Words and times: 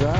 No 0.00 0.12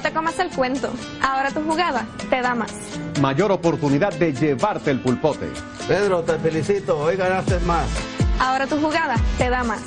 te 0.00 0.12
comas 0.12 0.38
el 0.38 0.50
cuento. 0.50 0.92
Ahora 1.20 1.50
tu 1.50 1.62
jugada 1.62 2.06
te 2.28 2.40
da 2.40 2.54
más. 2.54 2.72
Mayor 3.20 3.50
oportunidad 3.50 4.12
de 4.12 4.32
llevarte 4.32 4.92
el 4.92 5.00
pulpote. 5.00 5.48
Pedro, 5.88 6.22
te 6.22 6.38
felicito. 6.38 6.96
Hoy 6.96 7.16
ganaste 7.16 7.58
más. 7.60 8.09
Ahora 8.42 8.66
tu 8.66 8.80
jugada 8.80 9.16
te 9.36 9.50
da 9.50 9.62
más. 9.62 9.82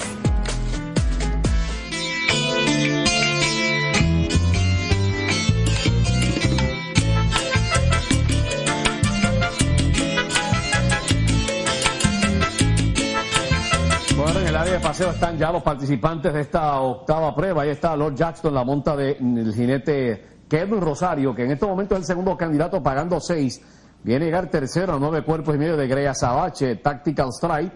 Bueno, 14.16 14.39
en 14.39 14.48
el 14.48 14.55
área 14.55 14.73
de 14.73 14.79
paseo 14.79 15.09
están 15.09 15.38
ya 15.40 15.51
los 15.51 15.63
participantes 15.63 16.31
de 16.31 16.41
esta 16.41 16.79
octava 16.79 17.34
prueba. 17.35 17.63
Ahí 17.63 17.71
está 17.71 17.95
Lord 17.95 18.13
Jackson, 18.13 18.54
la 18.54 18.63
monta 18.63 18.95
del 18.95 19.51
jinete 19.55 20.43
Kevin 20.48 20.79
Rosario, 20.79 21.34
que 21.34 21.45
en 21.45 21.51
este 21.51 21.65
momento 21.65 21.95
es 21.95 22.01
el 22.01 22.05
segundo 22.05 22.38
candidato 22.38 22.84
pagando 22.84 23.20
seis. 23.20 23.59
Viene 24.04 24.26
a 24.26 24.27
llegar 24.27 24.49
tercero 24.51 24.93
a 24.93 24.99
nueve 24.99 25.23
cuerpos 25.23 25.55
y 25.55 25.57
medio 25.57 25.76
de 25.76 25.88
Greya 25.88 26.13
Sabache, 26.13 26.76
Tactical 26.76 27.29
Strike, 27.29 27.73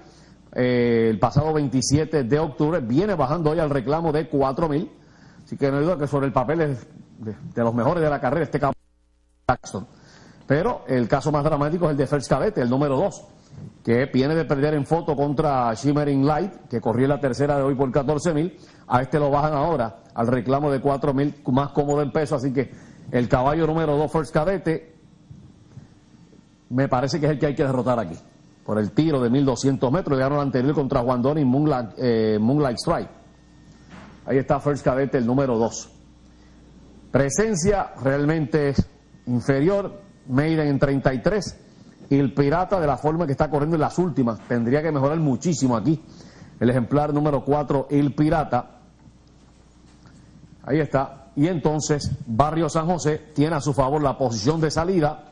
eh, 0.59 1.09
el 1.11 1.19
pasado 1.19 1.53
27 1.53 2.23
de 2.23 2.39
octubre. 2.39 2.79
Viene 2.79 3.13
bajando 3.13 3.51
hoy 3.51 3.59
al 3.59 3.69
reclamo 3.69 4.11
de 4.11 4.27
cuatro 4.27 4.67
mil. 4.67 4.91
Así 5.45 5.55
que 5.55 5.69
no 5.69 5.77
hay 5.77 5.83
duda 5.83 5.99
que 5.99 6.07
sobre 6.07 6.25
el 6.25 6.33
papel 6.33 6.61
es 6.61 6.87
de, 7.19 7.63
los 7.63 7.75
mejores 7.75 8.01
de 8.01 8.09
la 8.09 8.19
carrera 8.19 8.43
este 8.43 8.59
caballo 8.59 8.79
Jackson. 9.47 9.87
Pero 10.47 10.83
el 10.87 11.07
caso 11.07 11.31
más 11.31 11.43
dramático 11.43 11.85
es 11.85 11.91
el 11.91 11.97
de 11.97 12.07
First 12.07 12.27
Cadete, 12.27 12.61
el 12.61 12.69
número 12.71 12.97
dos 12.97 13.23
que 13.83 14.05
viene 14.07 14.33
de 14.33 14.45
perder 14.45 14.73
en 14.73 14.85
foto 14.85 15.15
contra 15.15 15.73
Shimmering 15.73 16.25
Light, 16.25 16.67
que 16.69 16.81
corrió 16.81 17.07
la 17.07 17.19
tercera 17.19 17.55
de 17.57 17.63
hoy 17.63 17.75
por 17.75 17.91
14 17.91 18.33
mil. 18.33 18.57
A 18.87 19.01
este 19.01 19.19
lo 19.19 19.29
bajan 19.29 19.53
ahora 19.53 19.99
al 20.15 20.27
reclamo 20.27 20.71
de 20.71 20.81
4 20.81 21.13
mil, 21.13 21.35
más 21.51 21.69
cómodo 21.69 22.01
en 22.01 22.11
peso. 22.11 22.35
Así 22.35 22.51
que 22.51 22.71
el 23.11 23.29
caballo 23.29 23.67
número 23.67 23.95
2, 23.95 24.11
First 24.11 24.33
Cadete, 24.33 24.95
me 26.69 26.87
parece 26.87 27.19
que 27.19 27.27
es 27.27 27.33
el 27.33 27.39
que 27.39 27.45
hay 27.45 27.55
que 27.55 27.63
derrotar 27.63 27.99
aquí. 27.99 28.17
Por 28.67 28.79
el 28.79 28.91
tiro 28.91 29.21
de 29.21 29.29
1200 29.29 29.89
metros. 29.93 30.19
El 30.19 30.23
anterior 30.25 30.75
contra 30.75 30.99
Juan 30.99 31.21
Donny 31.21 31.45
Moonlight, 31.45 31.91
eh, 31.97 32.37
Moonlight 32.37 32.77
Strike. 32.77 33.09
Ahí 34.25 34.37
está 34.37 34.59
First 34.59 34.83
Cadete, 34.83 35.17
el 35.17 35.25
número 35.25 35.57
2. 35.57 35.89
Presencia 37.09 37.93
realmente 38.03 38.75
inferior. 39.25 40.01
Maiden 40.27 40.67
en 40.67 40.79
33 40.79 41.57
y 42.09 42.19
el 42.19 42.33
Pirata 42.33 42.81
de 42.81 42.87
la 42.87 42.97
forma 42.97 43.25
que 43.25 43.31
está 43.31 43.49
corriendo 43.49 43.77
en 43.77 43.81
las 43.81 43.97
últimas. 43.97 44.37
Tendría 44.49 44.81
que 44.81 44.91
mejorar 44.91 45.17
muchísimo 45.19 45.77
aquí. 45.77 46.03
El 46.59 46.69
ejemplar 46.69 47.13
número 47.13 47.45
4, 47.45 47.87
el 47.89 48.13
Pirata. 48.13 48.81
Ahí 50.63 50.81
está. 50.81 51.27
Y 51.37 51.47
entonces 51.47 52.11
Barrio 52.25 52.67
San 52.67 52.87
José 52.87 53.31
tiene 53.33 53.55
a 53.55 53.61
su 53.61 53.73
favor 53.73 54.03
la 54.03 54.17
posición 54.17 54.59
de 54.59 54.69
salida. 54.69 55.26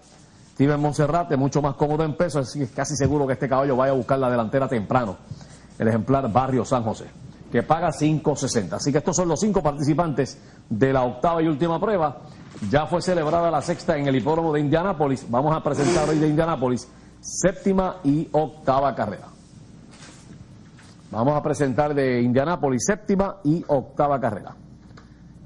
Steven 0.55 0.79
Monserrate, 0.79 1.35
mucho 1.35 1.61
más 1.61 1.75
cómodo 1.75 2.05
en 2.05 2.15
peso, 2.15 2.39
es 2.39 2.57
casi 2.73 2.95
seguro 2.95 3.27
que 3.27 3.33
este 3.33 3.49
caballo 3.49 3.75
vaya 3.75 3.91
a 3.91 3.95
buscar 3.95 4.17
la 4.17 4.29
delantera 4.29 4.69
temprano. 4.69 5.17
El 5.77 5.89
ejemplar 5.89 6.31
Barrio 6.31 6.63
San 6.63 6.81
José, 6.81 7.07
que 7.51 7.61
paga 7.61 7.89
5.60. 7.89 8.71
Así 8.71 8.89
que 8.89 8.99
estos 8.99 9.17
son 9.17 9.27
los 9.27 9.37
cinco 9.37 9.61
participantes 9.61 10.39
de 10.69 10.93
la 10.93 11.03
octava 11.03 11.43
y 11.43 11.47
última 11.49 11.77
prueba. 11.77 12.21
Ya 12.71 12.85
fue 12.85 13.01
celebrada 13.01 13.51
la 13.51 13.61
sexta 13.61 13.97
en 13.97 14.07
el 14.07 14.15
hipódromo 14.15 14.53
de 14.53 14.61
Indianápolis. 14.61 15.29
Vamos 15.29 15.53
a 15.53 15.61
presentar 15.61 16.07
hoy 16.07 16.19
de 16.19 16.27
Indianápolis 16.29 16.87
séptima 17.19 17.97
y 18.05 18.29
octava 18.31 18.95
carrera. 18.95 19.27
Vamos 21.11 21.35
a 21.35 21.43
presentar 21.43 21.93
de 21.93 22.21
Indianápolis 22.21 22.85
séptima 22.85 23.39
y 23.43 23.61
octava 23.67 24.21
carrera. 24.21 24.55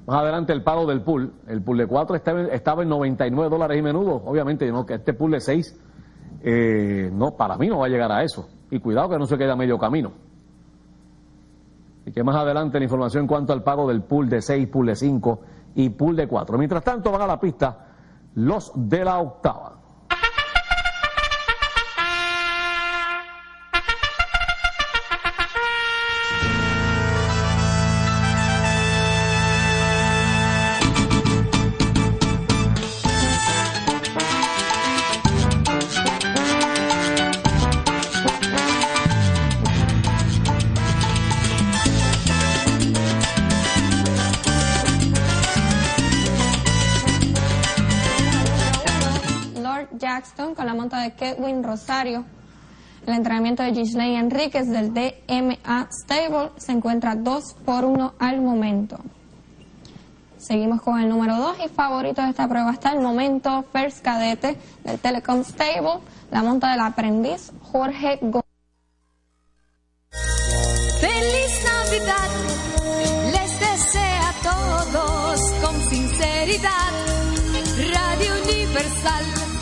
Más 0.09 0.23
adelante 0.23 0.53
el 0.53 0.63
pago 0.63 0.87
del 0.87 1.03
pool. 1.03 1.33
El 1.45 1.61
pool 1.61 1.77
de 1.77 1.85
4 1.85 2.15
estaba, 2.15 2.81
en 2.81 2.89
99 2.89 3.47
dólares 3.47 3.77
y 3.77 3.83
menudo. 3.83 4.15
Obviamente, 4.25 4.67
no, 4.71 4.83
que 4.83 4.95
este 4.95 5.13
pool 5.13 5.33
de 5.33 5.39
6, 5.39 5.79
eh, 6.41 7.11
no, 7.13 7.37
para 7.37 7.57
mí 7.57 7.67
no 7.67 7.77
va 7.77 7.85
a 7.85 7.89
llegar 7.89 8.11
a 8.11 8.23
eso. 8.23 8.49
Y 8.71 8.79
cuidado 8.79 9.09
que 9.09 9.19
no 9.19 9.27
se 9.27 9.37
quede 9.37 9.51
a 9.51 9.55
medio 9.55 9.77
camino. 9.77 10.11
Y 12.07 12.11
que 12.11 12.23
más 12.23 12.35
adelante 12.37 12.79
la 12.79 12.85
información 12.85 13.25
en 13.25 13.27
cuanto 13.27 13.53
al 13.53 13.61
pago 13.61 13.87
del 13.87 14.01
pool 14.01 14.27
de 14.29 14.41
6, 14.41 14.67
pool 14.69 14.87
de 14.87 14.95
5 14.95 15.41
y 15.75 15.89
pool 15.89 16.15
de 16.15 16.27
4. 16.27 16.57
Mientras 16.57 16.83
tanto 16.83 17.11
van 17.11 17.21
a 17.21 17.27
la 17.27 17.39
pista 17.39 17.85
los 18.33 18.71
de 18.75 19.05
la 19.05 19.19
octava. 19.19 19.78
De 51.09 51.15
Kedwin 51.15 51.63
Rosario. 51.63 52.25
El 53.05 53.13
entrenamiento 53.13 53.63
de 53.63 53.73
Gisley 53.73 54.15
Enríquez 54.15 54.67
del 54.67 54.93
DMA 54.93 55.89
Stable 55.91 56.51
se 56.57 56.71
encuentra 56.71 57.15
2 57.15 57.55
por 57.65 57.85
1 57.85 58.13
al 58.19 58.41
momento. 58.41 58.97
Seguimos 60.37 60.81
con 60.81 60.99
el 60.99 61.09
número 61.09 61.37
2 61.37 61.57
y 61.65 61.69
favorito 61.69 62.21
de 62.21 62.29
esta 62.29 62.47
prueba 62.47 62.69
hasta 62.69 62.91
el 62.91 63.01
momento, 63.01 63.65
First 63.73 64.03
Cadete 64.03 64.57
del 64.83 64.99
Telecom 64.99 65.43
Stable, 65.43 65.99
la 66.31 66.43
monta 66.43 66.71
del 66.71 66.81
aprendiz 66.81 67.51
Jorge 67.71 68.19
Gómez. 68.21 68.45
Feliz 71.01 71.65
Navidad, 71.65 72.29
les 73.33 73.59
desea 73.59 74.29
a 74.29 74.33
todos 74.43 75.39
con 75.61 75.81
sinceridad. 75.89 76.93
Radio 77.93 78.33
Universal. 78.43 79.58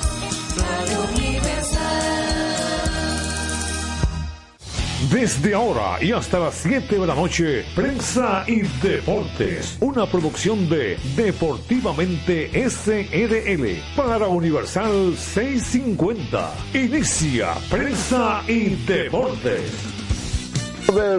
Desde 5.12 5.54
ahora 5.54 6.04
y 6.04 6.12
hasta 6.12 6.38
las 6.38 6.56
7 6.56 7.00
de 7.00 7.08
la 7.08 7.16
noche, 7.16 7.64
Prensa 7.76 8.44
y 8.46 8.62
Deportes, 8.86 9.78
una 9.80 10.06
producción 10.06 10.68
de 10.70 10.98
Deportivamente 11.16 12.52
SRL 12.70 13.96
para 13.96 14.28
Universal 14.28 15.16
650. 15.16 16.54
Inicia 16.74 17.54
Prensa 17.70 18.42
y 18.48 18.76
Deportes. 18.86 19.98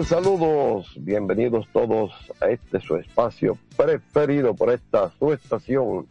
Saludos, 0.05 0.87
bienvenidos 0.97 1.67
todos 1.71 2.11
a 2.41 2.49
este 2.49 2.79
su 2.81 2.95
espacio 2.95 3.57
preferido 3.77 4.55
por 4.55 4.71
esta 4.71 5.11
su 5.17 5.31
estación, 5.31 6.07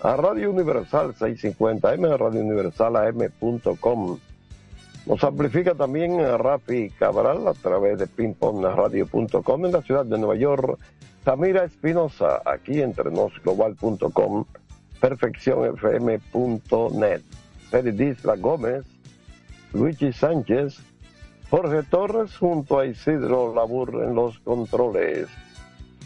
a 0.00 0.16
Radio 0.16 0.50
Universal 0.50 1.14
650 1.14 1.94
M, 1.94 2.16
Radio 2.16 2.40
Universal 2.40 2.96
AM.com. 2.96 4.18
Nos 5.06 5.24
amplifica 5.24 5.74
también 5.74 6.20
a 6.20 6.36
Rafi 6.36 6.90
Cabral 6.90 7.48
a 7.48 7.54
través 7.54 7.98
de 7.98 8.06
pingpongradio.com 8.06 9.66
en 9.66 9.72
la 9.72 9.82
ciudad 9.82 10.04
de 10.04 10.18
Nueva 10.18 10.36
York. 10.36 10.78
Samira 11.24 11.64
Espinosa 11.64 12.42
aquí 12.44 12.80
entre 12.80 13.10
nosglobal.com, 13.10 14.44
perfeccionfm.net. 15.00 17.22
Feridisla 17.70 18.36
Gómez, 18.36 18.84
Luigi 19.72 20.12
Sánchez, 20.12 20.78
Jorge 21.50 21.82
Torres 21.82 22.36
junto 22.36 22.78
a 22.78 22.86
Isidro 22.86 23.54
Labur 23.54 24.04
en 24.04 24.14
los 24.14 24.38
controles. 24.40 25.28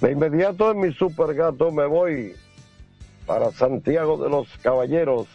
De 0.00 0.12
inmediato 0.12 0.70
en 0.70 0.81
mi 0.81 0.93
super 0.93 1.34
gato 1.34 1.70
me 1.70 1.87
voy 1.87 2.34
para 3.26 3.50
Santiago 3.52 4.16
de 4.16 4.28
los 4.28 4.48
Caballeros 4.58 5.26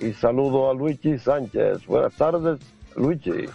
y 0.00 0.12
saludo 0.12 0.70
a 0.70 0.74
Luigi 0.74 1.18
Sánchez. 1.18 1.86
Buenas 1.86 2.14
tardes, 2.14 2.60
Luigi. 2.96 3.46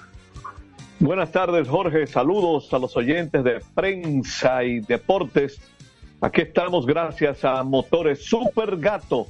Buenas 1.00 1.32
tardes, 1.32 1.68
Jorge. 1.68 2.08
Saludos 2.08 2.74
a 2.74 2.80
los 2.80 2.96
oyentes 2.96 3.44
de 3.44 3.62
prensa 3.74 4.64
y 4.64 4.80
deportes. 4.80 5.60
Aquí 6.22 6.42
estamos 6.42 6.86
gracias 6.86 7.44
a 7.44 7.64
Motores 7.64 8.24
Super 8.24 8.78
Gato, 8.78 9.28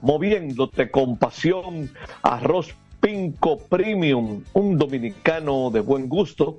moviéndote 0.00 0.90
con 0.90 1.16
pasión. 1.16 1.90
Arroz 2.22 2.74
Pinco 3.00 3.58
Premium, 3.58 4.42
un 4.52 4.78
dominicano 4.78 5.70
de 5.70 5.80
buen 5.80 6.08
gusto. 6.08 6.58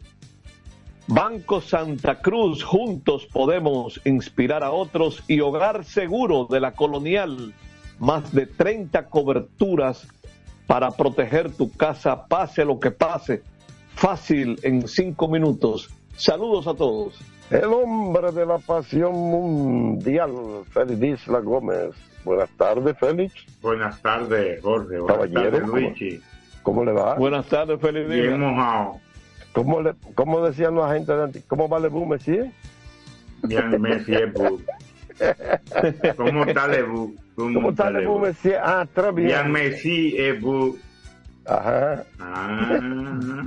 Banco 1.11 1.59
Santa 1.59 2.21
Cruz, 2.21 2.63
juntos 2.63 3.25
podemos 3.25 3.99
inspirar 4.05 4.63
a 4.63 4.69
otros 4.69 5.23
y 5.27 5.39
Hogar 5.39 5.83
Seguro 5.83 6.45
de 6.47 6.59
la 6.59 6.73
Colonial, 6.73 7.51
más 7.97 8.31
de 8.31 8.45
30 8.45 9.07
coberturas 9.07 10.07
para 10.67 10.91
proteger 10.91 11.51
tu 11.51 11.71
casa, 11.71 12.27
pase 12.27 12.63
lo 12.63 12.79
que 12.79 12.91
pase, 12.91 13.41
fácil 13.95 14.59
en 14.61 14.87
cinco 14.87 15.27
minutos. 15.27 15.89
Saludos 16.15 16.67
a 16.67 16.75
todos. 16.75 17.19
El 17.49 17.73
hombre 17.73 18.31
de 18.31 18.45
la 18.45 18.59
pasión 18.59 19.13
mundial, 19.13 20.31
Félix 20.69 21.23
Isla 21.23 21.39
Gómez. 21.39 21.89
Buenas 22.23 22.51
tardes, 22.51 22.95
Félix. 22.99 23.33
Buenas 23.63 23.99
tardes, 24.03 24.61
Jorge. 24.61 24.99
Buenas 24.99 25.17
Caballero, 25.17 25.41
tardes, 25.41 25.61
¿cómo? 25.61 25.75
Luigi. 25.75 26.21
¿Cómo 26.61 26.85
le 26.85 26.91
va? 26.91 27.15
Buenas 27.15 27.47
tardes, 27.47 27.81
día. 27.81 28.05
Bien 28.05 28.39
mojado. 28.39 29.08
¿Cómo, 29.53 29.81
le, 29.81 29.93
¿Cómo 30.15 30.45
decían 30.45 30.75
los 30.75 30.85
agentes 30.85 31.15
de 31.15 31.23
anti- 31.23 31.41
¿Cómo 31.41 31.67
va 31.67 31.79
Lebu 31.79 32.05
Messi? 32.05 32.39
Bien, 33.43 33.81
Messi 33.81 34.13
es 34.13 34.33
bu. 34.33 34.61
¿Cómo 36.17 36.45
está 36.45 36.67
Lebu? 36.67 37.15
¿Cómo 37.35 37.69
está 37.71 37.89
Lebu 37.89 38.19
Messi? 38.19 38.51
Ah, 38.53 38.83
está 38.87 39.11
bien. 39.11 39.27
Bien, 39.27 39.51
Messi 39.51 40.15
es 40.17 40.39
bu. 40.39 40.77
Ajá. 41.45 42.03
Ah. 42.19 42.79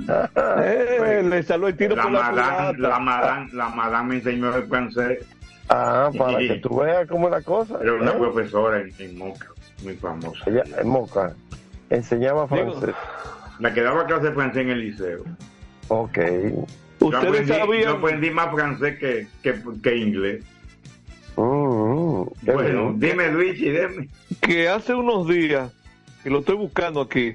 Eh, 0.65 1.23
le 1.23 1.43
salió 1.43 1.67
el 1.67 1.77
tiro 1.77 1.95
La 1.95 2.03
por 2.03 2.11
la 2.11 2.31
madame, 2.31 2.77
la 2.79 2.99
madame, 2.99 3.49
la 3.53 3.69
madame 3.69 4.09
me 4.09 4.15
enseñó 4.15 4.53
el 4.55 4.63
francés. 4.63 5.25
Ah, 5.69 6.09
para 6.17 6.37
que 6.39 6.55
tú 6.55 6.77
veas 6.79 7.07
cómo 7.07 7.27
es 7.27 7.31
la 7.31 7.41
cosa. 7.41 7.77
Era 7.81 7.93
una 7.93 8.11
¿eh? 8.11 8.15
profesora 8.17 8.81
en, 8.81 8.91
en 8.99 9.17
Moca, 9.17 9.47
muy 9.83 9.95
famosa. 9.95 10.43
Ella, 10.45 10.63
en 10.77 10.87
Moca, 10.89 11.33
enseñaba 11.89 12.47
Digo, 12.51 12.73
francés. 12.73 12.95
Me 13.59 13.73
quedaba 13.73 14.05
clase 14.05 14.25
de 14.25 14.31
francés 14.33 14.61
en 14.63 14.69
el 14.71 14.81
liceo. 14.81 15.23
Ok. 15.87 16.17
Yo 16.17 17.07
Ustedes 17.07 17.25
aprendí, 17.27 17.47
yo 17.49 17.55
sabían, 17.57 17.87
aprendí 17.97 18.29
más 18.31 18.51
francés 18.53 18.97
que, 18.99 19.27
que, 19.41 19.55
que 19.81 19.97
inglés. 19.97 20.43
Qué 21.35 21.41
Bueno, 22.51 22.93
bien. 22.93 22.99
dime 22.99 23.31
Luigi, 23.31 23.69
dime. 23.71 24.07
que 24.41 24.69
hace 24.69 24.93
unos 24.93 25.27
días, 25.27 25.71
y 26.23 26.29
lo 26.29 26.39
estoy 26.39 26.55
buscando 26.55 27.01
aquí, 27.01 27.33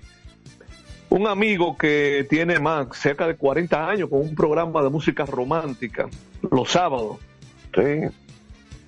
un 1.10 1.26
amigo 1.26 1.76
que 1.76 2.26
tiene 2.30 2.58
más, 2.60 2.86
cerca 2.96 3.26
de 3.26 3.34
40 3.36 3.88
años, 3.90 4.08
con 4.08 4.20
un 4.20 4.34
programa 4.34 4.82
de 4.82 4.90
música 4.90 5.26
romántica, 5.26 6.08
los 6.50 6.70
sábados, 6.70 7.18
Sí. 7.74 8.08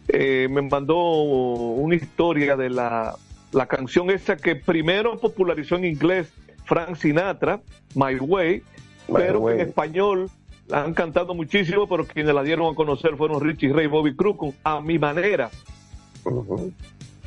eh, 0.09 0.49
me 0.51 0.63
mandó 0.63 0.97
una 0.97 1.95
historia 1.97 2.57
de 2.57 2.71
la, 2.71 3.15
la 3.53 3.67
canción 3.67 4.11
esa 4.11 4.37
que 4.37 4.57
primero 4.57 5.19
popularizó 5.19 5.77
en 5.77 5.85
inglés 5.87 6.33
Frank 6.67 6.97
Sinatra, 6.97 7.61
My 7.95 8.15
Way, 8.17 8.63
Pero 9.13 9.51
en 9.51 9.61
español 9.61 10.31
la 10.69 10.85
han 10.85 10.95
cantado 10.95 11.35
muchísimo, 11.35 11.89
pero 11.89 12.07
quienes 12.07 12.35
la 12.35 12.43
dieron 12.43 12.73
a 12.73 12.77
conocer 12.77 13.17
fueron 13.17 13.41
Richie 13.41 13.73
Ray 13.73 13.87
y 13.87 13.89
Bobby 13.89 14.15
Cruz 14.15 14.37
con 14.37 14.53
A 14.63 14.81
Mi 14.81 14.99
Manera, 14.99 15.51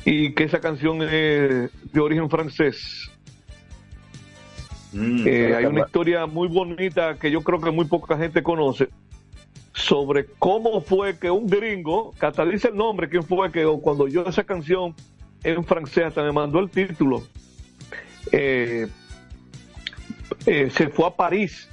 y 0.04 0.32
que 0.32 0.44
esa 0.44 0.60
canción 0.60 1.02
es 1.02 1.10
de 1.10 2.00
origen 2.00 2.30
francés. 2.30 3.10
Mm. 4.92 5.26
Eh, 5.26 5.54
hay 5.56 5.66
una 5.66 5.80
historia 5.80 6.26
muy 6.26 6.48
bonita 6.48 7.16
que 7.16 7.30
yo 7.30 7.42
creo 7.42 7.60
que 7.60 7.70
muy 7.70 7.84
poca 7.86 8.16
gente 8.16 8.42
conoce 8.42 8.88
sobre 9.72 10.26
cómo 10.38 10.80
fue 10.80 11.18
que 11.18 11.30
un 11.30 11.48
gringo, 11.48 12.12
que 12.18 12.26
hasta 12.26 12.44
dice 12.44 12.68
el 12.68 12.76
nombre, 12.76 13.08
quién 13.08 13.24
fue 13.24 13.50
que 13.50 13.64
cuando 13.82 14.04
oyó 14.04 14.26
esa 14.26 14.44
canción 14.44 14.94
en 15.42 15.64
francés 15.64 16.04
hasta 16.06 16.22
me 16.22 16.30
mandó 16.32 16.60
el 16.60 16.70
título, 16.70 17.24
eh, 18.30 18.86
eh, 20.46 20.70
se 20.70 20.88
fue 20.88 21.06
a 21.06 21.10
París 21.10 21.68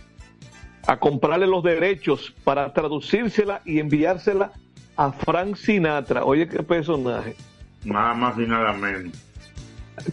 a 0.88 0.98
comprarle 0.98 1.48
los 1.48 1.64
derechos 1.64 2.34
para 2.44 2.74
traducírsela 2.74 3.62
y 3.66 3.80
enviársela 3.80 4.52
a 4.98 5.12
Frank 5.12 5.56
Sinatra. 5.56 6.24
Oye, 6.26 6.48
qué 6.48 6.64
personaje. 6.64 7.36
Nada 7.84 8.14
más 8.14 8.38
y 8.38 8.42
nada 8.48 8.74
menos. 8.74 9.14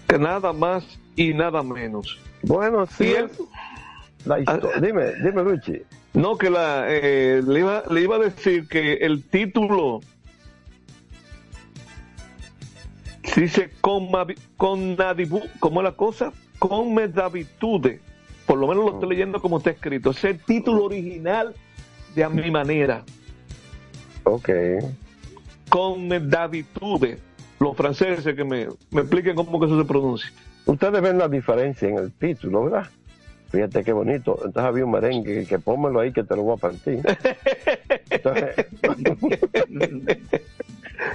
Que 0.07 0.19
nada 0.19 0.53
más 0.53 0.85
y 1.17 1.33
nada 1.35 1.63
menos. 1.63 2.19
Bueno, 2.43 2.87
sí. 2.87 3.13
Él- 3.13 3.31
histo- 3.31 4.71
Ah, 4.75 4.81
dime, 4.81 5.15
dime, 5.25 5.43
Luchi. 5.43 5.83
No, 6.15 6.37
que 6.37 6.51
la, 6.51 6.85
eh, 6.89 7.43
le, 7.47 7.61
iba, 7.61 7.83
le 7.91 8.01
iba 8.03 8.17
a 8.17 8.19
decir 8.19 8.67
que 8.69 8.95
el 8.95 9.25
título 9.25 10.01
dice 13.37 13.71
con, 13.81 14.09
con 14.57 14.97
¿cómo 15.61 15.81
es 15.81 15.85
la 15.85 15.93
cosa? 15.93 16.33
Con 16.59 16.95
medavitude. 16.95 18.01
Por 18.49 18.59
lo 18.59 18.67
menos 18.67 18.85
lo 18.87 18.93
estoy 18.95 19.11
leyendo 19.11 19.41
como 19.41 19.59
está 19.59 19.71
escrito. 19.71 20.11
Ese 20.11 20.31
es 20.31 20.37
el 20.37 20.45
título 20.45 20.85
original 20.87 21.55
de 22.15 22.25
A 22.25 22.31
Mi 22.31 22.51
Manera. 22.51 23.05
Ok. 24.25 24.49
Con 25.69 26.09
medavitude. 26.09 27.19
Los 27.61 27.77
franceses 27.77 28.35
que 28.35 28.45
me, 28.45 28.69
me 28.91 29.03
expliquen 29.03 29.37
cómo 29.37 29.61
que 29.61 29.67
eso 29.67 29.79
se 29.79 29.85
pronuncia. 29.87 30.33
Ustedes 30.65 31.03
ven 31.03 31.19
la 31.19 31.29
diferencia 31.29 31.89
en 31.89 31.99
el 31.99 32.11
título, 32.13 32.65
¿verdad? 32.65 32.87
Fíjate 33.51 33.85
qué 33.85 33.93
bonito. 33.93 34.33
Entonces 34.37 34.63
había 34.63 34.85
un 34.87 34.93
merengue 34.93 35.45
que 35.45 35.59
pónmelo 35.59 36.01
ahí 36.01 36.11
que 36.13 36.23
te 36.23 36.35
lo 36.35 36.43
voy 36.45 36.55
a 36.55 36.57
partir. 36.61 37.01
Entonces, 38.09 38.67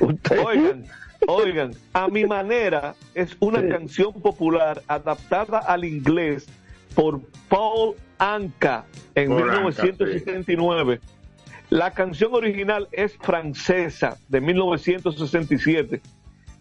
usted, 0.01 0.39
Oigan, 0.45 0.86
oigan, 1.27 1.71
a 1.94 2.07
mi 2.09 2.25
manera 2.25 2.94
es 3.15 3.36
una 3.39 3.62
Sí. 3.62 3.69
canción 3.69 4.13
popular 4.13 4.81
adaptada 4.88 5.59
al 5.59 5.86
inglés 5.86 6.47
por 6.95 7.21
Paul 7.49 7.95
Anka 8.17 8.85
en 9.15 9.31
Anka, 9.31 9.45
1969. 9.45 10.99
La 11.69 11.91
canción 11.91 12.33
original 12.33 12.87
es 12.91 13.17
francesa 13.17 14.17
de 14.27 14.41
1967, 14.41 16.01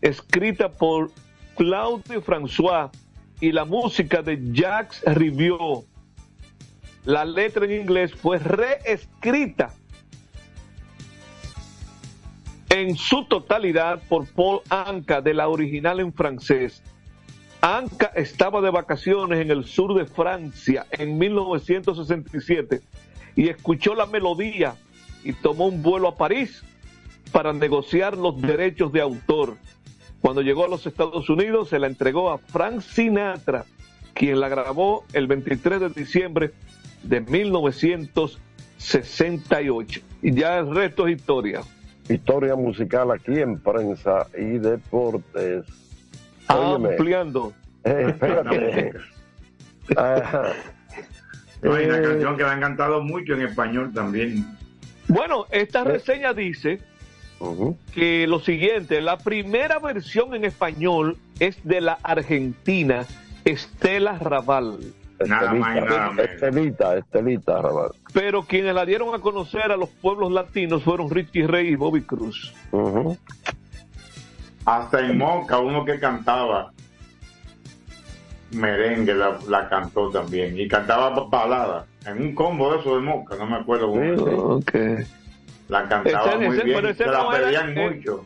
escrita 0.00 0.70
por 0.70 1.10
Claude 1.56 2.20
François 2.22 2.90
y 3.40 3.52
la 3.52 3.64
música 3.64 4.22
de 4.22 4.40
Jacques 4.52 5.02
Riviot. 5.04 5.84
La 7.04 7.24
letra 7.24 7.64
en 7.64 7.72
inglés 7.72 8.14
fue 8.14 8.38
reescrita 8.38 9.74
en 12.70 12.96
su 12.96 13.24
totalidad 13.26 14.00
por 14.08 14.26
Paul 14.26 14.60
Anka 14.70 15.20
de 15.20 15.34
la 15.34 15.48
original 15.48 16.00
en 16.00 16.12
francés. 16.12 16.82
Anka 17.64 18.10
estaba 18.16 18.60
de 18.60 18.70
vacaciones 18.70 19.40
en 19.40 19.52
el 19.52 19.64
sur 19.64 19.94
de 19.94 20.04
Francia 20.04 20.84
en 20.90 21.16
1967 21.16 22.80
y 23.36 23.50
escuchó 23.50 23.94
la 23.94 24.06
melodía 24.06 24.74
y 25.22 25.32
tomó 25.32 25.68
un 25.68 25.80
vuelo 25.80 26.08
a 26.08 26.16
París 26.16 26.64
para 27.30 27.52
negociar 27.52 28.18
los 28.18 28.42
derechos 28.42 28.92
de 28.92 29.00
autor. 29.00 29.58
Cuando 30.20 30.42
llegó 30.42 30.64
a 30.64 30.68
los 30.68 30.88
Estados 30.88 31.30
Unidos 31.30 31.68
se 31.68 31.78
la 31.78 31.86
entregó 31.86 32.32
a 32.32 32.38
Frank 32.38 32.80
Sinatra, 32.80 33.64
quien 34.12 34.40
la 34.40 34.48
grabó 34.48 35.04
el 35.12 35.28
23 35.28 35.82
de 35.82 35.90
diciembre 35.90 36.50
de 37.04 37.20
1968. 37.20 40.00
Y 40.20 40.34
ya 40.34 40.58
el 40.58 40.74
resto 40.74 41.06
es 41.06 41.14
historia. 41.14 41.60
historia 42.08 42.56
musical 42.56 43.12
aquí 43.12 43.38
en 43.38 43.60
prensa 43.60 44.26
y 44.36 44.58
deportes. 44.58 45.91
Óyeme, 46.56 46.88
Ampliando. 46.90 47.52
eh, 47.84 48.06
espérate. 48.08 48.92
Ajá. 49.96 50.52
Hay 51.62 51.68
una 51.86 51.98
Eh, 51.98 52.02
canción 52.02 52.36
que 52.36 52.44
me 52.44 52.50
ha 52.50 52.54
encantado 52.54 53.02
mucho 53.02 53.34
en 53.34 53.42
español 53.42 53.92
también. 53.94 54.44
Bueno, 55.08 55.46
esta 55.50 55.84
reseña 55.84 56.32
dice 56.32 56.80
que 57.92 58.26
lo 58.28 58.38
siguiente, 58.40 59.00
la 59.00 59.18
primera 59.18 59.78
versión 59.78 60.34
en 60.34 60.44
español 60.44 61.16
es 61.40 61.58
de 61.64 61.80
la 61.80 61.98
argentina 62.02 63.04
Estela 63.44 64.18
Raval, 64.18 64.78
Nada 65.26 65.52
más 65.54 65.74
menos. 65.74 66.18
Estelita, 66.18 66.96
Estelita, 66.96 67.60
Raval. 67.62 67.90
pero 68.12 68.42
quienes 68.44 68.74
la 68.74 68.84
dieron 68.86 69.14
a 69.14 69.18
conocer 69.18 69.70
a 69.72 69.76
los 69.76 69.88
pueblos 69.88 70.30
latinos 70.32 70.82
fueron 70.84 71.10
Richie 71.10 71.46
Rey 71.48 71.68
y 71.68 71.76
Bobby 71.76 72.02
Cruz. 72.02 72.52
Ujú. 72.70 73.16
Hasta 74.64 75.00
en 75.00 75.18
Moca, 75.18 75.58
uno 75.58 75.84
que 75.84 75.98
cantaba 75.98 76.70
merengue 78.52 79.14
la, 79.14 79.38
la 79.48 79.68
cantó 79.68 80.10
también. 80.10 80.58
Y 80.58 80.68
cantaba 80.68 81.10
balada. 81.28 81.86
En 82.06 82.20
un 82.20 82.34
combo 82.34 82.72
de 82.72 82.80
eso 82.80 82.96
de 82.96 83.02
Moca, 83.02 83.36
no 83.36 83.46
me 83.46 83.56
acuerdo. 83.56 83.88
cómo 83.88 84.02
Sí, 84.02 84.08
se 84.10 84.16
sí. 84.16 84.24
llama. 84.30 84.42
Ok. 84.42 84.72
La 85.68 85.88
cantaba 85.88 86.30
Ese- 86.34 86.38
muy 86.46 86.56
ese- 86.56 86.64
bien. 86.64 86.94
Se 86.94 87.06
la 87.06 87.22
no 87.22 87.30
pedían 87.30 87.78
eh, 87.78 87.90
mucho. 87.90 88.24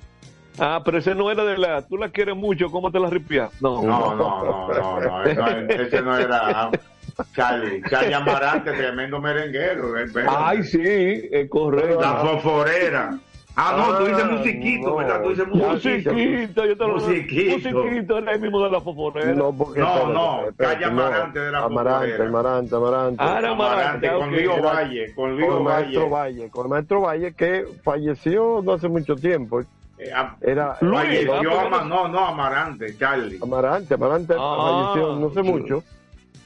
Ah, 0.58 0.80
pero 0.84 0.98
ese 0.98 1.14
no 1.14 1.30
era 1.30 1.44
de 1.44 1.58
la... 1.58 1.82
Tú 1.82 1.98
la 1.98 2.08
quieres 2.08 2.34
mucho, 2.34 2.70
¿cómo 2.70 2.90
te 2.90 2.98
la 2.98 3.10
ripias? 3.10 3.50
No. 3.60 3.82
No, 3.82 4.16
no, 4.16 4.44
no, 4.44 4.68
no, 4.72 5.00
no, 5.00 5.22
ese, 5.24 5.82
ese 5.82 6.00
no 6.02 6.16
era 6.16 6.70
Charlie. 7.34 7.82
Charlie 7.90 8.14
Amarante, 8.14 8.72
tremendo 8.72 9.20
merenguero. 9.20 9.98
eh, 9.98 10.06
Ay, 10.26 10.62
sí, 10.64 10.80
es 10.82 11.48
correcto. 11.50 12.00
La 12.00 12.16
foforera. 12.16 13.18
Ah, 13.58 13.74
no, 13.78 13.98
tú 13.98 14.04
dices 14.04 14.24
musiquito, 14.30 14.90
no. 14.90 14.96
¿verdad? 14.96 15.22
Tú 15.22 15.28
dices 15.30 15.48
musiquito. 15.48 16.12
Musiquito, 16.12 16.66
yo 16.66 16.76
te 16.76 16.86
lo 16.86 16.94
Musiquito. 16.94 17.70
Musiquito 17.78 18.18
era 18.18 18.32
el 18.32 18.40
mismo 18.42 18.62
de 18.64 18.70
la 18.70 18.80
fofonera. 18.82 19.32
No, 19.32 19.52
porque 19.52 19.80
No, 19.80 20.08
no, 20.12 20.40
calle 20.58 20.80
no. 20.84 20.86
Amarante 20.90 21.38
de 21.40 21.50
la 21.52 21.58
Amarante. 21.64 22.22
Amarante, 22.22 22.76
Amarante. 22.76 23.16
Ah, 23.24 23.36
era 23.38 23.50
Amarante, 23.52 24.08
con 24.12 24.22
ok. 24.28 24.30
Lío 24.32 24.52
Era- 24.52 24.72
Valle, 24.72 25.14
con 25.14 25.40
con 25.40 25.56
el 25.56 25.62
maestro 25.62 26.10
Valle. 26.10 26.34
Valle, 26.38 26.50
con 26.50 26.66
el 26.66 26.70
maestro 26.70 27.00
Valle 27.00 27.32
que 27.34 27.64
falleció 27.82 28.60
no 28.62 28.72
hace 28.74 28.88
mucho 28.88 29.16
tiempo. 29.16 29.60
Eh, 29.60 30.10
Era 30.42 30.76
Luis, 30.82 31.26
Falleció 31.26 31.58
ah, 31.58 31.64
Ama- 31.66 31.84
no, 31.84 32.08
no, 32.08 32.26
Amarante, 32.26 32.94
Charlie. 32.98 33.38
Amarante, 33.42 33.94
Amarante 33.94 34.34
Ah, 34.38 34.92
falleció 34.92 35.16
no 35.16 35.26
hace 35.28 35.42
sí. 35.42 35.48
mucho. 35.50 35.82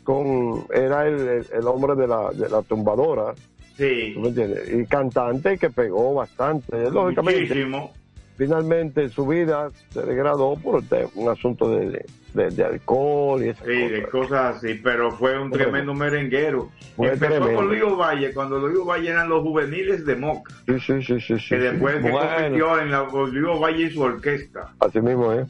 Con, 0.05 0.65
era 0.73 1.07
el, 1.09 1.21
el- 1.29 1.47
el 1.53 1.67
hombre 1.67 1.95
de 1.97 2.07
la, 2.07 2.31
de 2.31 2.49
la 2.49 2.63
tumbadora, 2.63 3.35
Sí, 3.81 4.13
¿tú 4.15 4.21
me 4.21 4.29
entiendes? 4.29 4.71
Y 4.75 4.85
cantante 4.85 5.57
que 5.57 5.71
pegó 5.71 6.13
bastante. 6.15 6.91
Lógicamente, 6.91 7.41
muchísimo. 7.41 7.95
finalmente 8.37 9.09
su 9.09 9.27
vida 9.27 9.71
se 9.91 10.03
degradó 10.03 10.55
por 10.57 10.83
un 11.15 11.29
asunto 11.31 11.71
de, 11.71 12.05
de, 12.35 12.51
de 12.51 12.65
alcohol 12.65 13.43
y 13.43 13.49
esas 13.49 13.67
Sí, 13.67 13.73
de 13.73 14.03
cosas. 14.03 14.11
cosas 14.29 14.57
así, 14.57 14.75
pero 14.83 15.13
fue 15.13 15.39
un 15.41 15.51
tremendo 15.51 15.95
merenguero. 15.95 16.69
Fue 16.95 17.13
Empezó 17.15 17.37
tremendo. 17.37 17.55
con 17.63 17.73
Lío 17.73 17.97
Valle, 17.97 18.35
cuando 18.35 18.69
Lío 18.69 18.85
Valle 18.85 19.09
eran 19.11 19.29
los 19.31 19.43
juveniles 19.43 20.05
de 20.05 20.17
Moca, 20.17 20.53
Sí, 20.67 20.79
sí, 20.79 21.03
sí, 21.03 21.21
sí, 21.21 21.39
sí, 21.39 21.49
que 21.49 21.59
después 21.59 21.97
sí. 21.97 22.03
se 22.03 22.11
Bueno. 22.11 22.29
convirtió 22.35 22.81
en 22.81 22.91
la 22.91 23.09
Lío 23.33 23.59
Valle 23.59 23.83
y 23.85 23.91
su 23.91 24.03
orquesta. 24.03 24.75
Así 24.79 25.01
mismo, 25.01 25.33
¿eh? 25.33 25.47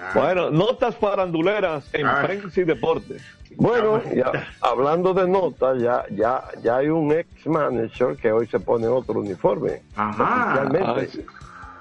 Ah, 0.00 0.12
Bueno, 0.14 0.50
notas 0.50 0.96
faranduleras 0.96 1.92
en 1.92 2.06
Ah. 2.06 2.22
prensa 2.24 2.60
y 2.60 2.64
deportes. 2.64 3.22
Bueno, 3.56 4.00
ya, 4.14 4.46
hablando 4.60 5.12
de 5.14 5.26
notas, 5.28 5.78
ya, 5.80 6.04
ya, 6.10 6.44
ya 6.62 6.76
hay 6.76 6.88
un 6.88 7.10
ex 7.12 7.46
manager 7.46 8.16
que 8.16 8.30
hoy 8.30 8.46
se 8.46 8.60
pone 8.60 8.86
otro 8.86 9.18
uniforme. 9.20 9.82
Ajá. 9.96 10.62
Oficialmente. 10.62 11.22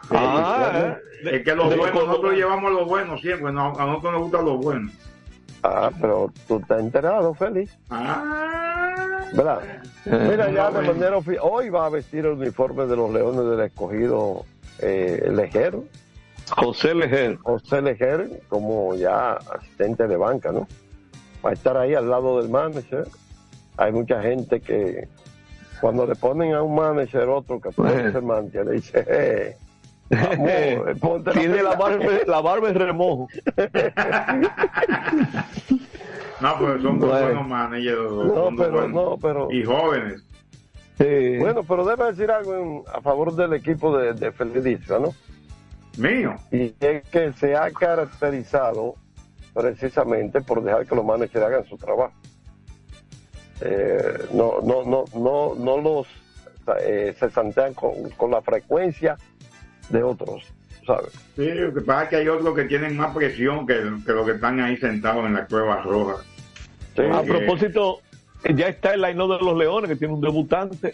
Ah, 0.09 0.95
sí. 1.21 1.27
Eh, 1.29 1.35
es 1.37 1.43
que 1.43 1.55
los 1.55 1.75
buenos, 1.77 1.93
nosotros 2.07 2.33
llevamos 2.33 2.71
los 2.71 2.87
buenos 2.87 3.21
siempre, 3.21 3.51
no, 3.51 3.73
a 3.77 3.85
nosotros 3.85 4.13
nos 4.13 4.21
gustan 4.23 4.45
los 4.45 4.57
buenos. 4.57 4.91
Ah, 5.63 5.91
pero 5.99 6.31
tú 6.47 6.57
estás 6.59 6.79
enterado, 6.79 7.33
Félix, 7.33 7.77
Ah, 7.89 9.19
¿verdad? 9.33 9.59
Mira, 10.05 10.49
ya 10.51 10.71
de 10.71 10.81
manera 10.87 11.17
hoy 11.41 11.69
va 11.69 11.87
a 11.87 11.89
vestir 11.89 12.25
el 12.25 12.33
uniforme 12.33 12.85
de 12.85 12.95
los 12.95 13.11
Leones 13.11 13.45
del 13.45 13.59
Escogido 13.61 14.45
eh, 14.79 15.29
Lejer, 15.33 15.75
José 16.55 16.93
Lejer. 16.95 17.37
José 17.37 17.81
Lejer, 17.81 18.41
como 18.47 18.95
ya 18.95 19.33
asistente 19.33 20.07
de 20.07 20.17
banca, 20.17 20.51
¿no? 20.51 20.67
Va 21.45 21.51
a 21.51 21.53
estar 21.53 21.77
ahí 21.77 21.93
al 21.93 22.09
lado 22.09 22.39
del 22.41 22.49
manager. 22.49 23.07
Hay 23.77 23.91
mucha 23.91 24.21
gente 24.21 24.59
que 24.61 25.07
cuando 25.81 26.05
le 26.07 26.15
ponen 26.15 26.53
a 26.53 26.63
un 26.63 26.75
manager 26.75 27.29
otro 27.29 27.59
que 27.61 27.69
puede 27.71 28.11
ser 28.11 28.21
manager, 28.23 28.65
le 28.65 28.71
dice, 28.73 29.05
eh, 29.07 29.55
vamos, 30.09 30.37
eh, 30.49 30.77
Tiene 31.33 31.61
la 31.63 31.71
pila". 31.71 31.75
barba, 31.75 32.05
la 32.27 32.41
barba 32.41 32.69
en 32.69 32.75
remojo. 32.75 33.27
no, 36.41 36.57
pues 36.59 36.81
son 36.81 36.97
muy 36.99 37.07
Bueno. 37.07 37.25
buenos 37.25 37.47
managers. 37.47 37.97
dos, 38.09 38.25
No, 38.27 38.49
pero, 38.57 38.71
buenos. 38.71 38.91
no, 38.91 39.17
pero... 39.21 39.51
Y 39.51 39.63
jóvenes. 39.63 40.23
Sí. 40.97 41.37
Bueno, 41.37 41.61
pero 41.63 41.85
debe 41.85 42.05
decir 42.05 42.31
algo 42.31 42.55
en- 42.55 42.83
a 42.91 43.01
favor 43.01 43.35
del 43.35 43.53
equipo 43.53 43.95
de, 43.95 44.13
de 44.13 44.31
¿no? 44.99 45.13
Mío. 45.97 46.35
Y 46.51 46.73
es 46.79 47.03
que 47.09 47.33
se 47.33 47.55
ha 47.55 47.69
caracterizado 47.71 48.95
precisamente 49.53 50.41
por 50.41 50.63
dejar 50.63 50.85
que 50.85 50.95
los 50.95 51.03
managers 51.05 51.45
hagan 51.45 51.65
su 51.65 51.77
trabajo. 51.77 52.13
Eh, 53.61 54.27
no, 54.33 54.59
no, 54.63 54.83
no, 54.83 55.05
no, 55.15 55.55
no 55.55 55.81
los 55.81 56.07
eh, 56.81 57.15
se 57.19 57.29
santean 57.31 57.73
con, 57.73 58.09
con 58.11 58.29
la 58.31 58.41
frecuencia 58.41 59.17
de 59.89 60.03
otros, 60.03 60.43
¿sabes? 60.85 61.11
Sí, 61.35 61.49
lo 61.49 61.73
que 61.73 61.81
pasa 61.81 62.03
es 62.03 62.09
que 62.09 62.15
hay 62.17 62.27
otros 62.27 62.55
que 62.55 62.65
tienen 62.65 62.95
más 62.95 63.15
presión 63.15 63.65
que, 63.65 63.75
que 64.05 64.11
los 64.11 64.25
que 64.27 64.33
están 64.33 64.59
ahí 64.59 64.77
sentados 64.77 65.25
en 65.25 65.33
la 65.33 65.47
cueva 65.47 65.81
roja. 65.81 66.21
Sí. 66.95 67.01
A 67.11 67.23
propósito, 67.23 67.99
ya 68.53 68.67
está 68.67 68.93
el 68.93 69.01
line 69.01 69.13
de 69.13 69.27
los 69.43 69.57
Leones, 69.57 69.89
que 69.89 69.95
tiene 69.95 70.13
un 70.13 70.21
debutante. 70.21 70.93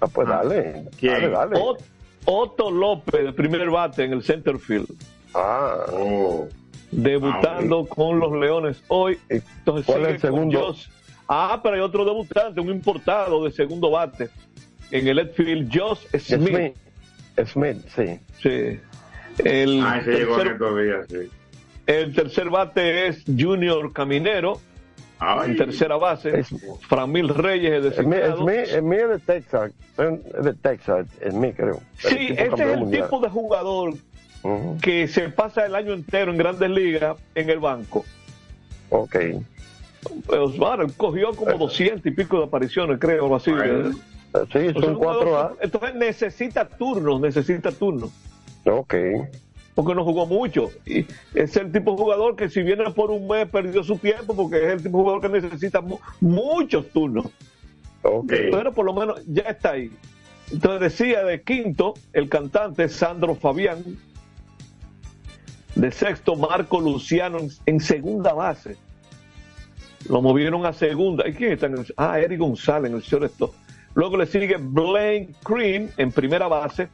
Ah, 0.00 0.06
pues 0.08 0.28
Ah. 0.28 0.42
dale, 0.42 0.84
¿Quién? 0.98 1.14
dale, 1.14 1.28
dale. 1.30 1.56
Ot- 1.60 1.82
Otto 2.24 2.70
López, 2.70 3.24
de 3.24 3.32
primer 3.32 3.68
bate 3.70 4.04
en 4.04 4.12
el 4.12 4.22
center 4.22 4.58
field, 4.58 4.88
Ah, 5.34 5.84
Oh. 5.92 6.48
debutando 6.90 7.86
con 7.86 8.20
los 8.20 8.32
Leones 8.32 8.82
hoy. 8.88 9.18
¿Y 9.30 9.34
Entonces 9.36 9.84
cuál 9.86 10.02
es 10.06 10.08
el 10.14 10.20
segundo? 10.20 10.74
Ah, 11.28 11.60
pero 11.62 11.74
hay 11.76 11.80
otro 11.80 12.04
debutante, 12.04 12.60
un 12.60 12.68
importado 12.70 13.44
de 13.44 13.50
segundo 13.50 13.90
bate 13.90 14.28
en 14.90 15.08
el 15.08 15.18
outfield, 15.18 15.70
Josh 15.72 16.00
Smith. 16.18 16.48
Smith. 16.48 16.74
Smith, 17.46 17.78
sí. 17.96 18.20
Sí. 18.42 18.80
El, 19.44 19.80
Ah, 19.82 19.98
ese 20.00 20.12
llegó 20.12 20.40
en 20.40 20.48
tercer, 20.58 20.84
días, 20.84 21.06
sí. 21.08 21.30
el 21.86 22.14
tercer 22.14 22.50
bate 22.50 23.08
es 23.08 23.24
Junior 23.26 23.92
Caminero, 23.92 24.60
Ay, 25.26 25.50
en 25.52 25.56
tercera 25.56 25.96
base. 25.96 26.38
Es- 26.40 26.54
Framil 26.88 27.28
Reyes 27.28 27.84
es 27.84 27.94
Smith 27.96 28.18
es 28.18 28.82
de 28.82 29.18
Texas, 29.24 29.72
es 29.98 30.44
de 30.44 30.54
Texas, 30.54 31.06
Smith 31.30 31.54
creo. 31.56 31.80
Sí, 31.98 32.28
este 32.30 32.44
es 32.54 32.60
el 32.60 32.78
mundial. 32.78 33.04
tipo 33.04 33.20
de 33.20 33.28
jugador 33.30 33.94
Ujú, 34.42 34.78
que 34.82 35.08
se 35.08 35.28
pasa 35.30 35.64
el 35.66 35.74
año 35.74 35.92
entero 35.94 36.30
en 36.32 36.36
grandes 36.38 36.68
ligas 36.70 37.16
en 37.34 37.48
el 37.50 37.58
banco. 37.58 38.04
Ok. 38.90 39.16
Pues, 40.26 40.56
bueno, 40.58 40.82
él 40.84 40.92
cogió 40.96 41.34
como 41.34 41.56
200 41.56 42.04
y 42.04 42.10
pico 42.10 42.38
de 42.38 42.44
apariciones, 42.44 42.98
creo, 43.00 43.22
algo 43.24 43.36
así. 43.36 43.50
Bueno. 43.52 43.92
Sí, 43.92 43.98
O 44.32 44.46
sea, 44.46 44.72
son 44.72 44.84
un 44.90 44.94
jugador 44.96 45.24
4A. 45.28 45.56
que- 45.58 45.64
Entonces 45.64 45.94
necesita 45.94 46.68
turnos, 46.68 47.20
necesita 47.20 47.70
turnos, 47.72 48.10
Ok. 48.66 48.94
Porque 49.74 49.94
no 49.94 50.04
jugó 50.04 50.26
mucho. 50.26 50.70
Y 50.86 51.06
es 51.34 51.56
el 51.56 51.72
tipo 51.72 51.92
de 51.92 51.96
jugador 51.98 52.36
que 52.36 52.48
si 52.48 52.62
viene 52.62 52.84
por 52.92 53.10
un 53.10 53.26
mes 53.26 53.48
perdió 53.48 53.82
su 53.82 53.96
tiempo, 53.98 54.34
porque 54.34 54.56
es 54.66 54.72
el 54.74 54.82
tipo 54.82 54.98
de 54.98 55.02
jugador 55.04 55.20
que 55.22 55.28
necesita 55.40 55.80
mu- 55.80 55.98
muchos 56.20 56.88
turnos. 56.90 57.26
Ok. 58.02 58.32
Pero 58.50 58.72
por 58.72 58.84
lo 58.86 58.92
menos 58.94 59.20
ya 59.26 59.42
está 59.42 59.70
ahí. 59.72 59.90
Entonces 60.52 60.80
decía 60.98 61.24
de 61.24 61.42
quinto, 61.42 61.94
el 62.12 62.28
cantante 62.28 62.88
Sandro 62.88 63.34
Fabián. 63.34 63.82
De 65.74 65.90
sexto, 65.90 66.36
Marco 66.36 66.80
Luciano 66.80 67.38
en, 67.40 67.50
en 67.66 67.80
segunda 67.80 68.32
base. 68.32 68.76
Lo 70.08 70.22
movieron 70.22 70.64
a 70.66 70.72
segunda. 70.72 71.26
¿Y 71.26 71.32
quién 71.32 71.52
está 71.52 71.66
en 71.66 71.78
el- 71.78 71.94
Ah, 71.96 72.20
Eric 72.20 72.38
González 72.38 72.90
en 72.90 72.96
el 72.98 73.02
shortstop. 73.02 73.52
Luego 73.94 74.16
le 74.18 74.26
sigue 74.26 74.56
Blaine 74.60 75.34
Green 75.44 75.90
en 75.96 76.12
primera 76.12 76.46
base. 76.46 76.88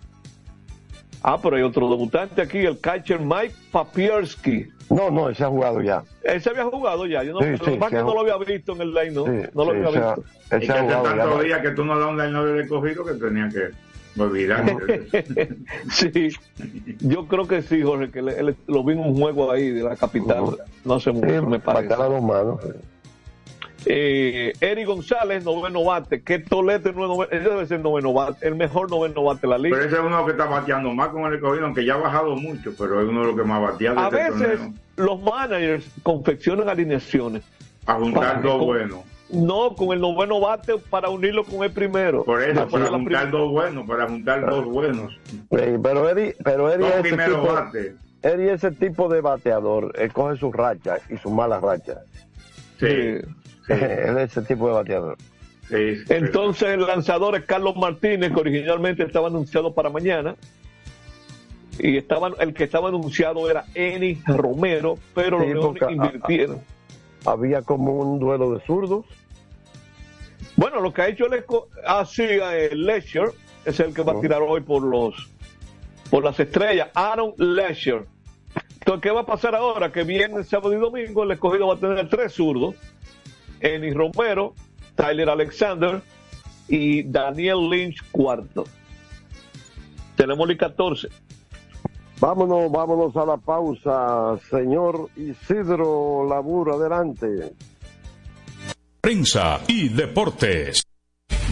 Ah, 1.23 1.39
pero 1.43 1.57
hay 1.57 1.63
otro 1.63 1.89
debutante 1.91 2.41
aquí, 2.41 2.59
el 2.59 2.79
catcher 2.81 3.21
Mike 3.21 3.55
Papierski. 3.71 4.67
No, 4.89 5.11
no, 5.11 5.29
ese 5.29 5.45
ha 5.45 5.49
jugado 5.49 5.83
ya. 5.83 6.03
Él 6.25 6.41
se 6.43 6.51
había 6.51 6.65
jugado 6.65 7.07
ya. 7.07 7.23
Yo 7.23 7.33
no, 7.35 7.41
Sí, 7.41 7.47
lo 7.51 7.59
sí, 7.59 7.79
que 7.91 7.97
no 7.97 8.15
lo 8.15 8.21
había 8.21 8.37
visto 8.39 8.73
en 8.73 8.81
el 8.81 8.93
line, 8.95 9.11
¿no? 9.13 9.25
Sí, 9.27 9.49
no 9.55 9.65
lo 9.65 9.73
sí, 9.73 9.77
había 9.79 9.89
ese 9.91 9.99
ha- 9.99 10.15
visto. 10.17 10.25
Y 10.51 10.63
ese 10.65 10.73
ha 10.73 10.75
hace 10.75 10.83
jugado 10.85 11.03
tantos 11.05 11.37
ya. 11.39 11.43
días 11.45 11.61
que 11.61 11.71
tú 11.71 11.85
no 11.85 11.99
das 12.01 12.09
un 12.09 12.17
line 12.19 12.45
del 12.45 12.61
escogido 12.61 13.05
que 13.05 13.13
tenía 13.15 13.49
que 13.51 14.21
olvidarte. 14.21 15.57
sí, 15.91 16.31
yo 17.01 17.27
creo 17.27 17.47
que 17.47 17.63
sí, 17.63 17.83
Jorge, 17.83 18.11
que 18.11 18.23
le- 18.23 18.39
él- 18.41 18.57
lo 18.67 18.83
vi 18.83 18.95
en 18.95 19.01
un 19.01 19.15
juego 19.17 19.53
ahí 19.53 19.71
de 19.71 19.83
la 19.83 19.95
capital, 19.97 20.57
no 20.85 20.95
hace 20.95 21.13
mucho, 21.13 21.29
Sí, 21.41 21.47
me 21.47 21.61
parece. 21.61 21.93
a 21.95 21.97
dos 21.97 22.23
manos. 22.23 22.61
Eh, 23.87 24.53
Eric 24.61 24.87
González, 24.87 25.45
noveno 25.45 25.85
bate, 25.85 26.23
que 26.23 26.39
Tolete 26.39 26.93
noveno, 26.93 27.25
ese 27.31 27.49
debe 27.49 27.67
ser 27.67 27.81
noveno 27.81 28.13
bate, 28.13 28.47
el 28.47 28.55
mejor 28.55 28.91
noveno 28.91 29.25
bate 29.25 29.43
de 29.43 29.49
la 29.49 29.59
liga. 29.59 29.77
Pero 29.77 29.89
ese 29.89 29.97
es 29.99 30.03
uno 30.05 30.25
que 30.27 30.33
está 30.33 30.45
bateando 30.47 30.93
más 30.93 31.09
con 31.09 31.25
el 31.25 31.35
escogido, 31.35 31.65
aunque 31.67 31.85
ya 31.85 31.95
ha 31.95 31.99
bajado 31.99 32.37
mucho, 32.37 32.73
pero 32.79 33.01
es 33.01 33.09
uno 33.09 33.21
de 33.21 33.27
los 33.29 33.37
que 33.37 33.43
más 33.45 33.61
batea 33.63 33.93
A 33.93 34.05
este 34.09 34.17
veces 34.17 34.59
torneo. 34.59 34.73
los 34.97 35.23
managers 35.23 35.91
confeccionan 36.03 36.69
alineaciones, 36.69 37.43
A 37.87 37.95
juntar 37.95 38.23
Para- 38.23 38.41
dos 38.43 38.59
con- 38.59 38.67
buenos. 38.67 38.99
no 39.33 39.75
con 39.75 39.93
el 39.93 40.01
noveno 40.01 40.41
bate 40.41 40.75
para 40.91 41.09
unirlo 41.09 41.45
con 41.45 41.63
el 41.65 41.71
primero. 41.71 42.25
Por 42.25 42.43
eso, 42.43 42.69
para 42.69 42.87
juntar 42.89 43.31
dos 43.31 43.51
buenos, 43.51 43.87
para 43.89 44.07
juntar 44.07 44.45
dos 44.51 44.65
buenos. 44.67 45.19
Sí, 45.31 45.39
pero 45.83 46.09
Eddie, 46.11 46.37
pero 46.45 46.71
Eddie 46.71 46.89
es 46.89 47.05
ese 47.07 47.17
tipo, 47.17 47.43
bates. 47.47 47.95
Eddie 48.23 48.53
es 48.53 48.63
ese 48.65 48.73
tipo 48.77 49.09
de 49.09 49.23
bateador. 49.23 49.93
Él 49.97 50.13
coge 50.13 50.37
sus 50.37 50.55
rachas 50.55 51.01
y 51.09 51.17
sus 51.17 51.33
malas 51.33 51.63
rachas. 51.63 51.99
Sí, 52.79 52.87
Sí. 52.87 53.19
Él 53.75 54.19
es 54.19 54.31
ese 54.37 54.43
tipo 54.43 54.67
de 54.69 54.75
bateador. 54.75 55.17
sí, 55.69 55.97
sí. 55.97 56.05
Entonces 56.09 56.69
el 56.71 56.81
lanzador 56.87 57.37
es 57.37 57.45
Carlos 57.45 57.77
Martínez, 57.77 58.33
que 58.33 58.41
originalmente 58.41 59.03
estaba 59.05 59.29
anunciado 59.29 59.73
para 59.75 59.91
mañana. 59.91 60.37
Y 61.79 61.97
estaba, 61.97 62.29
el 62.41 62.53
que 62.53 62.65
estaba 62.65 62.89
anunciado 62.89 63.49
era 63.51 63.65
Eni 63.75 64.21
Romero, 64.27 64.99
pero 65.15 65.41
Sí, 65.41 65.47
porque- 65.61 65.93
invirtieron. 65.95 66.61
Había 67.25 67.63
como 67.63 67.95
un 67.95 68.19
duelo 68.19 68.53
de 68.55 68.61
zurdos. 68.67 69.05
Bueno, 70.57 70.81
lo 70.81 70.93
que 70.93 71.03
ha 71.03 71.09
hecho 71.09 71.27
el 71.27 71.33
esco- 71.45 71.67
ah, 71.87 72.05
eh, 72.19 72.71
Lesher 72.75 73.31
es 73.65 73.81
el 73.81 73.95
que 73.95 74.03
va 74.03 74.13
a 74.13 74.21
tirar 74.21 74.43
hoy 74.43 74.61
por 74.61 74.83
los 74.83 75.15
por 76.11 76.25
las 76.25 76.39
estrellas. 76.41 76.89
Aaron 76.95 77.35
Lesher. 77.39 78.05
Entonces, 78.81 79.03
¿qué 79.03 79.11
va 79.11 79.21
a 79.21 79.27
pasar 79.27 79.55
ahora? 79.55 79.93
Que 79.93 80.03
viene 80.03 80.43
sábado 80.43 80.73
y 80.75 80.77
domingo, 80.79 81.23
el 81.23 81.31
escogido 81.31 81.69
va 81.69 81.75
a 81.75 81.79
tener 81.79 82.09
tres 82.09 82.33
zurdos. 82.33 82.75
Eni 83.61 83.93
Romero, 83.93 84.55
Tyler 84.95 85.29
Alexander 85.31 86.03
y 86.69 87.03
Daniel 87.03 87.69
Lynch 87.69 88.03
cuarto. 88.11 88.65
Telemoli 90.17 90.57
14. 90.57 91.09
Vámonos, 92.21 92.71
vámonos 92.71 93.17
a 93.17 93.25
la 93.25 93.39
pausa, 93.39 94.39
señor 94.51 95.09
Isidro 95.17 96.27
Labur, 96.29 96.73
adelante. 96.73 97.55
Prensa 99.01 99.61
y 99.67 99.89
deportes. 99.89 100.83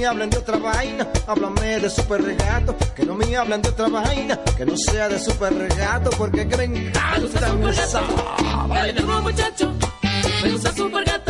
Me 0.00 0.06
hablen 0.06 0.30
de 0.30 0.38
otra 0.38 0.56
vaina. 0.56 1.06
Háblame 1.26 1.78
de 1.78 1.90
super 1.90 2.22
regato, 2.22 2.74
que 2.96 3.04
no 3.04 3.14
me 3.14 3.36
hablen 3.36 3.60
de 3.60 3.68
otra 3.68 3.88
vaina, 3.88 4.38
que 4.56 4.64
no 4.64 4.76
sea 4.76 5.08
de 5.08 5.18
super 5.18 5.52
regato, 5.52 6.10
porque 6.16 6.48
que 6.48 6.56
me 6.56 6.64
encanta 6.64 7.52
mi 7.52 7.70
Dale 8.74 8.92
duro 8.94 9.20
muchacho, 9.20 9.72
me 10.42 10.52
gusta 10.52 10.72
super 10.72 11.04
gato. 11.04 11.29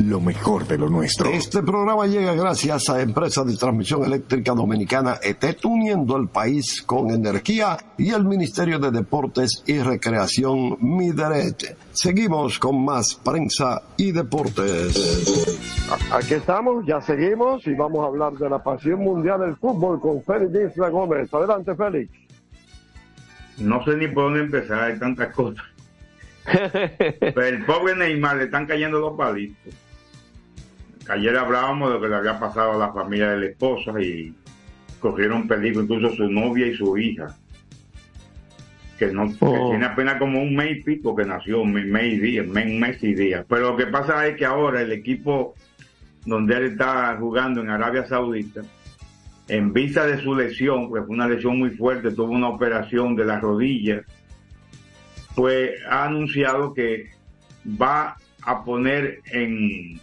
lo 0.00 0.20
mejor 0.20 0.66
de 0.66 0.78
lo 0.78 0.88
nuestro. 0.88 1.30
Este 1.30 1.62
programa 1.62 2.06
llega 2.06 2.34
gracias 2.34 2.88
a 2.88 3.00
Empresa 3.00 3.44
de 3.44 3.56
Transmisión 3.56 4.04
Eléctrica 4.04 4.52
Dominicana 4.52 5.18
ET, 5.22 5.64
uniendo 5.64 6.16
el 6.16 6.28
país 6.28 6.82
con 6.82 7.10
energía 7.10 7.76
y 7.96 8.10
el 8.10 8.24
Ministerio 8.24 8.78
de 8.78 8.90
Deportes 8.90 9.62
y 9.66 9.78
Recreación 9.78 10.76
Mideret. 10.80 11.76
Seguimos 11.92 12.58
con 12.58 12.84
más 12.84 13.14
prensa 13.16 13.82
y 13.96 14.12
deportes. 14.12 15.48
Aquí 16.12 16.34
estamos, 16.34 16.86
ya 16.86 17.00
seguimos 17.00 17.66
y 17.66 17.74
vamos 17.74 18.04
a 18.04 18.08
hablar 18.08 18.32
de 18.34 18.48
la 18.48 18.62
pasión 18.62 19.00
mundial 19.00 19.40
del 19.40 19.56
fútbol 19.56 20.00
con 20.00 20.22
Félix 20.22 20.72
Isla 20.72 20.90
Gómez. 20.90 21.32
Adelante, 21.32 21.74
Félix. 21.74 22.12
No 23.58 23.84
sé 23.84 23.96
ni 23.96 24.06
por 24.06 24.24
dónde 24.24 24.40
empezar, 24.40 24.84
hay 24.84 24.98
tantas 24.98 25.34
cosas. 25.34 25.64
Pero 26.44 27.42
el 27.46 27.64
pobre 27.64 27.96
Neymar 27.96 28.36
le 28.36 28.44
están 28.44 28.66
cayendo 28.66 29.00
los 29.00 29.16
palitos. 29.16 29.74
Ayer 31.08 31.36
hablábamos 31.36 31.88
de 31.88 31.94
lo 31.94 32.00
que 32.02 32.08
le 32.08 32.16
había 32.16 32.38
pasado 32.38 32.72
a 32.72 32.76
la 32.86 32.92
familia 32.92 33.30
de 33.30 33.38
la 33.38 33.46
esposa 33.46 34.00
y 34.00 34.34
corrieron 35.00 35.48
peligro 35.48 35.82
incluso 35.82 36.14
su 36.14 36.30
novia 36.30 36.66
y 36.66 36.74
su 36.76 36.96
hija. 36.98 37.34
Que 38.98 39.06
no 39.12 39.28
que 39.28 39.36
Oh. 39.40 39.70
tiene 39.70 39.86
apenas 39.86 40.18
como 40.18 40.42
un 40.42 40.54
mes 40.54 40.78
y 40.78 40.82
pico 40.82 41.14
que 41.14 41.24
nació, 41.24 41.62
un 41.62 41.72
mes 41.72 42.12
y 42.12 42.18
día, 42.18 42.42
un 42.42 42.80
mes 42.80 43.02
y 43.02 43.14
día. 43.14 43.44
Pero 43.48 43.70
lo 43.70 43.76
que 43.76 43.86
pasa 43.86 44.26
es 44.26 44.36
que 44.36 44.44
ahora 44.44 44.82
el 44.82 44.92
equipo 44.92 45.54
donde 46.26 46.56
él 46.56 46.64
está 46.72 47.16
jugando 47.18 47.60
en 47.60 47.70
Arabia 47.70 48.06
Saudita, 48.06 48.62
en 49.46 49.72
vista 49.72 50.04
de 50.04 50.20
su 50.22 50.34
lesión, 50.34 50.88
porque 50.90 51.06
fue 51.06 51.14
una 51.14 51.28
lesión 51.28 51.58
muy 51.58 51.70
fuerte, 51.70 52.10
tuvo 52.10 52.32
una 52.32 52.48
operación 52.48 53.16
de 53.16 53.24
la 53.24 53.40
rodilla, 53.40 54.02
pues 55.34 55.70
ha 55.88 56.04
anunciado 56.06 56.74
que 56.74 57.06
va 57.80 58.16
a 58.42 58.64
poner 58.64 59.20
en 59.26 60.00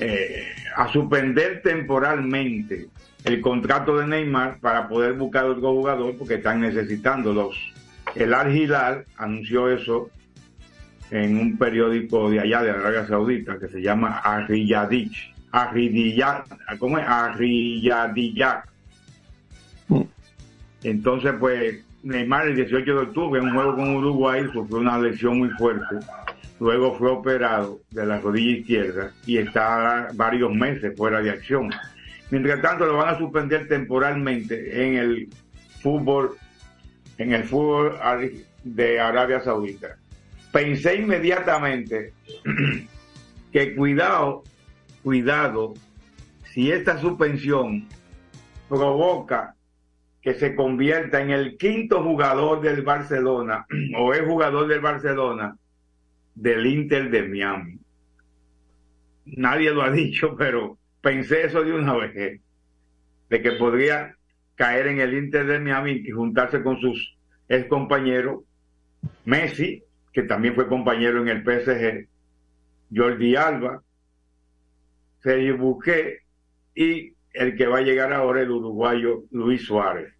eh, 0.00 0.54
a 0.76 0.88
suspender 0.88 1.62
temporalmente 1.62 2.88
el 3.24 3.40
contrato 3.40 3.96
de 3.98 4.06
Neymar 4.06 4.58
para 4.60 4.88
poder 4.88 5.14
buscar 5.14 5.44
otro 5.44 5.72
jugador 5.72 6.16
porque 6.16 6.34
están 6.34 6.60
necesitando 6.60 7.32
los 7.32 7.56
el 8.14 8.32
Al 8.32 8.54
Hilal 8.54 9.04
anunció 9.16 9.68
eso 9.68 10.10
en 11.10 11.36
un 11.36 11.58
periódico 11.58 12.30
de 12.30 12.40
allá 12.40 12.62
de 12.62 12.70
Arabia 12.70 13.06
Saudita 13.06 13.58
que 13.58 13.68
se 13.68 13.80
llama 13.80 14.18
Arriyadich 14.18 15.34
¿cómo 16.78 16.98
es? 16.98 17.04
Arriyadiyah 17.06 18.64
entonces, 20.82 21.34
pues, 21.38 21.84
Neymar 22.02 22.48
el 22.48 22.56
18 22.56 22.84
de 22.84 23.00
octubre, 23.00 23.40
en 23.40 23.48
un 23.48 23.54
juego 23.54 23.76
con 23.76 23.96
Uruguay, 23.96 24.44
sufrió 24.52 24.78
una 24.78 24.98
lesión 24.98 25.38
muy 25.38 25.50
fuerte. 25.50 25.96
Luego 26.60 26.96
fue 26.96 27.10
operado 27.10 27.80
de 27.90 28.04
la 28.04 28.18
rodilla 28.18 28.58
izquierda 28.58 29.12
y 29.26 29.38
está 29.38 30.08
varios 30.14 30.52
meses 30.52 30.96
fuera 30.96 31.20
de 31.20 31.30
acción. 31.30 31.70
Mientras 32.30 32.60
tanto, 32.60 32.84
lo 32.84 32.96
van 32.96 33.14
a 33.14 33.18
suspender 33.18 33.68
temporalmente 33.68 34.86
en 34.86 34.96
el 34.96 35.28
fútbol, 35.80 36.36
en 37.16 37.32
el 37.32 37.44
fútbol 37.44 37.98
de 38.64 39.00
Arabia 39.00 39.40
Saudita. 39.40 39.96
Pensé 40.52 40.96
inmediatamente 40.96 42.12
que 43.52 43.76
cuidado, 43.76 44.42
cuidado, 45.02 45.74
si 46.52 46.72
esta 46.72 46.98
suspensión 46.98 47.86
provoca 48.68 49.54
que 50.20 50.34
se 50.34 50.54
convierta 50.54 51.20
en 51.20 51.30
el 51.30 51.56
quinto 51.56 52.02
jugador 52.02 52.60
del 52.60 52.82
Barcelona 52.82 53.64
o 53.98 54.12
es 54.12 54.22
jugador 54.26 54.66
del 54.66 54.80
Barcelona 54.80 55.56
del 56.40 56.66
Inter 56.66 57.10
de 57.10 57.28
Miami. 57.28 57.78
Nadie 59.26 59.70
lo 59.72 59.82
ha 59.82 59.90
dicho, 60.04 60.36
pero 60.36 60.78
pensé 61.00 61.44
eso 61.44 61.62
de 61.62 61.72
una 61.72 61.94
vez, 61.94 62.40
de 63.28 63.42
que 63.42 63.52
podría 63.52 64.14
caer 64.54 64.88
en 64.88 65.00
el 65.00 65.14
Inter 65.14 65.46
de 65.46 65.58
Miami 65.58 66.02
y 66.04 66.10
juntarse 66.10 66.62
con 66.62 66.78
sus 66.80 67.16
ex 67.48 67.66
compañeros, 67.68 68.44
Messi, 69.24 69.82
que 70.12 70.22
también 70.22 70.54
fue 70.54 70.68
compañero 70.68 71.22
en 71.22 71.28
el 71.28 71.42
PSG, 71.42 72.08
Jordi 72.94 73.36
Alba, 73.36 73.82
Sergio 75.22 75.58
Busquets 75.58 76.22
y 76.74 77.12
el 77.32 77.56
que 77.56 77.66
va 77.66 77.78
a 77.78 77.82
llegar 77.82 78.12
ahora 78.12 78.42
el 78.42 78.50
uruguayo 78.50 79.24
Luis 79.30 79.64
Suárez. 79.66 80.12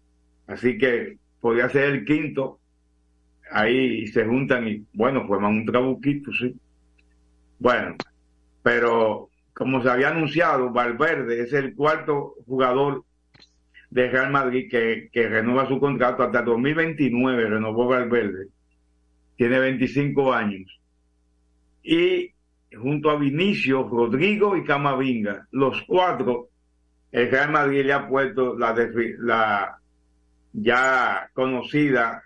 Así 0.47 0.77
que 0.77 1.17
podría 1.41 1.69
ser 1.69 1.85
el 1.85 2.05
quinto. 2.05 2.58
Ahí 3.51 4.07
se 4.07 4.25
juntan 4.25 4.67
y 4.67 4.85
bueno, 4.93 5.25
forman 5.27 5.57
un 5.57 5.65
trabuquito, 5.65 6.31
sí. 6.31 6.55
Bueno, 7.57 7.95
pero 8.61 9.29
como 9.53 9.81
se 9.81 9.89
había 9.89 10.09
anunciado, 10.09 10.71
Valverde 10.71 11.41
es 11.41 11.53
el 11.53 11.75
cuarto 11.75 12.35
jugador 12.45 13.03
de 13.89 14.09
Real 14.09 14.31
Madrid 14.31 14.69
que, 14.69 15.09
que 15.11 15.27
renueva 15.27 15.67
su 15.67 15.79
contrato 15.79 16.23
hasta 16.23 16.43
2029, 16.43 17.49
renovó 17.49 17.87
Valverde. 17.87 18.47
Tiene 19.35 19.59
25 19.59 20.33
años. 20.33 20.79
Y 21.81 22.31
junto 22.75 23.09
a 23.09 23.17
Vinicio, 23.17 23.87
Rodrigo 23.87 24.55
y 24.55 24.63
Camavinga, 24.63 25.47
los 25.51 25.81
cuatro 25.87 26.49
el 27.11 27.31
Real 27.31 27.51
Madrid 27.51 27.85
le 27.85 27.93
ha 27.93 28.07
puesto 28.07 28.57
la, 28.57 28.75
la 29.19 29.79
ya 30.53 31.29
conocida 31.33 32.23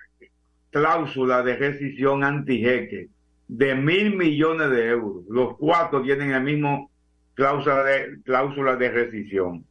cláusula 0.74 1.42
de 1.44 1.56
rescisión 1.56 2.24
antijeque 2.24 3.08
de 3.48 3.76
mil 3.76 4.16
millones 4.18 4.70
de 4.72 4.90
euros. 4.90 5.24
Los 5.30 5.56
cuatro 5.58 6.02
tienen 6.02 6.32
el 6.32 6.44
mismo 6.44 6.90
cláusula 7.36 7.84
de, 7.84 8.18
cláusula 8.24 8.76
de 8.76 8.90
rescisión. 8.90 9.66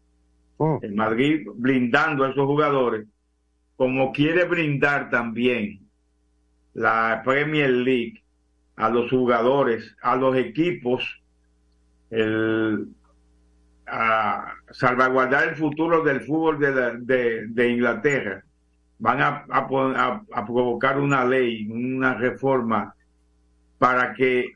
El 0.83 0.95
Madrid 0.95 1.47
blindando 1.57 2.25
a 2.25 2.31
esos 2.31 2.47
jugadores, 2.47 3.07
como 3.77 4.13
quiere 4.13 4.45
brindar 4.45 5.11
también 5.11 5.81
la 6.75 7.21
Premier 7.25 7.71
League 7.71 8.23
a 8.77 8.89
los 8.89 9.11
jugadores, 9.11 9.95
a 10.03 10.17
los 10.17 10.37
equipos, 10.37 11.03
el, 12.11 12.87
a 13.87 14.55
salvaguardar 14.71 15.49
el 15.49 15.57
futuro 15.57 16.03
del 16.03 16.21
fútbol 16.21 16.59
de, 16.61 16.71
la- 16.75 16.95
de- 16.95 17.47
de 17.49 17.69
Inglaterra, 17.71 18.45
van 19.03 19.21
a, 19.21 19.45
a 19.51 19.67
a- 20.33 20.47
provocar 20.47 21.01
una 21.01 21.25
ley, 21.25 21.67
una 21.69 22.15
reforma 22.15 22.95
para 23.77 24.15
que, 24.15 24.53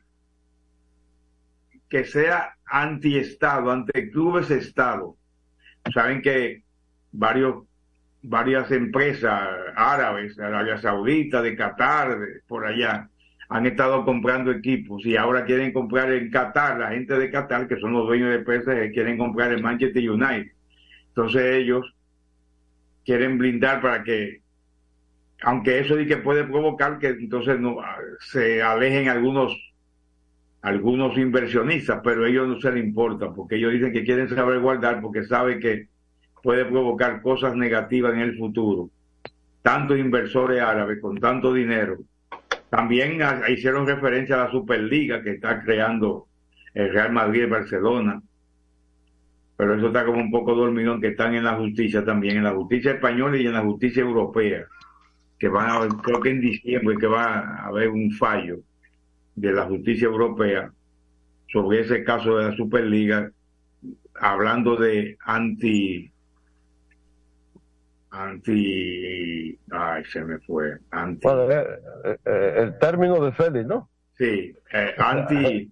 que 1.89 2.05
sea 2.05 2.55
antiestado, 2.65 3.71
ante 3.71 4.09
clubes 4.09 4.49
estado. 4.49 5.17
Saben 5.93 6.21
que 6.21 6.63
varios, 7.11 7.65
varias 8.21 8.71
empresas 8.71 9.49
árabes, 9.75 10.39
Arabia 10.39 10.77
Saudita, 10.77 11.41
de 11.41 11.53
Qatar, 11.57 12.17
por 12.47 12.65
allá, 12.65 13.09
han 13.49 13.65
estado 13.65 14.05
comprando 14.05 14.51
equipos 14.51 15.05
y 15.05 15.17
ahora 15.17 15.43
quieren 15.43 15.73
comprar 15.73 16.09
en 16.13 16.31
Qatar, 16.31 16.79
la 16.79 16.91
gente 16.91 17.19
de 17.19 17.29
Qatar, 17.29 17.67
que 17.67 17.81
son 17.81 17.91
los 17.91 18.07
dueños 18.07 18.29
de 18.29 18.43
PSG, 18.45 18.93
quieren 18.93 19.17
comprar 19.17 19.51
el 19.51 19.61
Manchester 19.61 20.09
United. 20.09 20.53
Entonces 21.09 21.55
ellos 21.55 21.96
quieren 23.07 23.37
blindar 23.37 23.81
para 23.81 24.03
que, 24.03 24.41
aunque 25.41 25.79
eso 25.79 25.97
sí 25.97 26.05
que 26.05 26.17
puede 26.17 26.43
provocar 26.43 26.99
que 26.99 27.07
entonces 27.07 27.57
no, 27.57 27.77
se 28.19 28.61
alejen 28.61 29.07
algunos 29.07 29.55
algunos 30.61 31.17
inversionistas, 31.17 32.01
pero 32.03 32.25
a 32.25 32.27
ellos 32.27 32.47
no 32.49 32.59
se 32.59 32.71
les 32.71 32.83
importa, 32.83 33.31
porque 33.31 33.55
ellos 33.55 33.71
dicen 33.71 33.93
que 33.93 34.03
quieren 34.03 34.27
saber 34.27 34.59
guardar 34.59 34.99
porque 34.99 35.23
saben 35.23 35.61
que 35.61 35.87
puede 36.43 36.65
provocar 36.65 37.21
cosas 37.21 37.55
negativas 37.55 38.13
en 38.13 38.19
el 38.19 38.37
futuro. 38.37 38.89
Tantos 39.61 39.97
inversores 39.97 40.61
árabes 40.61 40.99
con 40.99 41.17
tanto 41.17 41.53
dinero. 41.53 41.99
También 42.69 43.19
hicieron 43.47 43.87
referencia 43.87 44.35
a 44.35 44.45
la 44.45 44.51
Superliga 44.51 45.23
que 45.23 45.31
está 45.31 45.63
creando 45.63 46.27
el 46.73 46.91
Real 46.91 47.13
Madrid 47.13 47.43
y 47.43 47.45
Barcelona. 47.45 48.21
Pero 49.57 49.75
eso 49.75 49.87
está 49.87 50.05
como 50.05 50.19
un 50.21 50.31
poco 50.31 50.53
dormido, 50.55 50.99
que 50.99 51.09
están 51.09 51.33
en 51.35 51.43
la 51.43 51.55
justicia 51.55 52.05
también, 52.05 52.37
en 52.37 52.43
la 52.43 52.53
justicia 52.53 52.91
española 52.93 53.37
y 53.37 53.47
en 53.47 53.53
la 53.53 53.63
justicia 53.63 54.03
europea, 54.03 54.65
que 55.39 55.47
van 55.49 55.69
a, 55.69 56.01
creo 56.03 56.21
que 56.21 56.29
en 56.29 56.41
diciembre, 56.41 56.97
que 56.99 57.07
va 57.07 57.39
a 57.39 57.67
haber 57.67 57.89
un 57.89 58.11
fallo 58.11 58.57
de 59.35 59.51
la 59.53 59.65
justicia 59.65 60.05
europea 60.07 60.71
sobre 61.51 61.81
ese 61.81 62.03
caso 62.03 62.37
de 62.37 62.45
la 62.49 62.55
Superliga, 62.55 63.31
hablando 64.19 64.75
de 64.75 65.17
anti, 65.25 66.11
anti, 68.11 69.59
ay, 69.71 70.03
se 70.05 70.23
me 70.23 70.39
fue, 70.39 70.77
anti, 70.91 71.25
Bueno, 71.27 71.51
eh, 71.51 71.65
eh, 72.25 72.53
el 72.57 72.79
término 72.79 73.23
de 73.23 73.31
Félix, 73.31 73.65
¿no? 73.65 73.89
sí, 74.17 74.53
eh, 74.73 74.93
anti, 74.97 75.71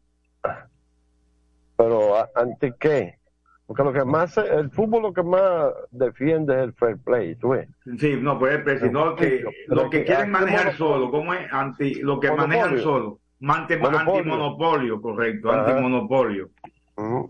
Pero 1.78 2.18
¿a- 2.18 2.30
¿ante 2.36 2.74
qué? 2.80 3.20
Porque 3.68 3.84
lo 3.84 3.92
que 3.92 4.06
más, 4.06 4.38
el 4.38 4.70
fútbol 4.70 5.02
lo 5.02 5.14
que 5.14 5.24
más 5.24 5.72
defiende 5.90 6.54
es 6.56 6.62
el 6.66 6.74
fair 6.74 6.98
play, 7.04 7.36
¿tú 7.36 7.50
ves? 7.50 7.68
sí, 7.98 8.16
no, 8.22 8.38
pues, 8.38 8.62
pero 8.64 8.80
sino 8.80 9.16
que 9.16 9.44
lo 9.68 9.90
que 9.90 10.04
quieren 10.04 10.30
manejar 10.30 10.76
solo, 10.78 11.10
¿cómo 11.10 11.34
es? 11.34 11.52
Anti, 11.52 11.96
lo 11.96 12.20
que 12.20 12.30
Monopolio. 12.30 12.60
manejan 12.60 12.80
solo, 12.84 13.20
Mante- 13.40 13.78
Monopolio. 13.78 14.18
antimonopolio, 14.18 15.02
correcto, 15.02 15.52
Ajá. 15.52 15.72
antimonopolio. 15.72 16.50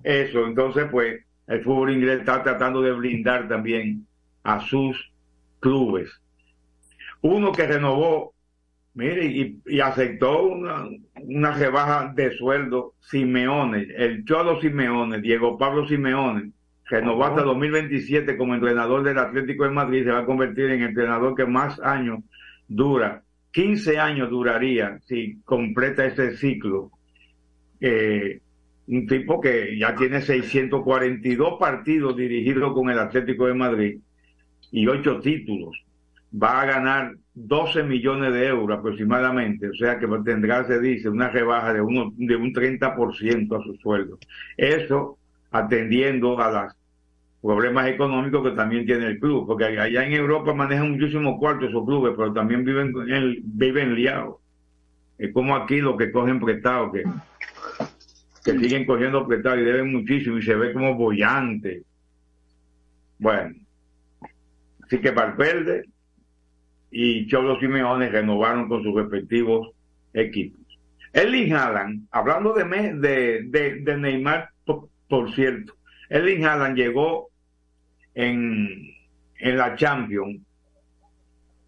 Eso, 0.03 0.45
entonces, 0.45 0.87
pues, 0.91 1.25
el 1.47 1.63
fútbol 1.63 1.91
inglés 1.91 2.19
está 2.19 2.43
tratando 2.43 2.81
de 2.81 2.91
blindar 2.91 3.47
también 3.47 4.05
a 4.43 4.59
sus 4.59 5.11
clubes. 5.61 6.21
Uno 7.21 7.51
que 7.53 7.65
renovó, 7.65 8.34
mire, 8.95 9.25
y, 9.25 9.61
y 9.65 9.79
aceptó 9.79 10.43
una, 10.43 10.87
una 11.21 11.51
rebaja 11.51 12.11
de 12.15 12.35
sueldo, 12.35 12.93
Simeone, 12.99 13.87
el 13.95 14.25
Cholo 14.25 14.59
Simeone, 14.59 15.21
Diego 15.21 15.57
Pablo 15.57 15.87
Simeone, 15.87 16.51
renovó 16.85 17.25
hasta 17.25 17.43
2027 17.43 18.37
como 18.37 18.55
entrenador 18.55 19.03
del 19.03 19.17
Atlético 19.17 19.65
de 19.65 19.71
Madrid, 19.71 20.03
se 20.03 20.11
va 20.11 20.19
a 20.19 20.25
convertir 20.25 20.65
en 20.65 20.81
el 20.81 20.89
entrenador 20.89 21.35
que 21.35 21.45
más 21.45 21.79
años 21.79 22.19
dura. 22.67 23.23
15 23.51 23.97
años 23.97 24.29
duraría 24.29 24.99
si 25.05 25.41
completa 25.43 26.05
ese 26.05 26.35
ciclo. 26.35 26.91
Eh, 27.79 28.41
un 28.87 29.07
tipo 29.07 29.41
que 29.41 29.77
ya 29.79 29.95
tiene 29.95 30.21
642 30.21 31.57
partidos 31.59 32.15
dirigidos 32.15 32.73
con 32.73 32.89
el 32.89 32.99
Atlético 32.99 33.47
de 33.47 33.53
Madrid 33.53 33.99
y 34.71 34.87
8 34.87 35.19
títulos. 35.21 35.84
Va 36.41 36.61
a 36.61 36.65
ganar 36.65 37.13
12 37.33 37.83
millones 37.83 38.33
de 38.33 38.47
euros 38.47 38.77
aproximadamente, 38.77 39.69
o 39.69 39.73
sea 39.73 39.97
que 39.99 40.07
tendrá, 40.25 40.65
se 40.65 40.79
dice, 40.79 41.09
una 41.09 41.29
rebaja 41.29 41.73
de, 41.73 41.81
uno, 41.81 42.11
de 42.15 42.35
un 42.35 42.51
30% 42.53 43.55
a 43.55 43.63
su 43.63 43.75
sueldo. 43.75 44.17
Eso 44.57 45.17
atendiendo 45.51 46.37
a 46.39 46.51
los 46.51 46.73
problemas 47.41 47.87
económicos 47.87 48.43
que 48.49 48.55
también 48.55 48.85
tiene 48.85 49.07
el 49.07 49.19
club, 49.19 49.47
porque 49.47 49.65
allá 49.65 50.05
en 50.05 50.13
Europa 50.13 50.53
manejan 50.53 50.91
muchísimos 50.91 51.37
cuartos 51.39 51.69
esos 51.69 51.85
clubes, 51.85 52.13
pero 52.17 52.33
también 52.33 52.65
viven, 52.65 52.93
en- 53.07 53.37
viven 53.43 53.95
liados. 53.95 54.35
Es 55.17 55.31
como 55.31 55.55
aquí 55.55 55.79
los 55.79 55.95
que 55.95 56.11
cogen 56.11 56.39
prestado, 56.39 56.91
que 56.91 57.03
que 58.43 58.59
siguen 58.59 58.85
cogiendo 58.85 59.25
prestado 59.27 59.59
y 59.59 59.63
deben 59.65 59.91
muchísimo 59.91 60.37
y 60.37 60.43
se 60.43 60.53
ve 60.55 60.71
como 60.71 60.93
bollante. 60.93 61.81
Bueno, 63.17 63.55
así 64.83 64.99
que 64.99 65.09
Valverde 65.09 65.85
y 66.91 67.27
Cholo 67.27 67.59
Simeone 67.59 68.09
renovaron 68.09 68.67
con 68.67 68.83
sus 68.83 68.95
respectivos 68.95 69.71
equipos. 70.13 70.61
Erling 71.13 71.53
Haaland, 71.53 72.07
hablando 72.11 72.53
de, 72.53 72.63
de, 72.95 73.81
de, 73.81 73.97
Neymar, 73.97 74.49
por, 75.07 75.33
cierto, 75.33 75.73
Erling 76.09 76.45
Haaland 76.45 76.77
llegó 76.77 77.29
en, 78.13 78.69
en 79.39 79.57
la 79.57 79.75
Champions 79.75 80.41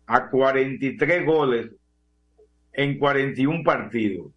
a 0.06 0.30
43 0.30 1.26
goles 1.26 1.72
en 2.74 2.98
41 2.98 3.64
partidos 3.64 4.32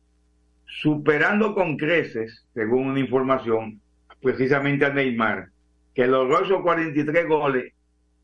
superando 0.70 1.54
con 1.54 1.76
creces, 1.76 2.46
según 2.54 2.88
una 2.88 3.00
información, 3.00 3.80
precisamente 4.22 4.84
a 4.84 4.92
Neymar, 4.92 5.48
que 5.94 6.06
logró 6.06 6.44
esos 6.44 6.62
43 6.62 7.26
goles 7.26 7.72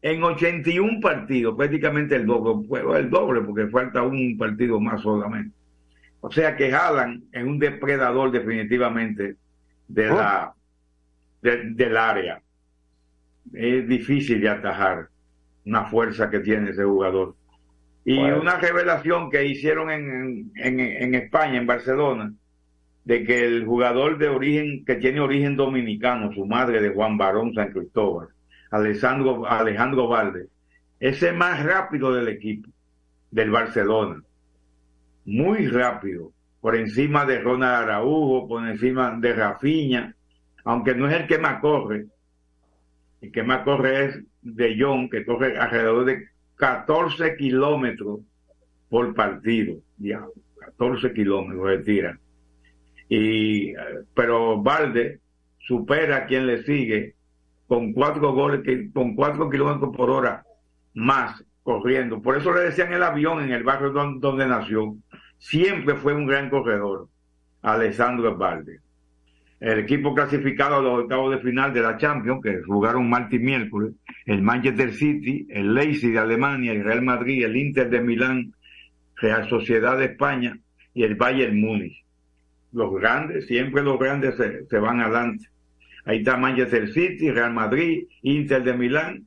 en 0.03 0.23
81 0.23 1.01
partidos, 1.01 1.57
prácticamente 1.57 2.17
el 2.17 2.27
doble, 2.27 2.69
el 2.99 3.11
doble, 3.11 3.41
porque 3.43 3.67
falta 3.69 4.03
un 4.03 4.37
partido 4.39 4.81
más 4.81 5.03
solamente. 5.03 5.55
O 6.21 6.31
sea 6.31 6.57
que 6.57 6.73
Haaland 6.73 7.25
es 7.33 7.45
un 7.45 7.59
depredador 7.59 8.31
definitivamente 8.31 9.37
de 9.89 10.07
la, 10.09 10.55
de- 11.43 11.71
del 11.71 11.97
área. 11.97 12.41
Es 13.53 13.87
difícil 13.89 14.41
de 14.41 14.49
atajar 14.49 15.09
una 15.65 15.85
fuerza 15.87 16.31
que 16.31 16.41
tiene 16.41 16.71
ese 16.71 16.85
jugador. 16.85 17.35
Y 18.05 18.17
Bueno. 18.19 18.41
una 18.41 18.57
revelación 18.59 19.31
que 19.31 19.45
hicieron 19.47 19.91
en, 19.91 20.53
en, 20.57 20.81
en 20.81 21.15
España, 21.15 21.59
en 21.59 21.67
Barcelona, 21.67 22.33
de 23.05 23.25
que 23.25 23.45
el 23.45 23.65
jugador 23.65 24.19
de 24.19 24.29
origen, 24.29 24.85
que 24.85 24.97
tiene 24.97 25.21
origen 25.21 25.57
dominicano, 25.57 26.33
su 26.33 26.45
madre 26.47 26.81
de 26.81 26.91
Juan 26.91 27.17
Barón 27.19 27.53
San 27.55 27.73
Cristóbal, 27.73 28.29
Alejandro, 28.71 29.47
Alejandro 29.47 30.09
Valde, 30.09 30.49
es 30.99 31.23
el 31.23 31.37
más 31.37 31.65
rápido 31.65 32.13
del 32.13 32.29
equipo, 32.29 32.71
del 33.31 33.51
Barcelona. 33.51 34.23
Muy 35.25 35.67
rápido, 35.69 36.33
por 36.61 36.77
encima 36.77 37.25
de 37.25 37.41
Ronald 37.41 37.89
Araujo, 37.89 38.49
por 38.49 38.67
encima 38.67 39.17
de 39.21 39.33
Rafinha, 39.33 40.15
aunque 40.65 40.95
no 40.95 41.09
es 41.09 41.15
el 41.15 41.27
que 41.27 41.39
más 41.39 41.61
corre. 41.61 42.07
El 43.21 43.33
que 43.33 43.43
más 43.43 43.63
corre 43.63 44.05
es 44.07 44.23
de 44.43 44.77
Jong, 44.79 45.11
que 45.11 45.25
corre 45.25 45.59
alrededor 45.59 46.05
de 46.05 46.29
14 46.57 47.37
kilómetros 47.37 48.21
por 48.89 49.15
partido. 49.15 49.79
Ya, 49.99 50.25
14 50.61 51.13
kilómetros 51.13 51.69
de 51.69 51.79
tira. 51.79 52.19
Y, 53.09 53.71
eh, 53.71 53.77
pero 54.15 54.63
Valde 54.63 55.21
supera 55.59 56.19
a 56.19 56.27
quien 56.27 56.47
le 56.47 56.63
sigue 56.63 57.16
con 57.67 57.93
cuatro 57.93 58.33
goles, 58.33 58.61
con 58.93 59.15
cuatro 59.15 59.51
kilómetros 59.51 59.95
por 59.97 60.11
hora 60.11 60.45
más 60.95 61.45
corriendo. 61.63 62.23
Por 62.23 62.37
eso 62.37 62.53
le 62.53 62.61
decían 62.63 62.93
el 62.93 63.03
avión 63.03 63.43
en 63.43 63.51
el 63.53 63.65
barrio 63.65 63.91
don- 63.91 64.21
donde 64.21 64.47
nació. 64.47 64.97
Siempre 65.39 65.97
fue 65.97 66.15
un 66.15 66.27
gran 66.27 66.49
corredor, 66.49 67.09
Alessandro 67.63 68.37
Valde. 68.37 68.81
El 69.59 69.79
equipo 69.81 70.15
clasificado 70.15 70.77
a 70.77 70.83
los 70.83 71.01
octavos 71.05 71.31
de 71.35 71.39
final 71.41 71.73
de 71.73 71.81
la 71.81 71.97
Champions, 71.97 72.43
que 72.43 72.63
jugaron 72.63 73.09
martes 73.09 73.41
y 73.41 73.43
miércoles, 73.43 73.93
el 74.27 74.43
Manchester 74.43 74.93
City, 74.93 75.47
el 75.51 75.75
Leipzig 75.75 76.13
de 76.13 76.19
Alemania, 76.19 76.73
el 76.73 76.85
Real 76.85 77.03
Madrid, 77.03 77.45
el 77.45 77.57
Inter 77.57 77.89
de 77.89 78.01
Milán, 78.01 78.53
Real 79.17 79.49
Sociedad 79.49 79.97
de 79.99 80.07
España 80.07 80.59
y 80.93 81.05
el 81.05 81.15
Bayern 81.15 81.59
Múnich. 81.59 82.05
Los 82.73 82.95
grandes, 82.95 83.47
siempre 83.47 83.83
los 83.83 83.99
grandes 83.99 84.37
se, 84.37 84.67
se 84.67 84.79
van 84.79 85.01
adelante. 85.01 85.47
Ahí 86.07 86.19
está 86.19 86.37
Manchester 86.37 86.89
City, 86.93 87.31
Real 87.33 87.53
Madrid, 87.53 88.07
Inter 88.23 88.63
de 88.63 88.75
Milán 88.75 89.27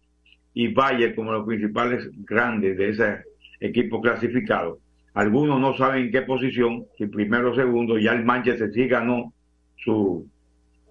y 0.53 0.69
Bayern 0.69 1.13
como 1.13 1.33
los 1.33 1.45
principales 1.45 2.09
grandes 2.25 2.77
de 2.77 2.89
ese 2.89 3.23
equipo 3.59 4.01
clasificado. 4.01 4.79
Algunos 5.13 5.59
no 5.59 5.75
saben 5.75 6.05
en 6.05 6.11
qué 6.11 6.21
posición, 6.21 6.85
si 6.97 7.07
primero 7.07 7.51
o 7.51 7.55
segundo, 7.55 7.97
ya 7.97 8.13
el 8.13 8.23
Manchester 8.23 8.71
sí 8.71 8.87
ganó 8.87 9.33
su, 9.75 10.25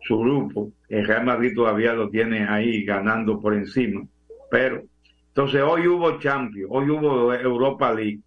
su 0.03 0.19
grupo, 0.19 0.71
el 0.91 1.07
Real 1.07 1.25
Madrid 1.25 1.55
todavía 1.55 1.95
lo 1.95 2.11
tiene 2.11 2.47
ahí 2.47 2.85
ganando 2.85 3.41
por 3.41 3.55
encima, 3.55 4.07
pero 4.51 4.83
entonces 5.29 5.63
hoy 5.63 5.87
hubo 5.87 6.19
Champions, 6.19 6.69
hoy 6.71 6.91
hubo 6.91 7.33
Europa 7.33 7.95
League. 7.95 8.21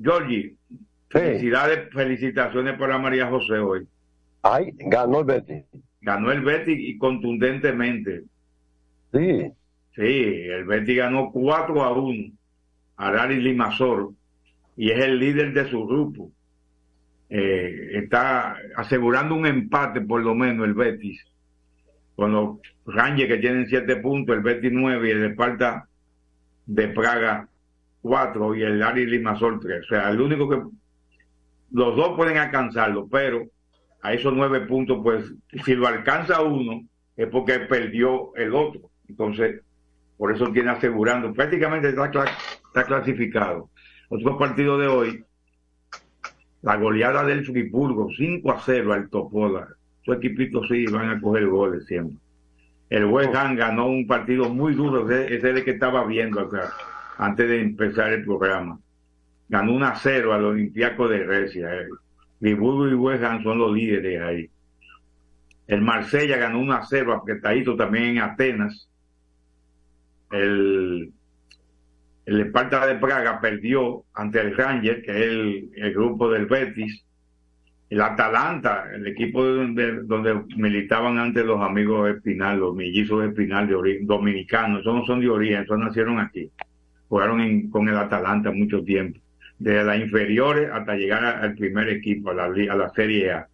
Georgie, 0.00 0.54
felicidades, 1.08 1.92
felicitaciones 1.92 2.78
para 2.78 2.98
María 2.98 3.26
José 3.26 3.54
hoy. 3.54 3.88
Ay, 4.42 4.70
ganó 4.76 5.20
el 5.20 5.24
Betis. 5.24 5.64
Ganó 6.08 6.32
el 6.32 6.40
Betis 6.40 6.78
y 6.80 6.96
contundentemente. 6.96 8.22
Sí. 9.12 9.52
Sí, 9.94 10.02
el 10.48 10.64
Betis 10.64 10.96
ganó 10.96 11.30
4 11.30 11.82
a 11.82 11.92
1 11.92 12.32
a 12.96 13.10
Rari 13.10 13.42
Limasol 13.42 14.14
y 14.74 14.90
es 14.90 15.04
el 15.04 15.18
líder 15.18 15.52
de 15.52 15.68
su 15.68 15.86
grupo. 15.86 16.30
Eh, 17.28 17.90
está 17.92 18.56
asegurando 18.76 19.34
un 19.34 19.44
empate 19.44 20.00
por 20.00 20.22
lo 20.22 20.34
menos 20.34 20.66
el 20.66 20.72
Betis. 20.72 21.22
Con 22.16 22.32
los 22.32 22.58
Rangers 22.86 23.28
que 23.28 23.36
tienen 23.36 23.66
7 23.68 23.96
puntos, 23.96 24.34
el 24.34 24.42
Betis 24.42 24.72
9 24.72 25.08
y 25.08 25.10
el 25.10 25.24
Esparta 25.24 25.90
de 26.64 26.88
Praga 26.88 27.46
4 28.00 28.54
y 28.54 28.62
el 28.62 28.82
Ari 28.82 29.04
Limasol 29.04 29.60
3. 29.60 29.84
O 29.84 29.88
sea, 29.88 30.08
el 30.08 30.22
único 30.22 30.48
que 30.48 30.56
los 31.72 31.96
dos 31.96 32.16
pueden 32.16 32.38
alcanzarlo, 32.38 33.06
pero 33.08 33.46
a 34.02 34.12
esos 34.12 34.32
nueve 34.34 34.60
puntos, 34.62 35.00
pues 35.02 35.32
si 35.64 35.74
lo 35.74 35.86
alcanza 35.86 36.40
uno, 36.42 36.82
es 37.16 37.26
porque 37.28 37.58
perdió 37.60 38.34
el 38.36 38.54
otro. 38.54 38.90
Entonces, 39.08 39.60
por 40.16 40.32
eso 40.34 40.50
tiene 40.52 40.70
asegurando, 40.70 41.32
prácticamente 41.32 41.88
está, 41.88 42.10
cla- 42.10 42.30
está 42.66 42.84
clasificado. 42.84 43.70
Otro 44.08 44.38
partido 44.38 44.78
de 44.78 44.86
hoy, 44.86 45.24
la 46.62 46.76
goleada 46.76 47.24
del 47.24 47.44
Friburgo, 47.46 48.08
5 48.16 48.50
a 48.52 48.60
0 48.60 48.92
al 48.92 49.08
Topola. 49.08 49.68
Su 50.04 50.12
equipito 50.12 50.64
sí 50.66 50.86
van 50.86 51.10
a 51.10 51.20
coger 51.20 51.46
goles 51.46 51.84
siempre. 51.86 52.16
El 52.90 53.04
West 53.06 53.34
Ham 53.34 53.54
ganó 53.56 53.86
un 53.86 54.06
partido 54.06 54.48
muy 54.48 54.74
duro, 54.74 55.08
ese 55.10 55.36
es 55.36 55.44
el 55.44 55.62
que 55.64 55.72
estaba 55.72 56.04
viendo 56.06 56.40
acá, 56.40 56.72
antes 57.18 57.48
de 57.48 57.60
empezar 57.60 58.12
el 58.12 58.24
programa. 58.24 58.78
Ganó 59.48 59.72
1 59.74 59.86
a 59.86 59.94
0 59.96 60.32
al 60.32 60.44
Olympiaco 60.44 61.06
de 61.08 61.18
Grecia. 61.26 61.74
eh. 61.74 61.86
Friburgo 62.40 62.88
y 62.88 62.94
West 62.94 63.22
son 63.42 63.58
los 63.58 63.72
líderes 63.72 64.20
ahí. 64.22 64.50
El 65.66 65.82
Marsella 65.82 66.36
ganó 66.38 66.60
1 66.60 66.72
a 66.72 66.84
0 66.86 67.12
apretadito 67.12 67.76
también 67.76 68.04
en 68.04 68.18
Atenas. 68.18 68.88
El, 70.30 71.12
el 72.26 72.40
Esparta 72.40 72.86
de 72.86 72.96
Praga 72.96 73.40
perdió 73.40 74.04
ante 74.14 74.40
el 74.40 74.56
Ranger, 74.56 75.02
que 75.02 75.10
es 75.12 75.24
el, 75.76 75.94
grupo 75.94 76.30
del 76.30 76.46
Betis. 76.46 77.04
El 77.90 78.02
Atalanta, 78.02 78.84
el 78.94 79.06
equipo 79.06 79.42
donde, 79.42 80.44
militaban 80.56 81.16
antes 81.18 81.44
los 81.44 81.60
amigos 81.62 82.10
Espinal, 82.10 82.58
los 82.60 82.74
mellizos 82.74 83.24
Espinal 83.24 83.66
de 83.66 83.74
ori- 83.74 84.04
dominicanos, 84.04 84.80
esos 84.80 84.94
no 84.94 85.06
son 85.06 85.20
de 85.20 85.30
origen, 85.30 85.62
esos 85.62 85.78
nacieron 85.78 86.18
aquí. 86.18 86.50
Jugaron 87.08 87.70
con 87.70 87.88
el 87.88 87.96
Atalanta 87.96 88.50
mucho 88.50 88.82
tiempo, 88.84 89.18
desde 89.58 89.84
las 89.84 89.98
inferiores 89.98 90.70
hasta 90.72 90.94
llegar 90.94 91.24
al 91.24 91.54
primer 91.54 91.88
equipo, 91.88 92.30
a 92.30 92.34
la, 92.34 92.44
a 92.44 92.76
la 92.76 92.90
Serie 92.90 93.32
A. 93.32 93.48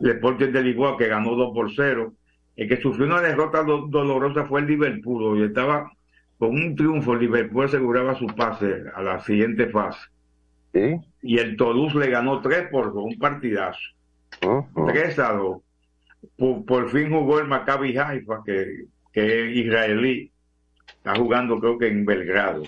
El 0.00 0.06
Deportes 0.08 0.52
de 0.52 0.62
Lisboa, 0.62 0.96
que 0.96 1.08
ganó 1.08 1.34
2 1.34 1.54
por 1.54 1.70
0. 1.74 2.12
El 2.56 2.68
que 2.68 2.80
sufrió 2.80 3.06
una 3.06 3.20
derrota 3.20 3.62
do- 3.62 3.86
dolorosa 3.88 4.44
fue 4.46 4.60
el 4.60 4.66
Liverpool, 4.66 5.38
y 5.38 5.44
estaba 5.44 5.90
con 6.38 6.50
un 6.50 6.74
triunfo, 6.76 7.14
el 7.14 7.20
Liverpool 7.20 7.64
aseguraba 7.66 8.14
su 8.14 8.26
pase 8.26 8.84
a 8.94 9.02
la 9.02 9.20
siguiente 9.20 9.68
fase. 9.68 10.00
Y 11.22 11.38
el 11.38 11.56
Toulouse 11.56 11.94
le 11.98 12.10
ganó 12.10 12.40
3 12.40 12.68
por 12.70 12.92
2, 12.92 13.04
un 13.04 13.18
partidazo. 13.18 13.80
3 14.86 15.18
a 15.18 15.32
2. 15.32 15.62
Por, 16.36 16.64
por 16.66 16.90
fin 16.90 17.10
jugó 17.10 17.38
el 17.38 17.48
Maccabi 17.48 17.96
Haifa, 17.96 18.42
que, 18.44 18.84
que 19.12 19.50
es 19.50 19.56
israelí. 19.56 20.30
Está 20.88 21.14
jugando 21.16 21.58
creo 21.60 21.78
que 21.78 21.88
en 21.88 22.04
Belgrado. 22.04 22.62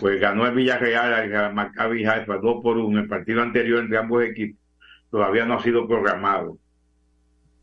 Pues 0.00 0.20
ganó 0.20 0.46
el 0.46 0.54
Villarreal 0.54 1.34
al 1.34 1.54
Maccabi 1.54 2.04
Haifa 2.04 2.36
2 2.36 2.62
por 2.62 2.76
1. 2.76 3.00
El 3.00 3.08
partido 3.08 3.42
anterior 3.42 3.80
entre 3.80 3.98
ambos 3.98 4.24
equipos 4.24 4.60
todavía 5.10 5.46
no 5.46 5.54
ha 5.54 5.62
sido 5.62 5.86
programado. 5.86 6.58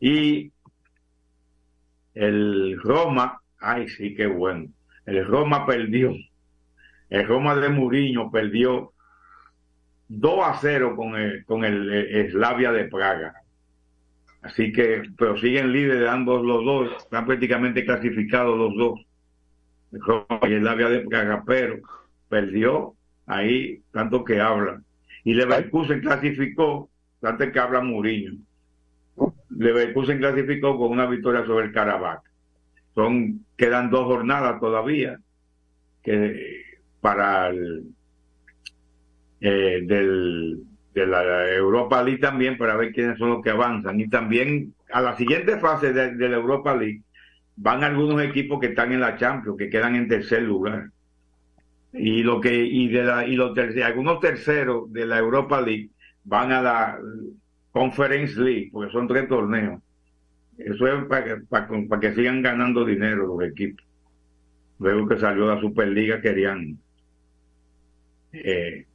Y 0.00 0.52
el 2.14 2.80
Roma, 2.82 3.40
ay 3.60 3.88
sí, 3.88 4.14
qué 4.14 4.26
bueno. 4.26 4.68
El 5.06 5.24
Roma 5.26 5.66
perdió. 5.66 6.12
El 7.10 7.26
Roma 7.26 7.54
de 7.54 7.68
Muriño 7.68 8.30
perdió 8.30 8.92
2 10.08 10.46
a 10.46 10.58
0 10.60 10.96
con 10.96 11.16
el, 11.16 11.44
con 11.44 11.64
el, 11.64 12.30
Slavia 12.30 12.72
de 12.72 12.84
Praga. 12.84 13.34
Así 14.42 14.72
que, 14.72 15.02
pero 15.16 15.38
siguen 15.38 15.72
líderes 15.72 16.08
ambos 16.08 16.44
los 16.44 16.64
dos, 16.64 17.02
están 17.02 17.26
prácticamente 17.26 17.84
clasificados 17.84 18.58
los 18.58 18.76
dos. 18.76 19.00
El 19.92 20.00
Roma 20.00 20.40
y 20.42 20.52
el 20.52 20.60
Slavia 20.60 20.88
de 20.88 21.00
Praga, 21.00 21.42
pero 21.46 21.78
perdió 22.34 22.96
ahí 23.26 23.80
tanto 23.92 24.24
que 24.24 24.40
habla. 24.40 24.82
Y 25.22 25.34
Leverkusen 25.34 26.00
clasificó, 26.00 26.90
tanto 27.20 27.52
que 27.52 27.60
habla 27.60 27.80
Muriño. 27.80 28.32
Leverkusen 29.50 30.18
clasificó 30.18 30.76
con 30.76 30.90
una 30.90 31.06
victoria 31.06 31.46
sobre 31.46 31.66
el 31.66 31.72
Karabakh. 31.72 32.24
Son, 32.96 33.44
quedan 33.56 33.88
dos 33.88 34.06
jornadas 34.06 34.58
todavía 34.58 35.20
que 36.02 36.64
para 37.00 37.50
el, 37.50 37.84
eh, 39.40 39.84
de 39.86 41.06
la 41.06 41.52
Europa 41.52 42.02
League 42.02 42.18
también 42.18 42.58
para 42.58 42.74
ver 42.74 42.92
quiénes 42.92 43.16
son 43.16 43.28
los 43.30 43.42
que 43.44 43.50
avanzan. 43.50 44.00
Y 44.00 44.08
también 44.08 44.74
a 44.92 45.00
la 45.00 45.16
siguiente 45.16 45.58
fase 45.58 45.92
de, 45.92 46.16
de 46.16 46.28
la 46.28 46.36
Europa 46.36 46.74
League 46.74 47.02
van 47.54 47.84
algunos 47.84 48.20
equipos 48.24 48.58
que 48.58 48.66
están 48.66 48.92
en 48.92 49.00
la 49.00 49.16
Champions, 49.16 49.56
que 49.56 49.70
quedan 49.70 49.94
en 49.94 50.08
tercer 50.08 50.42
lugar. 50.42 50.90
Y 51.94 52.22
lo 52.22 52.40
que, 52.40 52.52
y 52.54 52.88
de 52.88 53.04
la, 53.04 53.26
y 53.26 53.36
los 53.36 53.54
terceros, 53.54 53.86
algunos 53.88 54.20
terceros 54.20 54.92
de 54.92 55.06
la 55.06 55.18
Europa 55.18 55.60
League 55.60 55.90
van 56.24 56.52
a 56.52 56.62
la 56.62 56.98
Conference 57.70 58.40
League, 58.40 58.70
porque 58.72 58.92
son 58.92 59.06
tres 59.08 59.28
torneos. 59.28 59.80
Eso 60.58 60.86
es 60.88 61.04
para 61.06 61.24
que, 61.24 61.36
para, 61.48 61.68
para 61.88 62.00
que 62.00 62.14
sigan 62.14 62.42
ganando 62.42 62.84
dinero 62.84 63.26
los 63.26 63.42
equipos. 63.48 63.84
Luego 64.78 65.08
que 65.08 65.18
salió 65.18 65.46
la 65.52 65.60
Superliga 65.60 66.20
querían 66.20 66.78
eh, 68.32 68.86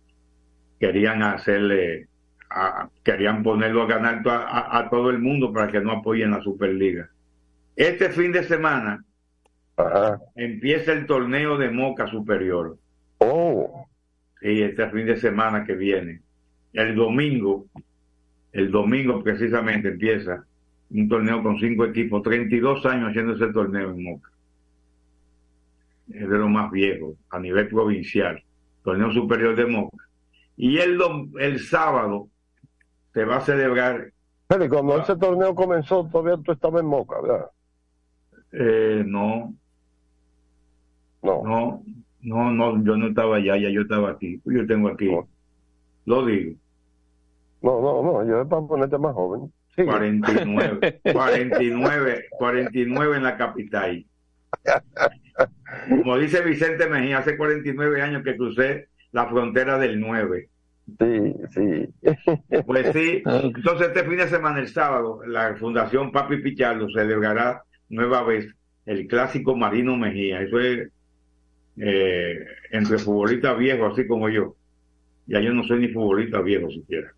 querían 0.80 1.24
hacerle 1.24 2.08
a- 2.50 2.90
querían 3.04 3.44
ponerlo 3.44 3.84
a 3.84 3.88
ganar 3.88 4.24
a 4.28 4.90
todo 4.90 5.10
el 5.12 5.20
mundo 5.20 5.54
para 5.54 5.72
que 5.72 5.82
no 5.82 5.92
apoyen 5.92 6.32
la 6.32 6.42
Superliga. 6.42 7.10
Este 7.76 8.10
fin 8.12 8.32
de 8.32 8.44
semana 8.44 9.04
empieza 10.36 10.94
el 10.94 11.06
torneo 11.06 11.58
de 11.58 11.70
Moca 11.70 12.08
Superior. 12.08 12.78
Oh. 13.20 13.86
Sí, 14.42 14.62
este 14.62 14.90
fin 14.90 15.06
de 15.06 15.18
semana 15.18 15.64
que 15.66 15.76
viene. 15.76 16.22
El 16.74 16.96
domingo, 16.96 17.66
el 18.52 18.72
domingo 18.72 19.22
precisamente 19.24 19.90
empieza 19.90 20.46
un 20.92 21.08
torneo 21.10 21.44
con 21.44 21.60
cinco 21.60 21.86
equipos, 21.86 22.24
32 22.24 22.86
años 22.86 23.10
haciendo 23.10 23.34
ese 23.34 23.52
torneo 23.54 23.92
en 23.92 24.04
Moca. 24.04 24.30
Es 26.10 26.28
de 26.28 26.38
los 26.38 26.50
más 26.50 26.72
viejos 26.72 27.16
a 27.30 27.40
nivel 27.40 27.68
provincial. 27.68 28.42
Torneo 28.84 29.12
Superior 29.12 29.56
de 29.56 29.66
Moca. 29.66 29.98
Y 30.58 30.78
el, 30.78 30.98
dom- 30.98 31.32
el 31.40 31.60
sábado 31.60 32.30
se 33.14 33.26
va 33.26 33.38
a 33.38 33.42
celebrar, 33.42 34.12
Pero 34.48 34.70
cuando 34.70 35.00
ese 35.02 35.16
torneo 35.16 35.54
comenzó, 35.54 36.08
todavía 36.12 36.42
tú 36.44 36.52
estabas 36.52 36.82
en 36.82 36.88
Moca, 36.88 37.22
¿verdad? 37.22 37.46
eh, 38.52 39.04
no, 39.06 39.54
no, 41.22 41.44
no, 41.44 41.84
no, 42.22 42.52
no, 42.52 42.84
yo 42.84 42.98
no 42.98 43.08
estaba 43.08 43.38
allá, 43.38 43.58
ya 43.58 43.70
yo 43.70 43.82
estaba 43.82 44.12
aquí. 44.12 44.42
Yo 44.46 44.66
tengo 44.68 44.90
aquí, 44.90 45.10
lo 46.06 46.26
digo. 46.26 46.56
No, 47.62 47.82
no, 47.82 48.04
no, 48.04 48.28
yo 48.28 48.42
es 48.42 48.48
para 48.48 48.62
ponerte 48.62 48.98
más 48.98 49.14
joven. 49.14 49.52
Sigue. 49.76 49.88
49, 49.88 51.00
49, 51.14 52.26
49 52.32 53.18
en 53.18 53.24
la 53.24 53.38
capital. 53.38 54.06
Como 55.90 56.18
dice 56.18 56.42
Vicente 56.42 56.88
Mejía, 56.88 57.20
hace 57.20 57.38
49 57.38 58.02
años 58.02 58.24
que 58.24 58.36
crucé 58.36 58.88
la 59.12 59.28
frontera 59.28 59.78
del 59.78 60.00
9. 60.00 60.50
Sí, 61.00 61.36
sí. 61.54 61.90
Pues 62.66 62.92
sí, 62.94 63.22
entonces 63.26 63.88
este 63.88 64.04
fin 64.04 64.18
de 64.18 64.28
semana, 64.28 64.60
el 64.60 64.68
sábado, 64.68 65.22
la 65.26 65.56
Fundación 65.56 66.12
Papi 66.12 66.38
Pichardo 66.38 66.90
celebrará 66.90 67.64
nueva 67.90 68.24
vez 68.24 68.48
el 68.86 69.08
clásico 69.08 69.56
Marino 69.56 69.96
Mejía. 69.98 70.42
Eso 70.42 70.60
es 70.60 70.90
eh, 71.80 72.46
entre 72.72 72.98
futbolistas 72.98 73.58
viejos, 73.58 73.94
así 73.94 74.08
como 74.08 74.30
yo. 74.30 74.56
Ya 75.28 75.40
yo 75.42 75.54
no 75.54 75.64
soy 75.64 75.80
ni 75.80 75.88
futbolista 75.90 76.42
viejo 76.42 76.70
siquiera. 76.70 77.12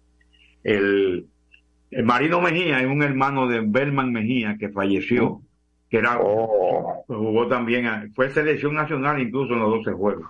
El, 0.64 1.28
el 1.92 2.04
Marino 2.06 2.42
Mejía 2.42 2.82
es 2.82 2.88
un 2.88 3.02
hermano 3.04 3.48
de 3.48 3.62
Berman 3.62 4.12
Mejía 4.12 4.58
que 4.60 4.70
falleció, 4.70 5.42
que 5.90 5.98
era 5.98 6.16
jugó 7.08 7.48
también, 7.48 7.86
a- 7.88 8.08
fue 8.14 8.30
selección 8.30 8.74
nacional 8.76 9.22
incluso 9.22 9.54
en 9.54 9.60
los 9.60 9.70
12 9.84 9.92
juegos. 9.94 10.26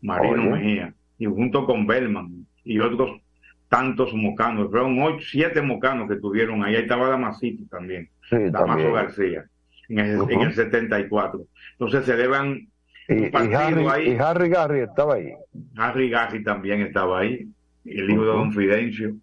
Marino. 0.00 0.50
Mejía, 0.50 0.94
y 1.18 1.26
junto 1.26 1.64
con 1.66 1.86
Berman 1.86 2.46
y 2.64 2.78
otros 2.78 3.20
tantos 3.68 4.12
mocanos, 4.14 4.70
fueron 4.70 5.00
ocho, 5.02 5.24
siete 5.30 5.60
mocanos 5.62 6.08
que 6.08 6.16
tuvieron 6.16 6.62
ahí, 6.62 6.76
ahí 6.76 6.82
estaba 6.82 7.08
Damasito 7.08 7.64
también, 7.70 8.08
Sí, 8.28 8.36
Damaso 8.36 8.66
también. 8.66 8.92
García, 8.92 9.44
en 9.88 9.98
el, 9.98 10.20
Ujú. 10.20 10.30
en 10.30 10.40
el 10.42 10.52
74. 10.54 11.40
Entonces 11.72 12.04
celebran 12.04 12.68
Y, 13.08 13.30
Harry, 13.54 13.86
ahí. 13.86 14.12
y 14.12 14.16
Harry 14.18 14.48
Garry 14.48 14.80
estaba 14.80 15.14
ahí. 15.16 15.32
Harry 15.76 16.10
Garry 16.10 16.42
también 16.42 16.82
estaba 16.82 17.20
ahí, 17.20 17.48
el 17.84 18.10
hijo 18.10 18.22
de 18.24 18.28
Don 18.32 18.52
Fidencio. 18.52 19.16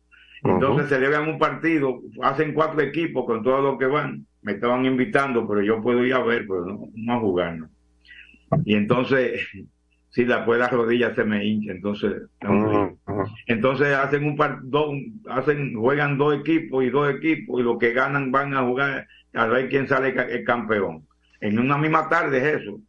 Entonces 0.44 0.86
Ujú. 0.86 0.90
celebran 0.90 1.28
un 1.30 1.38
partido, 1.40 2.02
hacen 2.22 2.54
cuatro 2.54 2.82
equipos 2.82 3.26
con 3.26 3.44
todos 3.44 3.64
los 3.64 3.78
que 3.78 3.86
van. 3.86 4.26
Me 4.42 4.54
estaban 4.54 4.86
invitando, 4.86 5.48
pero 5.48 5.62
yo 5.62 5.82
puedo 5.82 6.04
ir 6.06 6.14
a 6.14 6.24
ver, 6.24 6.46
pero 6.48 6.66
no, 6.66 6.90
no 6.94 7.14
a 7.14 7.20
jugar. 7.20 7.58
¿no? 7.60 7.70
Y 8.66 8.76
entonces, 8.76 9.48
si 10.10 10.26
la 10.26 10.46
pues 10.46 10.60
la 10.60 10.70
rodilla 10.70 11.14
se 11.16 11.24
me 11.26 11.46
hincha, 11.46 11.72
entonces. 11.72 12.14
Entonces 13.48 13.94
hacen 13.96 14.24
un 14.26 14.36
par, 14.36 14.60
dos, 14.64 14.94
hacen, 15.30 15.76
juegan 15.76 16.18
dos 16.18 16.36
equipos 16.40 16.84
y 16.84 16.90
dos 16.90 17.10
equipos 17.14 17.60
y 17.60 17.64
los 17.64 17.78
que 17.78 17.94
ganan 17.94 18.32
van 18.32 18.54
a 18.56 18.64
jugar 18.64 19.08
a 19.34 19.46
ver 19.48 19.70
quién 19.70 19.88
sale 19.88 20.10
el 20.10 20.44
campeón. 20.44 21.08
En 21.40 21.60
una 21.60 21.78
misma 21.78 22.10
tarde 22.10 22.38
es 22.38 22.62
eso. 22.62 22.80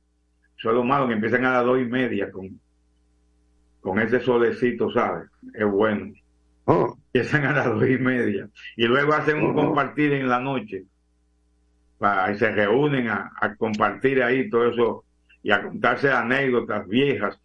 Eso 0.62 0.70
es 0.70 0.76
lo 0.76 0.84
malo 0.84 1.08
que 1.08 1.14
empiezan 1.14 1.44
a 1.44 1.54
las 1.54 1.64
dos 1.64 1.80
y 1.80 1.86
media 1.86 2.30
con, 2.30 2.60
con 3.80 3.98
ese 3.98 4.20
solecito, 4.20 4.92
¿sabes? 4.92 5.28
Es 5.54 5.66
bueno. 5.68 6.12
empiezan 7.06 7.46
a 7.46 7.52
las 7.52 7.66
dos 7.66 7.84
y 7.88 7.98
media. 7.98 8.48
Y 8.76 8.84
luego 8.86 9.12
hacen 9.12 9.42
un 9.42 9.54
compartir 9.54 10.12
en 10.12 10.28
la 10.28 10.38
noche. 10.38 10.84
Para, 11.98 12.30
y 12.30 12.38
se 12.38 12.52
reúnen 12.52 13.08
a, 13.08 13.32
a 13.40 13.56
compartir 13.56 14.22
ahí 14.22 14.48
todo 14.48 14.68
eso 14.68 15.04
y 15.42 15.50
a 15.50 15.64
contarse 15.64 16.12
anécdotas 16.12 16.86
viejas 16.86 17.40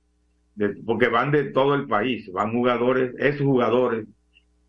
de- 0.53 0.75
porque 0.85 1.07
van 1.07 1.31
de 1.31 1.45
todo 1.45 1.73
el 1.73 1.87
país. 1.87 2.31
Van 2.31 2.51
jugadores 2.51 3.15
ex 3.17 3.39
jugadores 3.41 4.05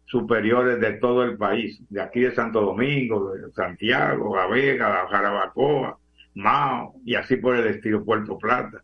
superiores 0.06 0.80
de 0.80 0.92
todo 0.94 1.22
el 1.22 1.36
país. 1.36 1.82
De 1.90 2.00
aquí 2.00 2.20
de 2.20 2.34
Santo 2.34 2.62
Domingo 2.62 3.34
de 3.34 3.52
Santiago 3.52 4.34
La 4.34 4.46
Vega 4.46 4.88
La 4.88 5.06
Jarabacoa 5.06 5.98
Mao 6.38 6.94
y 7.04 7.14
así 7.14 7.36
por 7.36 7.56
el 7.56 7.66
estilo 7.66 8.04
Puerto 8.04 8.38
Plata 8.38 8.82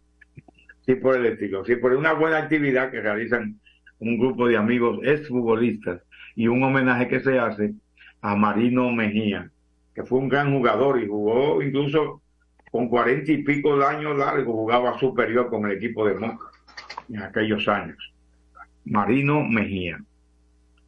sí 0.85 0.95
por 0.97 1.17
el 1.17 1.27
estilo 1.27 1.65
sí 1.65 1.77
por 1.77 1.95
una 1.95 2.13
buena 2.13 2.39
actividad 2.39 2.91
que 2.91 3.01
realizan 3.01 3.59
un 3.99 4.19
grupo 4.19 4.49
de 4.49 4.57
amigos 4.57 4.99
exfutbolistas 5.03 6.03
y 6.35 6.49
un 6.49 6.63
homenaje 6.63 7.09
que 7.09 7.21
se 7.21 7.39
hace 7.39 7.75
a 8.21 8.35
Marino 8.35 8.91
Mejía, 8.91 9.51
que 9.95 10.03
fue 10.03 10.19
un 10.19 10.29
gran 10.29 10.53
jugador 10.53 11.01
y 11.01 11.07
jugó 11.07 11.63
incluso 11.63 12.23
con 12.71 12.89
cuarenta 12.89 13.31
y 13.31 13.45
pico 13.45 13.77
de 13.77 13.85
años 13.85 14.17
largos, 14.17 14.55
jugaba 14.55 14.99
superior 14.99 15.49
con 15.49 15.67
el 15.67 15.77
equipo 15.77 16.07
de 16.07 16.15
Moca 16.15 16.47
en 17.09 17.23
aquellos 17.23 17.69
años. 17.69 18.13
Marino 18.85 19.45
Mejía. 19.45 20.03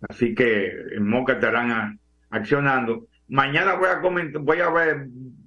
Así 0.09 0.35
que 0.35 0.73
en 0.93 1.09
Moca 1.09 1.35
estarán 1.35 2.01
accionando. 2.31 3.07
Mañana 3.29 3.75
voy 3.75 3.89
a 3.89 4.01
comentar, 4.01 4.43
voy 4.43 4.61
a 4.61 4.71
ver, 4.71 5.07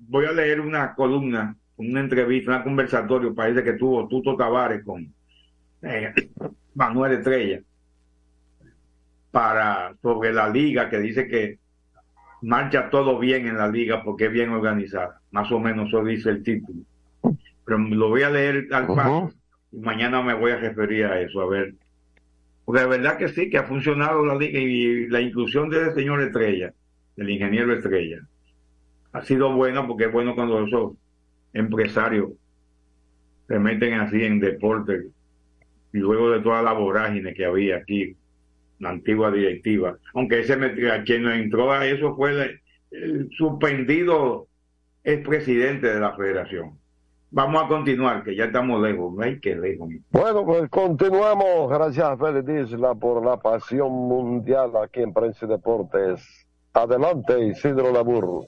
voy 0.10 0.26
a 0.26 0.32
leer 0.32 0.60
una 0.60 0.96
columna, 0.96 1.56
una 1.78 2.00
entrevista, 2.00 2.58
un 2.58 2.64
conversatorio, 2.64 3.34
parece 3.34 3.64
que 3.64 3.74
tuvo 3.74 4.08
Tuto 4.08 4.36
Tavares 4.36 4.84
con 4.84 5.14
eh, 5.84 6.14
Manuel 6.76 7.14
Estrella 7.14 7.62
para 9.32 9.96
sobre 10.02 10.34
la 10.34 10.50
liga 10.50 10.90
que 10.90 11.00
dice 11.00 11.28
que 11.28 11.60
marcha 12.42 12.90
todo 12.90 13.20
bien 13.20 13.48
en 13.48 13.58
la 13.58 13.68
liga 13.68 14.04
porque 14.04 14.26
es 14.26 14.32
bien 14.32 14.50
organizada. 14.50 15.22
Más 15.32 15.52
o 15.52 15.60
menos 15.60 15.90
eso 15.90 16.04
dice 16.04 16.32
el 16.32 16.44
título. 16.44 16.80
Pero 17.64 17.78
lo 17.78 18.10
voy 18.10 18.24
a 18.24 18.32
leer 18.32 18.68
al 18.72 18.88
paso 18.88 19.32
y 19.72 19.78
mañana 19.78 20.24
me 20.24 20.34
voy 20.34 20.52
a 20.52 20.58
referir 20.58 21.06
a 21.06 21.22
eso, 21.22 21.42
a 21.42 21.48
ver. 21.48 21.76
Porque 22.66 22.82
de 22.82 22.88
verdad 22.88 23.18
que 23.18 23.30
sí, 23.30 23.52
que 23.52 23.60
ha 23.60 23.64
funcionado 23.64 24.26
la 24.26 24.36
liga 24.36 24.60
y 24.60 25.08
la 25.08 25.22
inclusión 25.22 25.70
del 25.70 25.94
señor 25.94 26.22
Estrella, 26.24 26.74
del 27.16 27.30
ingeniero 27.30 27.74
Estrella, 27.74 28.18
ha 29.12 29.22
sido 29.24 29.54
buena 29.54 29.88
porque 29.88 30.06
es 30.06 30.12
bueno 30.12 30.36
cuando 30.36 30.66
esos 30.66 30.94
empresarios 31.54 32.32
se 33.48 33.60
meten 33.60 33.96
así 33.96 34.24
en 34.24 34.40
deporte 34.40 35.08
y 35.92 35.98
luego 35.98 36.32
de 36.32 36.42
toda 36.42 36.62
la 36.62 36.74
vorágine 36.74 37.34
que 37.34 37.46
había 37.46 37.78
aquí, 37.78 38.16
la 38.80 38.92
antigua 38.92 39.32
directiva, 39.32 39.98
aunque 40.14 40.42
ese 40.42 40.58
quien 41.04 41.28
entró 41.28 41.72
a 41.72 41.86
eso 41.86 42.16
fue 42.16 42.32
el, 42.32 42.62
el 42.92 43.30
suspendido 43.38 44.48
expresidente 45.04 45.88
de 45.88 46.00
la 46.00 46.16
federación. 46.16 46.78
Vamos 47.32 47.64
a 47.64 47.68
continuar, 47.68 48.24
que 48.24 48.36
ya 48.36 48.46
estamos 48.46 48.82
lejos, 48.82 49.14
no 49.14 49.24
que 49.40 49.56
lejos. 49.56 49.90
Bueno, 50.10 50.46
pues 50.46 50.68
continuamos. 50.70 51.70
Gracias, 51.70 52.20
Félix 52.20 52.72
Isla, 52.72 52.96
por 52.96 53.24
la 53.24 53.38
pasión 53.38 53.92
mundial 53.92 54.72
aquí 54.84 55.02
en 55.02 55.14
Prensa 55.14 55.46
y 55.46 55.50
Deportes. 55.50 56.48
Adelante, 56.74 57.40
Isidro 57.46 57.92
Labur. 57.92 58.48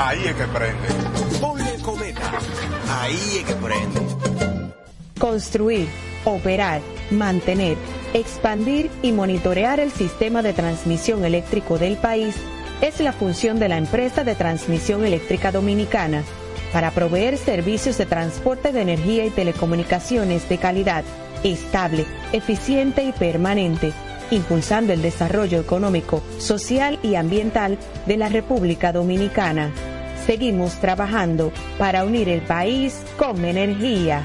Ahí 0.00 0.26
es 0.26 0.34
que 0.36 0.44
prende. 0.44 0.88
Ponle 1.40 1.76
cometa. 1.82 2.32
Ahí 2.88 3.38
es 3.38 3.44
que 3.44 3.54
prende. 3.54 4.00
Construir, 5.18 5.88
operar, 6.24 6.80
mantener, 7.10 7.76
expandir 8.14 8.92
y 9.02 9.10
monitorear 9.10 9.80
el 9.80 9.90
sistema 9.90 10.40
de 10.42 10.52
transmisión 10.52 11.24
eléctrico 11.24 11.78
del 11.78 11.96
país 11.96 12.36
es 12.80 13.00
la 13.00 13.12
función 13.12 13.58
de 13.58 13.68
la 13.68 13.76
empresa 13.76 14.22
de 14.22 14.36
transmisión 14.36 15.04
eléctrica 15.04 15.50
dominicana 15.50 16.22
para 16.72 16.92
proveer 16.92 17.36
servicios 17.36 17.98
de 17.98 18.06
transporte 18.06 18.70
de 18.70 18.82
energía 18.82 19.26
y 19.26 19.30
telecomunicaciones 19.30 20.48
de 20.48 20.58
calidad, 20.58 21.02
estable, 21.42 22.06
eficiente 22.32 23.02
y 23.02 23.10
permanente, 23.10 23.92
impulsando 24.30 24.92
el 24.92 25.02
desarrollo 25.02 25.60
económico, 25.60 26.22
social 26.38 26.98
y 27.02 27.14
ambiental 27.14 27.78
de 28.06 28.16
la 28.16 28.28
República 28.28 28.92
Dominicana. 28.92 29.72
Seguimos 30.26 30.74
trabajando 30.80 31.52
para 31.78 32.04
unir 32.04 32.28
el 32.28 32.42
país 32.42 33.02
con 33.16 33.44
energía. 33.44 34.22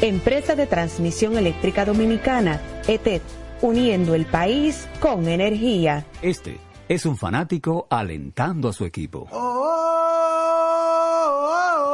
Empresa 0.00 0.54
de 0.54 0.66
Transmisión 0.66 1.36
Eléctrica 1.36 1.84
Dominicana, 1.84 2.60
ETED, 2.86 3.22
uniendo 3.62 4.14
el 4.14 4.26
país 4.26 4.86
con 5.00 5.26
energía. 5.26 6.04
Este 6.22 6.58
es 6.88 7.06
un 7.06 7.16
fanático 7.16 7.86
alentando 7.90 8.68
a 8.68 8.72
su 8.72 8.84
equipo. 8.84 9.26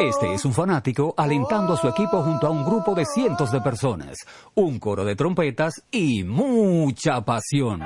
Este 0.01 0.35
es 0.35 0.45
un 0.45 0.53
fanático 0.53 1.15
alentando 1.17 1.75
a 1.75 1.77
su 1.77 1.89
equipo 1.89 2.23
junto 2.23 2.47
a 2.47 2.51
un 2.51 2.65
grupo 2.65 2.95
de 2.95 3.05
cientos 3.05 3.53
de 3.53 3.61
personas, 3.61 4.19
un 4.55 4.79
coro 4.79 5.05
de 5.05 5.15
trompetas 5.15 5.83
y 5.91 6.25
mucha 6.25 7.21
pasión. 7.25 7.83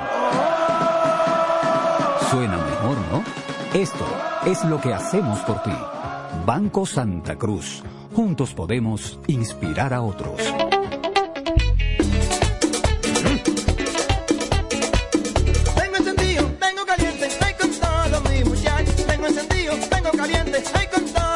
Suena 2.31 2.57
mejor, 2.57 2.97
¿no? 3.13 3.25
Esto 3.75 4.05
es 4.47 4.65
lo 4.65 4.81
que 4.81 4.95
hacemos 4.95 5.41
por 5.41 5.63
ti. 5.63 5.73
Banco 6.45 6.87
Santa 6.87 7.37
Cruz. 7.37 7.83
Juntos 8.15 8.55
podemos 8.55 9.19
inspirar 9.27 9.93
a 9.93 10.01
otros. 10.03 10.41
Tengo 15.75 15.97
encendido, 15.97 16.47
tengo 16.59 16.87
caliente, 16.87 17.27
estoy 17.27 17.53
con 17.55 17.71
todos 17.71 18.31
mis 18.31 18.45
muchachos. 18.47 19.07
Tengo 19.07 19.27
encendido, 19.27 19.75
tengo 19.91 20.11
caliente, 20.13 20.46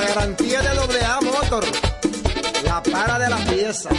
la 0.00 0.06
garantía 0.06 0.60
de 0.62 0.74
doble 0.74 1.00
A 1.04 1.20
Motor, 1.20 1.64
la 2.64 2.82
para 2.82 3.18
de 3.18 3.30
la 3.30 3.36
pieza. 3.38 3.88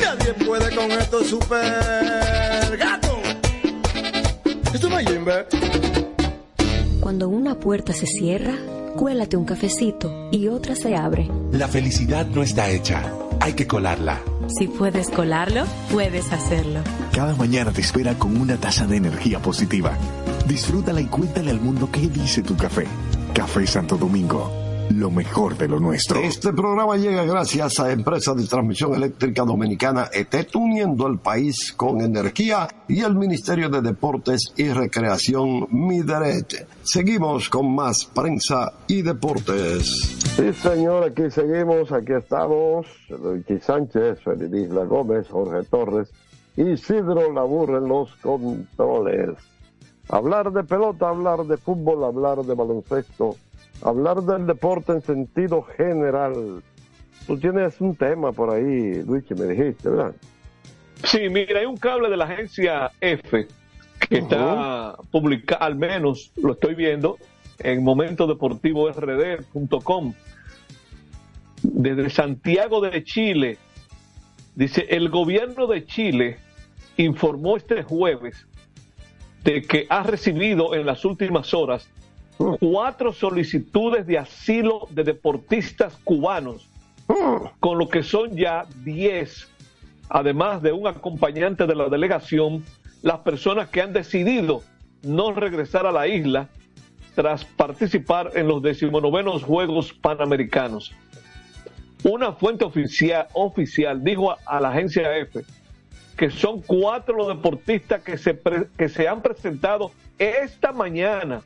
Nadie 0.00 0.34
puede 0.46 0.74
con 0.74 0.90
estos 0.92 1.26
super 1.26 2.76
gato. 2.78 3.18
Esto 4.72 4.88
no 4.88 4.98
es. 4.98 5.08
Cuando 7.00 7.28
una 7.28 7.54
puerta 7.56 7.92
se 7.92 8.06
cierra, 8.06 8.54
cuélate 8.96 9.36
un 9.36 9.44
cafecito 9.44 10.28
y 10.30 10.48
otra 10.48 10.76
se 10.76 10.94
abre. 10.94 11.28
La 11.52 11.68
felicidad 11.68 12.26
no 12.26 12.42
está 12.42 12.70
hecha, 12.70 13.02
hay 13.40 13.54
que 13.54 13.66
colarla. 13.66 14.20
Si 14.58 14.68
puedes 14.68 15.10
colarlo, 15.10 15.64
puedes 15.90 16.32
hacerlo. 16.32 16.80
Cada 17.12 17.34
mañana 17.34 17.72
te 17.72 17.80
espera 17.80 18.14
con 18.14 18.36
una 18.36 18.56
taza 18.56 18.86
de 18.86 18.96
energía 18.96 19.40
positiva. 19.40 19.96
Disfrútala 20.46 21.00
y 21.00 21.06
cuéntale 21.06 21.50
al 21.50 21.60
mundo 21.60 21.88
qué 21.90 22.00
dice 22.00 22.42
tu 22.42 22.54
café. 22.54 22.84
Café 23.32 23.66
Santo 23.66 23.96
Domingo, 23.96 24.50
lo 24.90 25.10
mejor 25.10 25.56
de 25.56 25.66
lo 25.66 25.80
nuestro. 25.80 26.20
Este 26.20 26.52
programa 26.52 26.98
llega 26.98 27.24
gracias 27.24 27.80
a 27.80 27.90
Empresa 27.90 28.34
de 28.34 28.46
Transmisión 28.46 28.94
Eléctrica 28.94 29.42
Dominicana 29.42 30.10
ETET, 30.12 30.54
uniendo 30.54 31.06
el 31.06 31.18
país 31.18 31.72
con 31.72 32.02
energía 32.02 32.68
y 32.86 33.00
el 33.00 33.14
Ministerio 33.14 33.70
de 33.70 33.80
Deportes 33.80 34.52
y 34.56 34.68
Recreación 34.68 35.66
Mideret. 35.70 36.68
Seguimos 36.82 37.48
con 37.48 37.74
más 37.74 38.04
prensa 38.04 38.74
y 38.86 39.00
deportes. 39.00 40.18
Sí, 40.36 40.52
señor, 40.52 41.04
aquí 41.04 41.30
seguimos, 41.30 41.90
aquí 41.90 42.12
estamos. 42.12 42.86
Luigi 43.08 43.58
Sánchez, 43.60 44.22
Feliz 44.22 44.52
Isla 44.52 44.84
Gómez, 44.84 45.26
Jorge 45.30 45.66
Torres, 45.70 46.10
Isidro 46.54 47.32
Labur 47.32 47.70
en 47.70 47.88
los 47.88 48.14
controles. 48.16 49.53
Hablar 50.08 50.52
de 50.52 50.64
pelota, 50.64 51.08
hablar 51.08 51.44
de 51.44 51.56
fútbol, 51.56 52.04
hablar 52.04 52.44
de 52.44 52.54
baloncesto, 52.54 53.36
hablar 53.82 54.22
del 54.22 54.46
deporte 54.46 54.92
en 54.92 55.00
sentido 55.00 55.62
general. 55.62 56.62
Tú 57.26 57.38
tienes 57.38 57.80
un 57.80 57.96
tema 57.96 58.32
por 58.32 58.50
ahí, 58.50 59.02
Luigi, 59.02 59.34
me 59.34 59.46
dijiste, 59.46 59.88
¿verdad? 59.88 60.14
Sí, 61.04 61.30
mira, 61.30 61.60
hay 61.60 61.66
un 61.66 61.76
cable 61.76 62.10
de 62.10 62.16
la 62.16 62.24
agencia 62.24 62.90
F 63.00 63.46
que 64.08 64.18
está 64.18 64.96
publicado, 65.10 65.62
al 65.62 65.76
menos 65.76 66.32
lo 66.36 66.52
estoy 66.52 66.74
viendo, 66.74 67.16
en 67.58 67.82
momentodeportivord.com. 67.82 70.14
Desde 71.62 72.10
Santiago 72.10 72.82
de 72.82 73.02
Chile, 73.04 73.56
dice, 74.54 74.86
el 74.90 75.08
gobierno 75.08 75.66
de 75.66 75.86
Chile 75.86 76.36
informó 76.98 77.56
este 77.56 77.82
jueves 77.82 78.46
de 79.44 79.62
que 79.62 79.86
ha 79.90 80.02
recibido 80.02 80.74
en 80.74 80.86
las 80.86 81.04
últimas 81.04 81.52
horas 81.52 81.88
cuatro 82.58 83.12
solicitudes 83.12 84.06
de 84.06 84.18
asilo 84.18 84.88
de 84.90 85.04
deportistas 85.04 85.96
cubanos, 86.02 86.66
con 87.60 87.78
lo 87.78 87.88
que 87.88 88.02
son 88.02 88.34
ya 88.34 88.66
10, 88.82 89.48
además 90.08 90.62
de 90.62 90.72
un 90.72 90.86
acompañante 90.86 91.66
de 91.66 91.74
la 91.74 91.88
delegación, 91.88 92.64
las 93.02 93.18
personas 93.20 93.68
que 93.68 93.82
han 93.82 93.92
decidido 93.92 94.62
no 95.02 95.32
regresar 95.32 95.86
a 95.86 95.92
la 95.92 96.08
isla 96.08 96.48
tras 97.14 97.44
participar 97.44 98.32
en 98.34 98.48
los 98.48 98.62
decimonovenos 98.62 99.44
Juegos 99.44 99.92
Panamericanos. 99.92 100.92
Una 102.02 102.32
fuente 102.32 102.64
oficial, 102.64 103.28
oficial 103.34 104.02
dijo 104.02 104.32
a, 104.32 104.38
a 104.46 104.60
la 104.60 104.70
agencia 104.70 105.16
F 105.18 105.44
que 106.16 106.30
son 106.30 106.62
cuatro 106.62 107.16
los 107.16 107.28
deportistas 107.28 108.02
que 108.02 108.16
se, 108.18 108.34
pre- 108.34 108.68
que 108.76 108.88
se 108.88 109.08
han 109.08 109.20
presentado 109.22 109.90
esta 110.18 110.72
mañana 110.72 111.42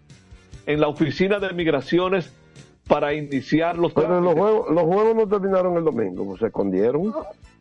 en 0.66 0.80
la 0.80 0.88
oficina 0.88 1.38
de 1.38 1.52
migraciones 1.52 2.34
para 2.86 3.12
iniciar 3.14 3.76
los 3.78 3.92
Pero 3.92 4.20
los 4.20 4.34
juegos, 4.34 4.70
los 4.70 4.82
juegos 4.84 5.16
no 5.16 5.28
terminaron 5.28 5.76
el 5.76 5.84
domingo, 5.84 6.36
se 6.38 6.46
escondieron. 6.46 7.12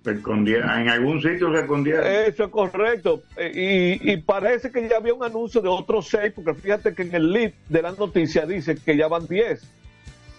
Se 0.04 0.12
escondieron, 0.12 0.70
en 0.70 0.90
algún 0.90 1.22
sitio 1.22 1.52
se 1.54 1.60
escondieron. 1.62 2.06
Eso 2.06 2.46
es 2.46 2.50
correcto. 2.50 3.24
Eh, 3.36 3.98
Y, 4.04 4.12
y 4.14 4.18
parece 4.18 4.72
que 4.72 4.88
ya 4.88 4.98
había 4.98 5.14
un 5.14 5.24
anuncio 5.24 5.62
de 5.62 5.68
otros 5.68 6.08
seis, 6.08 6.32
porque 6.34 6.54
fíjate 6.54 6.94
que 6.94 7.04
en 7.04 7.16
el 7.16 7.32
lead 7.32 7.52
de 7.68 7.82
la 7.82 7.92
noticia 7.92 8.46
dice 8.46 8.76
que 8.78 8.96
ya 8.96 9.08
van 9.10 9.28
diez. 9.28 9.70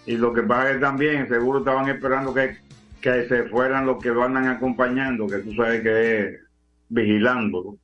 Y 0.07 0.17
lo 0.17 0.33
que 0.33 0.43
pasa 0.43 0.71
es 0.71 0.81
también 0.81 1.29
seguro 1.29 1.59
estaban 1.59 1.87
esperando 1.91 2.33
que, 2.33 2.57
que 3.03 3.27
se 3.29 3.43
fueran 3.45 3.85
los 3.85 4.03
que 4.03 4.09
lo 4.09 4.23
andan 4.25 4.47
acompañando, 4.49 5.27
que 5.27 5.39
tú 5.39 5.53
sabes 5.55 5.83
que 5.83 6.19
es 6.21 6.41
vigilando. 6.89 7.77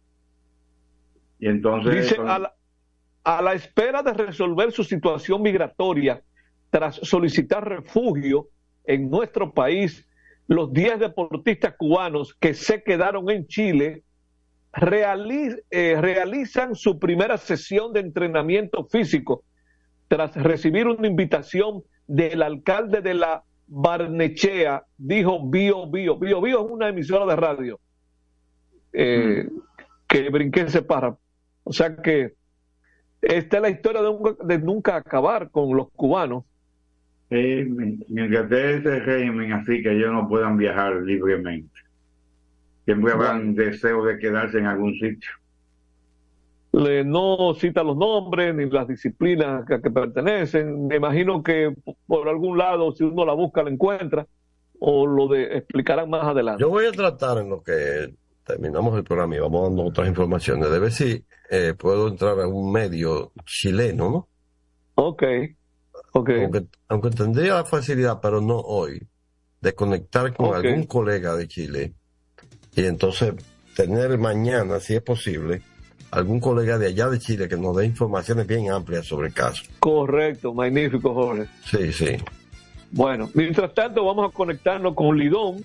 Y 1.39 1.49
entonces... 1.49 2.11
Dice, 2.11 2.17
a 2.21 2.39
la, 2.39 2.55
a 3.25 3.43
la 3.43 3.55
espera 3.55 4.03
de 4.03 4.13
resolver 4.13 4.73
su 4.73 4.85
situación 4.85 5.43
migratoria 5.43 6.23
tras 6.71 6.97
solicitar 6.97 7.67
refugio 7.67 8.49
en 8.85 9.09
nuestro 9.09 9.53
país, 9.53 10.07
los 10.47 10.73
10 10.73 11.01
deportistas 11.01 11.75
cubanos 11.79 12.35
que 12.35 12.53
se 12.53 12.83
quedaron 12.83 13.31
en 13.31 13.47
Chile 13.47 14.03
eh, 14.77 15.97
realizan 16.01 16.75
su 16.75 16.99
primera 16.99 17.39
sesión 17.39 17.93
de 17.93 18.01
entrenamiento 18.01 18.85
físico 18.85 19.45
tras 20.09 20.35
recibir 20.35 20.89
una 20.89 21.07
invitación 21.07 21.83
del 22.07 22.43
alcalde 22.43 23.01
de 23.01 23.15
la 23.15 23.45
Barnechea, 23.67 24.85
dijo 24.99 25.49
Bio 25.49 25.89
Bio. 25.89 26.19
Bio 26.19 26.41
Bio 26.41 26.67
es 26.67 26.71
una 26.71 26.89
emisora 26.89 27.25
de 27.25 27.37
radio 27.37 27.81
eh, 28.95 29.49
que 30.09 30.31
brinqué 30.31 30.63
ese 30.63 30.83
párrafo. 30.83 31.19
O 31.65 31.73
sea 31.73 31.97
que 31.97 32.35
esta 33.21 33.57
es 33.57 33.63
la 33.63 33.71
historia 33.71 34.03
de, 34.03 34.09
un- 34.09 34.37
de 34.45 34.59
nunca 34.59 34.97
acabar 34.97 35.51
con 35.51 35.77
los 35.77 35.91
cubanos. 35.93 36.45
Eh, 37.31 37.67
mientras 38.09 38.45
esté 38.45 38.77
ese 38.77 39.01
régimen 39.01 39.53
así 39.53 39.83
que 39.83 39.93
ellos 39.93 40.13
no 40.13 40.29
puedan 40.29 40.57
viajar 40.57 40.95
libremente. 41.03 41.73
Siempre 42.85 43.13
habrán 43.13 43.55
deseo 43.55 44.05
de 44.05 44.19
quedarse 44.19 44.59
en 44.59 44.67
algún 44.67 44.93
sitio. 44.95 45.31
Le- 46.73 47.05
no 47.05 47.55
cita 47.55 47.83
los 47.83 47.97
nombres 47.97 48.55
ni 48.55 48.69
las 48.69 48.87
disciplinas 48.89 49.69
a 49.71 49.81
que 49.81 49.91
pertenecen. 49.91 50.87
Me 50.89 50.97
imagino 50.97 51.43
que 51.43 51.73
por 52.07 52.29
algún 52.29 52.59
lado, 52.59 52.93
si 52.93 53.05
uno 53.05 53.25
la 53.25 53.33
busca, 53.33 53.63
la 53.63 53.71
encuentra, 53.71 54.27
o 54.81 55.07
lo 55.07 55.29
de, 55.29 55.57
explicarán 55.57 56.11
más 56.11 56.25
adelante. 56.25 56.61
Yo 56.61 56.69
voy 56.69 56.85
a 56.87 56.93
tratar 56.93 57.39
en 57.39 57.49
lo 57.49 57.63
que 57.63 58.15
terminamos 58.45 58.97
el 58.97 59.05
programa 59.05 59.37
y 59.37 59.39
vamos 59.39 59.69
dando 59.69 59.85
otras 59.85 60.09
informaciones, 60.09 60.71
de 60.71 60.79
ver 60.79 60.93
si 60.93 61.25
eh, 61.51 61.75
puedo 61.79 62.09
entrar 62.09 62.39
a 62.41 62.47
un 62.47 62.71
medio 62.71 63.33
chileno, 63.45 64.11
¿no? 64.11 64.29
Ok, 64.97 65.23
ok. 66.13 66.31
Aunque, 66.43 66.67
aunque 66.89 67.11
tendría 67.11 67.55
la 67.55 67.65
facilidad, 67.65 68.21
pero 68.21 68.41
no 68.41 68.59
hoy, 68.59 69.01
de 69.61 69.75
conectar 69.75 70.33
con 70.35 70.55
algún 70.55 70.85
colega 70.85 71.35
de 71.35 71.49
Chile 71.49 71.95
y 72.77 72.85
entonces 72.85 73.35
tener 73.75 74.19
mañana, 74.19 74.79
si 74.79 74.95
es 74.95 75.03
posible, 75.03 75.63
algún 76.11 76.39
colega 76.39 76.79
de 76.79 76.87
allá 76.89 77.09
de 77.09 77.19
Chile 77.19 77.49
que 77.49 77.57
nos 77.57 77.77
dé 77.77 77.87
informaciones 77.87 78.47
bien 78.47 78.71
amplias 78.71 79.07
sobre 79.07 79.29
el 79.29 79.35
caso. 79.35 79.65
Correcto, 79.81 80.55
magnífico, 80.55 81.13
Jorge. 81.13 81.47
Sí, 81.65 81.93
sí. 81.93 82.17
Bueno, 82.93 83.29
mientras 83.35 83.75
tanto 83.75 84.05
vamos 84.05 84.31
a 84.31 84.33
conectarnos 84.33 84.95
con 84.95 85.19
Lidón. 85.19 85.57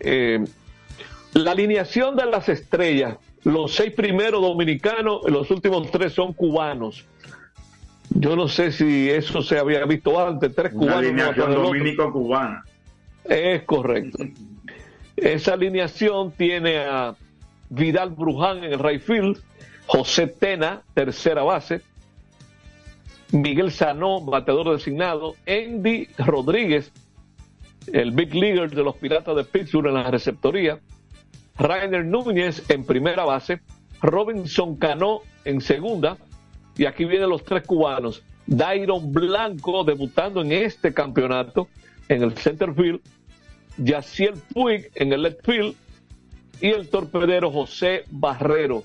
Eh, 0.00 0.42
la 1.34 1.52
alineación 1.52 2.16
de 2.16 2.26
las 2.26 2.48
estrellas, 2.48 3.16
los 3.44 3.74
seis 3.74 3.92
primeros 3.92 4.40
dominicanos, 4.42 5.22
los 5.28 5.50
últimos 5.50 5.90
tres 5.90 6.12
son 6.12 6.32
cubanos. 6.32 7.04
Yo 8.10 8.36
no 8.36 8.48
sé 8.48 8.72
si 8.72 9.10
eso 9.10 9.42
se 9.42 9.58
había 9.58 9.84
visto 9.84 10.18
antes, 10.18 10.54
tres 10.54 10.72
Una 10.72 10.80
cubanos. 10.80 11.10
uno 11.10 11.22
alineación 11.24 11.54
dominico-cubana. 11.54 12.64
Es 13.24 13.62
correcto. 13.64 14.24
Esa 15.16 15.54
alineación 15.54 16.32
tiene 16.32 16.78
a 16.78 17.14
Vidal 17.68 18.10
Bruján 18.10 18.64
en 18.64 18.72
el 18.72 18.78
right 18.78 19.02
field, 19.02 19.38
José 19.86 20.26
Tena, 20.26 20.82
tercera 20.94 21.42
base, 21.42 21.82
Miguel 23.32 23.70
Sanó, 23.70 24.20
bateador 24.20 24.72
designado, 24.72 25.34
Andy 25.46 26.08
Rodríguez, 26.18 26.90
el 27.92 28.10
big 28.12 28.34
leaguer 28.34 28.70
de 28.70 28.82
los 28.82 28.96
Piratas 28.96 29.36
de 29.36 29.44
Pittsburgh 29.44 29.88
en 29.88 29.94
la 29.94 30.10
receptoría, 30.10 30.78
Rainer 31.58 32.04
Núñez 32.04 32.68
en 32.70 32.84
primera 32.84 33.24
base, 33.24 33.60
Robinson 34.00 34.76
Cano 34.76 35.20
en 35.44 35.60
segunda, 35.60 36.16
y 36.76 36.86
aquí 36.86 37.04
vienen 37.04 37.30
los 37.30 37.44
tres 37.44 37.66
cubanos, 37.66 38.22
Dairon 38.46 39.12
Blanco 39.12 39.84
debutando 39.84 40.40
en 40.40 40.52
este 40.52 40.94
campeonato 40.94 41.68
en 42.08 42.22
el 42.22 42.36
center 42.36 42.72
field, 42.72 43.00
Yaciel 43.76 44.34
Puig 44.54 44.90
en 44.94 45.12
el 45.12 45.22
left 45.22 45.44
field 45.44 45.74
y 46.60 46.68
el 46.68 46.88
torpedero 46.88 47.50
José 47.50 48.04
Barrero 48.10 48.84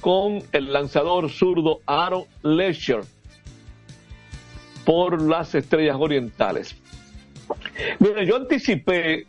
con 0.00 0.42
el 0.52 0.72
lanzador 0.72 1.30
zurdo 1.30 1.80
Aaron 1.86 2.24
Lesher 2.42 3.00
por 4.84 5.20
las 5.20 5.54
estrellas 5.54 5.96
orientales. 5.98 6.76
Mira, 7.98 8.22
yo 8.22 8.36
anticipé 8.36 9.26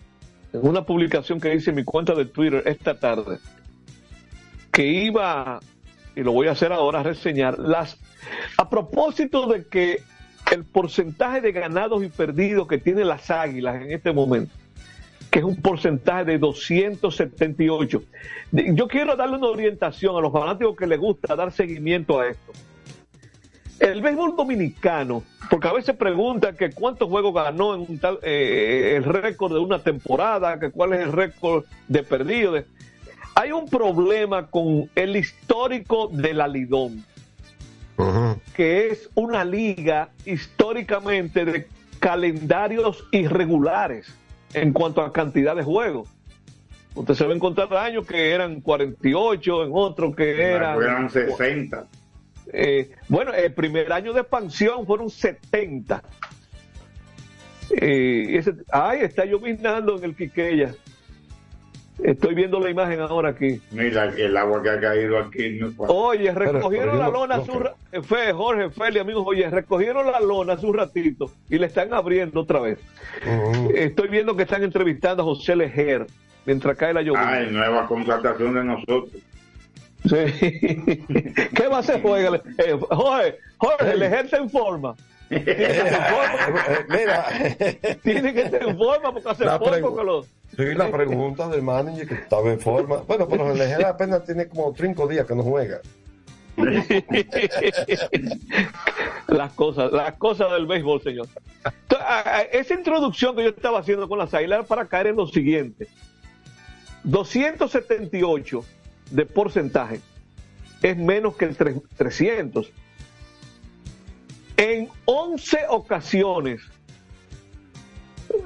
una 0.53 0.83
publicación 0.85 1.39
que 1.39 1.53
hice 1.53 1.69
en 1.71 1.75
mi 1.77 1.83
cuenta 1.83 2.13
de 2.15 2.25
Twitter 2.25 2.63
esta 2.65 2.99
tarde 2.99 3.37
que 4.71 4.85
iba, 4.85 5.59
y 6.15 6.21
lo 6.21 6.31
voy 6.33 6.47
a 6.47 6.51
hacer 6.51 6.71
ahora, 6.71 6.99
a 6.99 7.03
reseñar 7.03 7.57
las, 7.57 7.97
a 8.57 8.69
propósito 8.69 9.47
de 9.47 9.65
que 9.65 10.03
el 10.51 10.63
porcentaje 10.65 11.41
de 11.41 11.51
ganados 11.51 12.03
y 12.03 12.09
perdidos 12.09 12.67
que 12.67 12.77
tienen 12.77 13.07
las 13.07 13.29
águilas 13.31 13.81
en 13.81 13.91
este 13.91 14.11
momento, 14.11 14.53
que 15.31 15.39
es 15.39 15.45
un 15.45 15.55
porcentaje 15.61 16.25
de 16.25 16.37
278. 16.37 18.03
De- 18.51 18.75
Yo 18.75 18.87
quiero 18.87 19.15
darle 19.15 19.37
una 19.37 19.47
orientación 19.47 20.15
a 20.15 20.21
los 20.21 20.31
fanáticos 20.31 20.75
que 20.77 20.87
les 20.87 20.99
gusta 20.99 21.35
dar 21.35 21.51
seguimiento 21.51 22.19
a 22.19 22.27
esto. 22.27 22.53
El 23.79 24.01
béisbol 24.01 24.35
dominicano, 24.35 25.23
porque 25.49 25.67
a 25.67 25.73
veces 25.73 25.95
preguntan 25.95 26.55
que 26.55 26.71
cuántos 26.71 27.09
juegos 27.09 27.33
ganó 27.33 27.75
en 27.75 27.81
un 27.81 27.99
tal, 27.99 28.19
eh, 28.23 28.93
el 28.95 29.03
récord 29.03 29.53
de 29.53 29.59
una 29.59 29.79
temporada, 29.79 30.59
que 30.59 30.71
cuál 30.71 30.93
es 30.93 31.01
el 31.01 31.11
récord 31.11 31.65
de 31.87 32.03
perdidos. 32.03 32.63
Hay 33.35 33.51
un 33.51 33.67
problema 33.67 34.47
con 34.47 34.89
el 34.95 35.15
histórico 35.15 36.09
de 36.11 36.33
la 36.33 36.47
Lidón, 36.47 37.05
que 38.55 38.87
es 38.87 39.09
una 39.13 39.45
liga 39.45 40.09
históricamente 40.25 41.45
de 41.45 41.67
calendarios 41.99 43.05
irregulares 43.11 44.11
en 44.53 44.73
cuanto 44.73 45.01
a 45.01 45.13
cantidad 45.13 45.55
de 45.55 45.63
juegos. 45.63 46.09
Usted 46.95 47.13
se 47.13 47.25
va 47.27 47.33
a 47.33 47.35
encontrar 47.35 47.71
años 47.75 48.07
que 48.07 48.31
eran 48.31 48.59
48, 48.61 49.65
en 49.65 49.71
otros 49.71 50.15
que 50.15 50.41
eran... 50.41 50.81
Eran 50.81 51.09
60. 51.11 51.85
Eh, 52.53 52.91
bueno, 53.09 53.33
el 53.33 53.53
primer 53.53 53.91
año 53.91 54.13
de 54.13 54.21
expansión 54.21 54.85
fueron 54.85 55.09
70. 55.09 56.01
Eh, 57.69 58.37
ese, 58.37 58.53
ay, 58.71 59.01
está 59.01 59.25
lloviznando 59.25 59.97
en 59.97 60.03
el 60.05 60.15
Quiqueya. 60.15 60.73
Estoy 62.01 62.35
viendo 62.35 62.59
la 62.59 62.69
imagen 62.69 62.99
ahora 62.99 63.29
aquí. 63.29 63.59
Mira 63.71 64.05
el 64.15 64.37
agua 64.37 64.61
que 64.61 64.69
ha 64.69 64.79
caído 64.79 65.17
aquí. 65.17 65.57
no- 65.59 65.73
Oye, 65.87 66.31
recogieron 66.31 66.91
pero 66.91 66.97
la 66.99 67.09
lona 67.09 67.37
no 67.37 67.73
eh, 67.91 68.01
Fe, 68.03 68.31
Jorge, 68.33 68.69
Feli, 68.69 68.99
amigos, 68.99 69.23
oye, 69.25 69.49
recogieron 69.49 70.05
la 70.05 70.19
lona 70.19 70.53
hace 70.53 70.67
un 70.67 70.75
ratito 70.75 71.31
y 71.49 71.57
le 71.57 71.65
están 71.65 71.93
abriendo 71.95 72.41
otra 72.41 72.59
vez. 72.59 72.77
Estoy 73.73 74.09
viendo 74.09 74.35
que 74.35 74.43
están 74.43 74.63
entrevistando 74.63 75.23
a 75.23 75.25
José 75.25 75.55
Lejer 75.55 76.05
mientras 76.45 76.77
cae 76.77 76.93
la 76.93 77.01
lluvia. 77.01 77.27
Ah, 77.27 77.39
nueva 77.49 77.87
contratación 77.87 78.53
de 78.53 78.63
nosotros. 78.63 79.09
Sí. 80.07 81.03
¿Qué 81.55 81.67
va 81.67 81.77
a 81.77 81.79
hacer 81.79 82.01
Jorge? 82.01 82.41
Eh, 82.59 82.79
Jorge, 82.89 83.37
Jorge, 83.57 83.91
el 83.91 84.03
ejército 84.03 84.37
en 84.37 84.49
forma. 84.49 84.95
Tiene 85.29 85.43
que 85.45 85.63
estar 85.65 85.87
en 85.87 86.15
forma. 86.15 86.63
Mira, 86.89 87.25
Tiene 88.03 88.33
que 88.33 88.41
estar 88.43 88.63
en 88.63 88.77
forma 88.77 89.11
porque 89.13 89.29
hace 89.29 89.45
La 89.45 89.59
poco 89.59 89.95
que 89.97 90.03
lo. 90.03 90.23
Sí, 90.23 90.73
la 90.75 90.89
pregunta 90.89 91.49
del 91.49 91.61
manager 91.61 92.07
que 92.07 92.13
estaba 92.15 92.49
en 92.51 92.59
forma. 92.59 92.97
Bueno, 93.07 93.27
pero 93.27 93.51
el 93.51 93.57
Lejera 93.57 93.89
apenas 93.89 94.23
tiene 94.25 94.47
como 94.47 94.73
cinco 94.75 95.05
días 95.07 95.27
que 95.27 95.35
no 95.35 95.43
juega. 95.43 95.79
las 99.27 99.51
cosas, 99.53 99.91
las 99.91 100.13
cosas 100.13 100.51
del 100.51 100.65
béisbol, 100.65 101.01
señor. 101.01 101.27
Entonces, 101.65 102.07
a- 102.07 102.37
a- 102.37 102.41
esa 102.43 102.73
introducción 102.73 103.35
que 103.35 103.43
yo 103.43 103.49
estaba 103.49 103.79
haciendo 103.79 104.07
con 104.07 104.17
las 104.17 104.33
águilas 104.33 104.65
para 104.65 104.85
caer 104.85 105.07
en 105.07 105.17
lo 105.17 105.27
siguiente. 105.27 105.87
278 107.03 108.63
de 109.11 109.25
porcentaje 109.25 110.01
es 110.81 110.97
menos 110.97 111.35
que 111.35 111.45
el 111.45 111.57
tre- 111.57 111.81
300. 111.97 112.71
En 114.57 114.89
11 115.05 115.57
ocasiones 115.69 116.61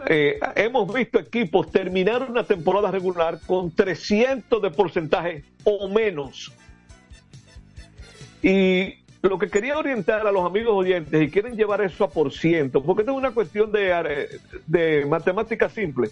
eh, 0.07 0.39
hemos 0.55 0.93
visto 0.93 1.19
equipos 1.19 1.71
terminar 1.71 2.29
una 2.29 2.43
temporada 2.43 2.91
regular 2.91 3.39
con 3.45 3.71
300 3.71 4.61
de 4.61 4.71
porcentaje 4.71 5.43
o 5.63 5.87
menos. 5.89 6.51
Y 8.43 8.95
lo 9.21 9.37
que 9.37 9.49
quería 9.49 9.77
orientar 9.77 10.25
a 10.25 10.31
los 10.31 10.45
amigos 10.45 10.73
oyentes 10.73 11.21
y 11.21 11.29
quieren 11.29 11.55
llevar 11.55 11.81
eso 11.81 12.03
a 12.03 12.09
por 12.09 12.31
ciento, 12.33 12.81
porque 12.83 13.03
esto 13.03 13.11
es 13.11 13.17
una 13.17 13.31
cuestión 13.31 13.71
de, 13.71 13.91
eh, 13.91 14.39
de 14.67 15.05
matemática 15.05 15.69
simple. 15.69 16.09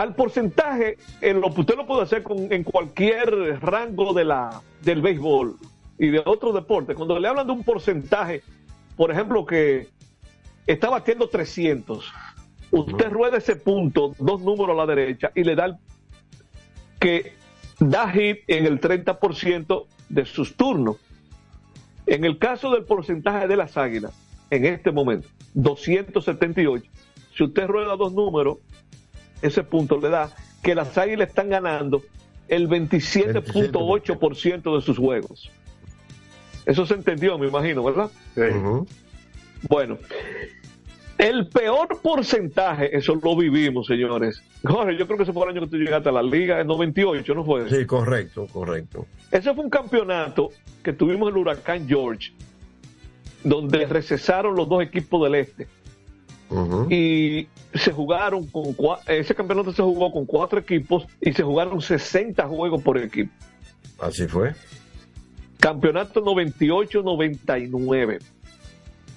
Al 0.00 0.14
porcentaje, 0.14 0.96
en 1.20 1.42
lo, 1.42 1.48
usted 1.48 1.76
lo 1.76 1.86
puede 1.86 2.00
hacer 2.04 2.22
con- 2.22 2.50
en 2.50 2.64
cualquier 2.64 3.60
rango 3.60 4.14
de 4.14 4.24
la, 4.24 4.62
del 4.82 5.02
béisbol 5.02 5.56
y 5.98 6.08
de 6.08 6.22
otro 6.24 6.52
deporte. 6.54 6.94
Cuando 6.94 7.18
le 7.18 7.28
hablan 7.28 7.46
de 7.46 7.52
un 7.52 7.62
porcentaje, 7.64 8.40
por 8.96 9.10
ejemplo, 9.10 9.44
que 9.44 9.88
está 10.66 10.88
batiendo 10.88 11.28
300, 11.28 12.10
usted 12.70 13.10
rueda 13.10 13.36
ese 13.36 13.56
punto, 13.56 14.14
dos 14.18 14.40
números 14.40 14.70
a 14.70 14.78
la 14.78 14.86
derecha, 14.86 15.32
y 15.34 15.44
le 15.44 15.54
da 15.54 15.66
el 15.66 15.74
que 16.98 17.34
da 17.78 18.08
hit 18.10 18.38
en 18.46 18.64
el 18.64 18.80
30% 18.80 19.84
de 20.08 20.24
sus 20.24 20.56
turnos. 20.56 20.96
En 22.06 22.24
el 22.24 22.38
caso 22.38 22.70
del 22.70 22.84
porcentaje 22.84 23.46
de 23.46 23.56
las 23.56 23.76
águilas, 23.76 24.14
en 24.48 24.64
este 24.64 24.92
momento, 24.92 25.28
278, 25.52 26.90
si 27.36 27.44
usted 27.44 27.66
rueda 27.66 27.96
dos 27.96 28.14
números, 28.14 28.56
ese 29.42 29.64
punto 29.64 29.98
le 29.98 30.08
da 30.08 30.30
que 30.62 30.74
las 30.74 30.96
águilas 30.98 31.28
están 31.28 31.48
ganando 31.48 32.02
el 32.48 32.68
27.8% 32.68 34.76
de 34.76 34.82
sus 34.82 34.98
juegos. 34.98 35.50
Eso 36.66 36.86
se 36.86 36.94
entendió, 36.94 37.38
me 37.38 37.48
imagino, 37.48 37.82
¿verdad? 37.82 38.10
Bueno, 39.68 39.98
el 41.18 41.48
peor 41.48 42.00
porcentaje, 42.02 42.96
eso 42.96 43.18
lo 43.22 43.36
vivimos, 43.36 43.86
señores. 43.86 44.42
Jorge, 44.64 44.96
yo 44.96 45.06
creo 45.06 45.18
que 45.18 45.24
ese 45.24 45.32
fue 45.32 45.44
el 45.44 45.50
año 45.50 45.60
que 45.62 45.68
tú 45.68 45.76
llegaste 45.76 46.08
a 46.08 46.12
la 46.12 46.22
liga, 46.22 46.60
en 46.60 46.66
98, 46.66 47.34
¿no 47.34 47.44
fue? 47.44 47.68
Sí, 47.68 47.86
correcto, 47.86 48.46
correcto. 48.52 49.06
Ese 49.30 49.54
fue 49.54 49.64
un 49.64 49.70
campeonato 49.70 50.50
que 50.82 50.92
tuvimos 50.92 51.28
en 51.28 51.34
el 51.34 51.40
Huracán 51.40 51.86
George, 51.86 52.32
donde 53.44 53.86
recesaron 53.86 54.54
los 54.54 54.68
dos 54.68 54.82
equipos 54.82 55.24
del 55.24 55.36
este. 55.36 55.66
Y 56.90 57.48
se 57.74 57.92
jugaron 57.92 58.46
con 58.46 58.74
ese 59.06 59.34
campeonato 59.34 59.72
se 59.72 59.82
jugó 59.82 60.10
con 60.10 60.26
cuatro 60.26 60.58
equipos 60.58 61.06
y 61.20 61.32
se 61.32 61.42
jugaron 61.42 61.80
60 61.80 62.46
juegos 62.48 62.82
por 62.82 62.98
equipo. 62.98 63.32
Así 64.00 64.26
fue. 64.26 64.54
Campeonato 65.58 66.24
98-99. 66.24 68.20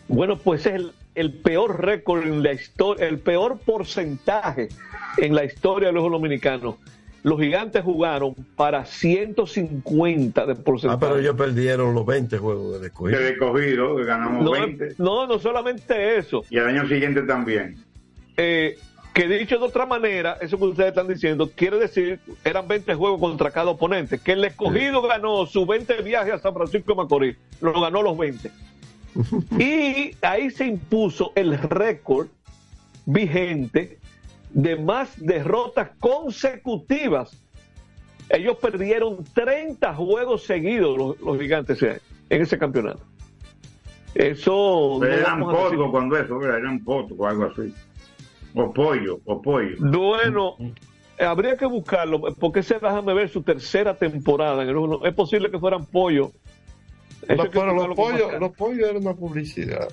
Bueno, 0.09 0.37
pues 0.37 0.65
es 0.65 0.73
el, 0.73 0.91
el 1.15 1.33
peor 1.33 1.83
récord 1.83 2.23
en 2.23 2.43
la 2.43 2.53
historia, 2.53 3.07
el 3.07 3.17
peor 3.19 3.57
porcentaje 3.59 4.69
en 5.17 5.33
la 5.33 5.45
historia 5.45 5.87
de 5.87 5.93
los 5.93 6.03
dominicanos. 6.03 6.75
Los 7.23 7.39
gigantes 7.39 7.81
jugaron 7.83 8.35
para 8.57 8.85
150 8.85 10.45
de 10.45 10.53
Ah, 10.53 10.55
porcentaje. 10.55 10.99
pero 10.99 11.19
ellos 11.19 11.35
perdieron 11.35 11.95
los 11.95 12.05
20 12.05 12.37
juegos 12.37 12.81
de 12.81 12.87
escogido. 12.87 13.19
De 13.19 13.29
escogido, 13.29 13.95
ganamos 13.95 14.43
no, 14.43 14.51
20. 14.51 14.95
no, 14.97 15.25
no 15.25 15.39
solamente 15.39 16.17
eso. 16.17 16.43
Y 16.49 16.57
el 16.57 16.65
año 16.67 16.87
siguiente 16.87 17.21
también. 17.21 17.77
Eh, 18.35 18.77
que 19.13 19.27
dicho 19.27 19.57
de 19.59 19.65
otra 19.65 19.85
manera, 19.85 20.37
eso 20.41 20.57
que 20.57 20.65
ustedes 20.65 20.89
están 20.89 21.07
diciendo, 21.07 21.49
quiere 21.55 21.77
decir, 21.77 22.19
eran 22.43 22.67
20 22.67 22.93
juegos 22.95 23.19
contra 23.19 23.51
cada 23.51 23.69
oponente, 23.69 24.17
que 24.19 24.33
el 24.33 24.43
escogido 24.43 25.01
ganó 25.03 25.45
sus 25.45 25.65
20 25.67 26.01
viajes 26.01 26.33
a 26.33 26.39
San 26.39 26.53
Francisco 26.53 26.91
de 26.93 26.97
Macorís, 26.97 27.37
lo 27.61 27.79
ganó 27.79 28.01
los 28.01 28.17
20. 28.17 28.51
y 29.59 30.15
ahí 30.25 30.49
se 30.49 30.65
impuso 30.65 31.31
el 31.35 31.57
récord 31.59 32.27
vigente 33.05 33.99
de 34.53 34.75
más 34.77 35.13
derrotas 35.17 35.91
consecutivas. 35.99 37.37
Ellos 38.29 38.57
perdieron 38.57 39.23
30 39.33 39.93
juegos 39.95 40.43
seguidos 40.45 40.97
los, 40.97 41.19
los 41.19 41.39
gigantes 41.39 41.81
eh, 41.83 41.99
en 42.29 42.41
ese 42.41 42.57
campeonato. 42.57 43.01
Eso 44.15 44.99
Pero 45.01 45.13
no 45.13 45.19
eran 45.19 45.39
potos 45.39 45.91
cuando 45.91 46.17
eso, 46.17 46.37
¿verdad? 46.37 46.59
eran 46.59 46.83
potos 46.83 47.17
o 47.19 47.27
algo 47.27 47.45
así. 47.45 47.73
O 48.53 48.71
pollo, 48.71 49.19
o 49.25 49.41
pollo. 49.41 49.75
Bueno, 49.79 50.55
habría 51.19 51.57
que 51.57 51.65
buscarlo, 51.65 52.21
porque 52.39 52.59
ese 52.59 52.75
déjame 52.75 53.15
ver 53.15 53.29
su 53.29 53.41
tercera 53.41 53.95
temporada. 53.97 54.63
Es 55.03 55.13
posible 55.15 55.49
que 55.49 55.57
fueran 55.57 55.85
pollo. 55.87 56.31
Pero 57.27 57.73
los 57.73 57.95
pollos, 57.95 58.39
los 58.39 58.51
pollos 58.51 58.89
eran 58.89 59.01
una 59.01 59.15
publicidad. 59.15 59.87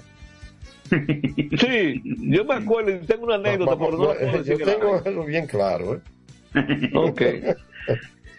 Sí, 0.91 2.03
yo 2.05 2.45
me 2.45 2.55
acuerdo 2.55 2.91
y 2.91 2.99
tengo 3.07 3.25
una 3.25 3.37
anécdota, 3.37 3.77
pero 3.79 3.93
no 3.93 4.09
la 4.09 4.15
puedo 4.15 4.39
decir 4.43 4.59
Yo 4.59 4.67
tengo 4.67 4.97
eso 4.97 5.25
bien 5.25 5.47
claro. 5.47 5.95
¿eh? 5.95 6.91
Ok. 6.95 7.23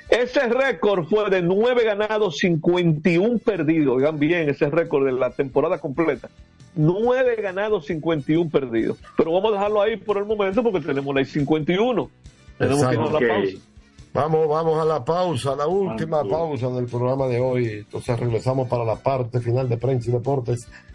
Ese 0.09 0.49
récord 0.49 1.05
fue 1.05 1.29
de 1.29 1.41
9 1.41 1.85
ganados, 1.85 2.37
51 2.39 3.37
perdidos. 3.39 3.95
Oigan 3.95 4.19
bien, 4.19 4.49
ese 4.49 4.69
récord 4.69 5.05
de 5.05 5.13
la 5.13 5.29
temporada 5.31 5.79
completa. 5.79 6.29
9 6.75 7.37
ganados, 7.41 7.85
51 7.85 8.49
perdidos. 8.49 8.97
Pero 9.17 9.31
vamos 9.31 9.51
a 9.51 9.55
dejarlo 9.55 9.81
ahí 9.81 9.95
por 9.95 10.17
el 10.17 10.25
momento 10.25 10.61
porque 10.63 10.85
tenemos 10.85 11.15
la 11.15 11.23
51. 11.23 12.09
Tenemos 12.57 12.85
que 12.87 12.93
ir 12.93 12.99
a 12.99 13.03
la 13.03 13.09
Exacto. 13.09 13.27
pausa. 13.27 13.57
Vamos, 14.13 14.49
vamos 14.49 14.81
a 14.81 14.85
la 14.85 15.05
pausa, 15.05 15.55
la 15.55 15.67
última 15.67 16.23
pausa 16.25 16.69
del 16.69 16.85
programa 16.85 17.27
de 17.27 17.39
hoy. 17.39 17.65
Entonces 17.69 18.19
regresamos 18.19 18.67
para 18.67 18.83
la 18.83 18.97
parte 18.97 19.39
final 19.39 19.69
de 19.69 19.77
Prensa 19.77 20.09
y 20.09 20.13
Deportes. 20.13 20.67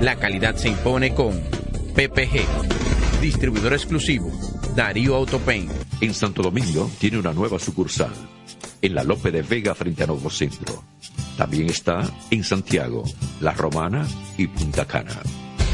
La 0.00 0.16
calidad 0.16 0.56
se 0.56 0.70
impone 0.70 1.14
con 1.14 1.38
PPG, 1.94 3.20
distribuidor 3.20 3.74
exclusivo, 3.74 4.32
Darío 4.74 5.14
Autopain. 5.14 5.68
En 6.00 6.14
Santo 6.14 6.42
Domingo 6.42 6.90
tiene 6.98 7.18
una 7.18 7.34
nueva 7.34 7.58
sucursal, 7.58 8.10
en 8.80 8.94
la 8.94 9.04
Lope 9.04 9.30
de 9.30 9.42
Vega 9.42 9.74
frente 9.74 10.04
a 10.04 10.06
Nuevo 10.06 10.30
Centro. 10.30 10.82
También 11.36 11.68
está 11.68 12.02
en 12.30 12.42
Santiago, 12.44 13.04
La 13.42 13.52
Romana 13.52 14.06
y 14.38 14.46
Punta 14.46 14.86
Cana. 14.86 15.20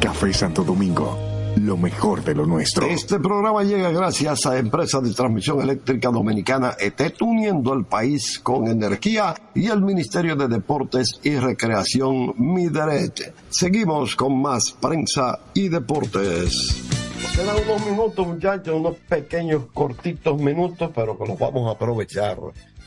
Café 0.00 0.32
Santo 0.32 0.64
Domingo, 0.64 1.18
lo 1.56 1.76
mejor 1.76 2.24
de 2.24 2.34
lo 2.34 2.46
nuestro. 2.46 2.86
Este 2.86 3.20
programa 3.20 3.62
llega 3.64 3.90
gracias 3.90 4.46
a 4.46 4.58
Empresa 4.58 4.98
de 5.02 5.12
Transmisión 5.12 5.60
Eléctrica 5.60 6.08
Dominicana 6.08 6.74
ETET, 6.80 7.20
uniendo 7.20 7.74
el 7.74 7.84
país 7.84 8.38
con 8.38 8.66
energía 8.66 9.34
y 9.54 9.66
el 9.66 9.82
Ministerio 9.82 10.36
de 10.36 10.48
Deportes 10.48 11.20
y 11.22 11.36
Recreación 11.36 12.32
Mideret. 12.38 13.34
Seguimos 13.50 14.16
con 14.16 14.40
más 14.40 14.72
prensa 14.72 15.38
y 15.52 15.68
deportes. 15.68 16.82
Nos 17.22 17.36
quedan 17.36 17.56
unos 17.68 17.86
minutos, 17.86 18.26
muchachos, 18.26 18.74
unos 18.74 18.96
pequeños, 19.06 19.64
cortitos 19.74 20.40
minutos, 20.40 20.90
pero 20.94 21.18
que 21.18 21.26
los 21.26 21.38
vamos 21.38 21.68
a 21.68 21.72
aprovechar. 21.72 22.38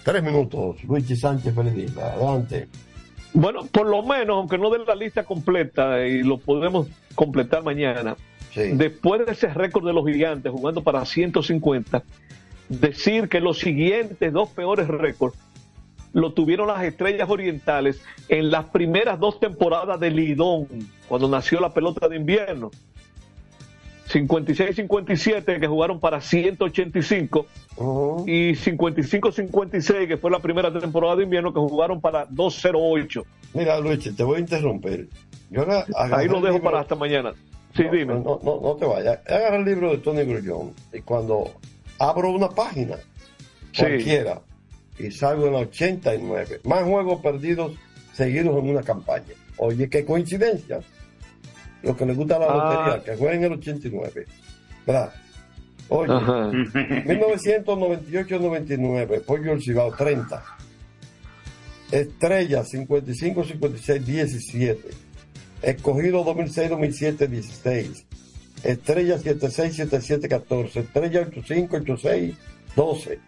Tres 0.04 0.24
minutos, 0.24 0.84
Luigi 0.86 1.16
Sánchez 1.16 1.54
Feliz, 1.54 1.96
adelante. 1.96 2.68
Bueno, 3.36 3.66
por 3.72 3.88
lo 3.88 4.04
menos, 4.04 4.38
aunque 4.38 4.60
no 4.60 4.70
den 4.70 4.86
la 4.86 4.94
lista 4.94 5.24
completa 5.24 6.06
y 6.06 6.22
lo 6.22 6.38
podemos 6.38 6.88
completar 7.16 7.64
mañana, 7.64 8.16
después 8.56 9.26
de 9.26 9.32
ese 9.32 9.48
récord 9.48 9.86
de 9.86 9.94
los 9.94 10.06
gigantes 10.06 10.52
jugando 10.52 10.84
para 10.84 11.06
150, 11.06 12.04
decir 12.70 13.30
que 13.30 13.40
los 13.40 13.60
siguientes 13.60 14.32
dos 14.32 14.50
peores 14.50 14.88
récords 14.88 15.38
lo 16.14 16.34
tuvieron 16.34 16.68
las 16.68 16.84
estrellas 16.84 17.30
orientales 17.30 18.02
en 18.30 18.52
las 18.52 18.66
primeras 18.66 19.20
dos 19.20 19.40
temporadas 19.40 20.00
de 20.00 20.12
Lidón, 20.12 20.68
cuando 21.08 21.28
nació 21.28 21.60
la 21.60 21.74
pelota 21.74 22.08
de 22.08 22.18
invierno. 22.18 22.72
56-57 24.14 25.60
que 25.60 25.68
jugaron 25.68 26.00
para 26.00 26.22
185 26.22 27.46
y 28.28 28.52
55-56 28.54 30.08
que 30.08 30.18
fue 30.18 30.32
la 30.32 30.40
primera 30.40 30.72
temporada 30.78 31.16
de 31.18 31.24
invierno 31.24 31.54
que 31.54 31.60
jugaron 31.60 32.00
para 32.02 32.26
208. 32.30 33.26
Mira, 33.54 33.80
Luis, 33.80 34.16
te 34.16 34.24
voy 34.24 34.38
a 34.38 34.40
interrumpir. 34.40 35.10
Yo 35.50 35.62
ahora 35.62 35.86
Ahí 35.96 36.28
lo 36.28 36.42
dejo 36.42 36.62
para 36.62 36.80
hasta 36.80 36.96
mañana. 36.96 37.34
Sí, 37.76 37.84
no, 37.84 37.92
dime. 37.92 38.14
No, 38.16 38.40
no, 38.44 38.60
no 38.62 38.76
te 38.76 38.86
vayas. 38.86 39.20
Agarra 39.28 39.58
el 39.58 39.66
libro 39.66 39.92
de 39.92 39.98
Tony 39.98 40.24
Grullón 40.24 40.74
y 40.94 41.02
cuando 41.02 41.52
abro 42.00 42.30
una 42.32 42.50
página, 42.50 42.98
Sí. 43.72 43.82
cualquiera, 43.82 44.42
y 45.00 45.10
salgo 45.10 45.48
en 45.48 45.54
la 45.54 45.60
89, 45.60 46.60
más 46.66 46.84
juegos 46.84 47.22
perdidos 47.22 47.72
seguidos 48.14 48.56
en 48.64 48.70
una 48.70 48.84
campaña. 48.84 49.34
Oye, 49.58 49.90
qué 49.90 50.06
coincidencia. 50.06 50.80
Lo 51.84 51.96
que 51.96 52.06
le 52.06 52.14
gusta 52.14 52.40
la 52.40 52.46
Ah. 52.48 52.86
lotería, 52.88 53.04
que 53.04 53.16
jueguen 53.20 53.44
el 53.44 53.52
89. 53.54 54.26
¿Verdad? 54.88 55.14
Oye, 55.90 56.12
Ajá. 56.14 56.50
1998-99, 57.06 59.22
Pollo 59.26 59.54
El 59.54 59.62
Cibao 59.62 59.92
30. 59.96 60.44
Estrella 61.92 62.64
55-56-17. 62.64 64.78
Escogido 65.62 66.24
2006-2007-16. 66.26 68.04
Estrella 68.64 69.18
76-77-14. 69.18 70.76
Estrella 70.78 71.22
85-86-12. 71.28 73.20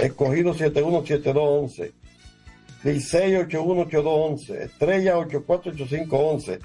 Escogido 0.00 0.54
71-72-11. 0.54 1.92
Licey 2.84 3.32
81-82-11. 3.34 4.50
Estrella 4.62 5.16
84-85-11. 5.18 6.58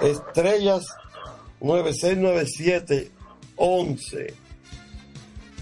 Estrellas 0.00 0.86
969711. 1.60 4.34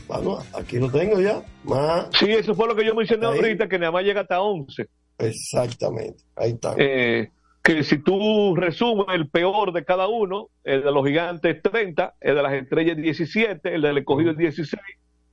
Bueno, 0.06 0.38
aquí 0.54 0.78
lo 0.78 0.90
tengo 0.90 1.20
ya. 1.20 1.42
Más. 1.64 2.08
Sí, 2.18 2.30
eso 2.30 2.54
fue 2.54 2.66
lo 2.66 2.74
que 2.74 2.84
yo 2.84 2.94
mencioné 2.94 3.26
Ahí. 3.26 3.36
ahorita, 3.36 3.68
que 3.68 3.78
nada 3.78 3.92
más 3.92 4.04
llega 4.04 4.22
hasta 4.22 4.40
11. 4.40 4.86
Exactamente. 5.18 6.22
Ahí 6.36 6.52
está. 6.52 6.74
Eh, 6.78 7.30
que 7.62 7.84
si 7.84 7.98
tú 7.98 8.56
resumes 8.56 9.06
el 9.12 9.28
peor 9.28 9.72
de 9.72 9.84
cada 9.84 10.08
uno, 10.08 10.48
el 10.64 10.82
de 10.82 10.90
los 10.90 11.06
gigantes 11.06 11.62
30, 11.62 12.14
el 12.20 12.34
de 12.34 12.42
las 12.42 12.52
estrellas 12.54 12.96
17, 12.96 13.74
el 13.74 13.82
del 13.82 13.98
escogido 13.98 14.32
16 14.34 14.80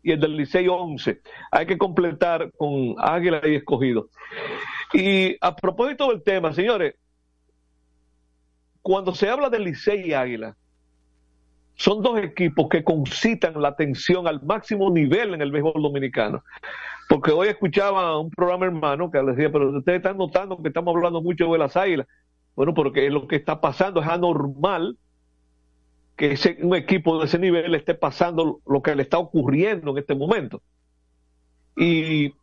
y 0.03 0.11
el 0.11 0.19
del 0.19 0.37
Licey 0.37 0.67
11. 0.67 1.21
Hay 1.51 1.65
que 1.65 1.77
completar 1.77 2.51
con 2.57 2.95
Águila 2.99 3.41
y 3.45 3.55
escogido. 3.55 4.09
Y 4.93 5.37
a 5.41 5.55
propósito 5.55 6.09
del 6.09 6.21
tema, 6.21 6.53
señores, 6.53 6.95
cuando 8.87 9.13
se 9.13 9.29
habla 9.29 9.49
de 9.49 9.59
Licey 9.59 10.07
y 10.07 10.13
Águila, 10.13 10.55
son 11.75 12.01
dos 12.01 12.17
equipos 12.19 12.69
que 12.69 12.85
concitan 12.85 13.61
la 13.61 13.67
atención 13.67 14.25
al 14.29 14.41
máximo 14.41 14.89
nivel 14.89 15.33
en 15.33 15.41
el 15.41 15.51
béisbol 15.51 15.83
dominicano. 15.83 16.41
Porque 17.09 17.31
hoy 17.31 17.49
escuchaba 17.49 18.17
un 18.17 18.29
programa 18.29 18.65
hermano 18.65 19.11
que 19.11 19.21
decía, 19.21 19.51
pero 19.51 19.77
ustedes 19.77 19.97
están 19.97 20.17
notando 20.17 20.61
que 20.61 20.69
estamos 20.69 20.95
hablando 20.95 21.21
mucho 21.21 21.51
de 21.51 21.57
las 21.57 21.75
águilas. 21.75 22.07
Bueno, 22.55 22.73
porque 22.73 23.09
lo 23.09 23.27
que 23.27 23.35
está 23.35 23.59
pasando 23.59 24.01
es 24.01 24.07
anormal 24.07 24.97
que 26.15 26.31
ese- 26.31 26.57
un 26.61 26.73
equipo 26.73 27.19
de 27.19 27.25
ese 27.25 27.39
nivel 27.39 27.75
esté 27.75 27.93
pasando 27.93 28.61
lo 28.65 28.81
que 28.81 28.95
le 28.95 29.03
está 29.03 29.17
ocurriendo 29.17 29.91
en 29.91 29.97
este 29.97 30.15
momento. 30.15 30.61
Y 31.75 32.33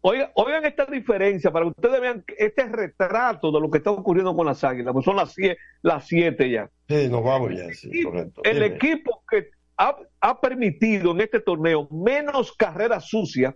oigan, 0.00 0.30
oigan 0.34 0.64
esta 0.64 0.86
diferencia 0.86 1.50
para 1.50 1.64
que 1.66 1.70
ustedes 1.70 2.00
vean 2.00 2.24
este 2.36 2.66
retrato 2.66 3.50
de 3.52 3.60
lo 3.60 3.70
que 3.70 3.78
está 3.78 3.90
ocurriendo 3.90 4.34
con 4.34 4.46
las 4.46 4.62
águilas, 4.64 4.92
pues 4.92 5.04
son 5.04 5.16
las 5.16 5.32
siete, 5.32 5.58
las 5.82 6.06
siete 6.06 6.50
ya. 6.50 6.70
Sí, 6.88 7.08
nos 7.08 7.24
vamos 7.24 7.52
ya, 7.54 7.72
sí, 7.72 8.02
correcto. 8.02 8.40
El 8.44 8.54
Dime. 8.54 8.66
equipo 8.66 9.22
que 9.30 9.50
ha, 9.76 9.96
ha 10.20 10.40
permitido 10.40 11.12
en 11.12 11.20
este 11.20 11.40
torneo 11.40 11.88
menos 11.90 12.52
carreras 12.52 13.08
sucias 13.08 13.54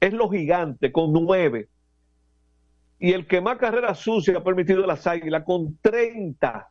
es 0.00 0.12
los 0.12 0.30
gigantes, 0.30 0.92
con 0.92 1.12
nueve. 1.12 1.68
Y 2.98 3.12
el 3.12 3.26
que 3.26 3.40
más 3.40 3.58
carreras 3.58 3.98
sucias 3.98 4.36
ha 4.36 4.44
permitido 4.44 4.80
es 4.80 4.86
las 4.86 5.06
águilas, 5.06 5.42
con 5.44 5.76
30. 5.80 6.68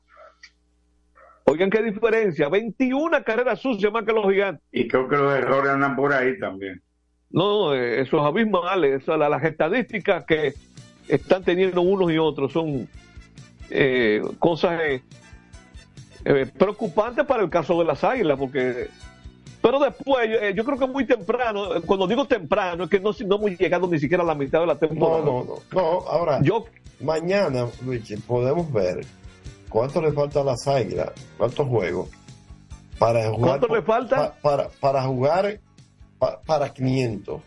Oigan 1.46 1.70
qué 1.70 1.82
diferencia, 1.82 2.48
21 2.48 3.24
carreras 3.24 3.60
sucias 3.60 3.92
más 3.92 4.06
que 4.06 4.14
los 4.14 4.26
gigantes. 4.32 4.64
Y 4.72 4.88
creo 4.88 5.10
que 5.10 5.18
los 5.18 5.34
errores 5.34 5.72
andan 5.72 5.96
por 5.96 6.14
ahí 6.14 6.38
también. 6.40 6.82
No, 7.34 7.74
eso 7.74 8.18
es 8.18 8.24
abismal, 8.24 8.84
eso, 8.84 9.16
las 9.18 9.44
estadísticas 9.44 10.26
que 10.26 10.54
están 11.08 11.44
teniendo 11.44 11.82
unos 11.82 12.12
y 12.12 12.18
otros 12.18 12.52
son 12.52 12.88
eh, 13.70 14.22
cosas 14.40 14.80
eh, 14.82 15.02
eh, 16.26 16.46
preocupantes 16.58 17.26
para 17.26 17.44
el 17.44 17.50
caso 17.50 17.78
de 17.80 17.86
las 17.86 18.04
águilas, 18.04 18.38
porque 18.38 18.88
pero 19.62 19.80
después, 19.80 20.28
eh, 20.28 20.54
yo 20.56 20.66
creo 20.66 20.78
que 20.80 20.88
muy 20.88 21.06
temprano, 21.06 21.70
cuando 21.86 22.08
digo 22.08 22.26
temprano, 22.26 22.86
es 22.86 22.90
que 22.90 23.00
no, 23.00 23.12
no 23.28 23.36
hemos 23.36 23.52
llegado 23.60 23.88
ni 23.88 24.00
siquiera 24.00 24.24
a 24.24 24.26
la 24.26 24.34
mitad 24.36 24.60
de 24.62 24.66
la 24.68 24.76
temporada. 24.76 25.20
No, 25.24 25.44
no, 25.44 25.46
no. 25.46 25.56
No, 25.72 25.82
ahora, 26.10 26.40
Yo, 26.42 26.66
mañana, 27.00 27.68
Luigi, 27.86 28.18
podemos 28.18 28.72
ver 28.74 29.06
cuánto 29.70 30.02
le 30.02 30.12
falta 30.14 30.42
a 30.42 30.44
las 30.44 30.68
águilas, 30.68 31.12
cuántos 31.38 31.68
juegos 31.68 32.10
para 32.98 33.30
jugar. 33.30 33.60
¿Cuánto 33.60 33.76
le 33.76 33.82
falta? 33.84 34.16
pa- 34.18 34.34
para, 34.42 34.70
para 34.80 35.04
jugar 35.04 35.60
para 36.46 36.74
500. 36.74 37.42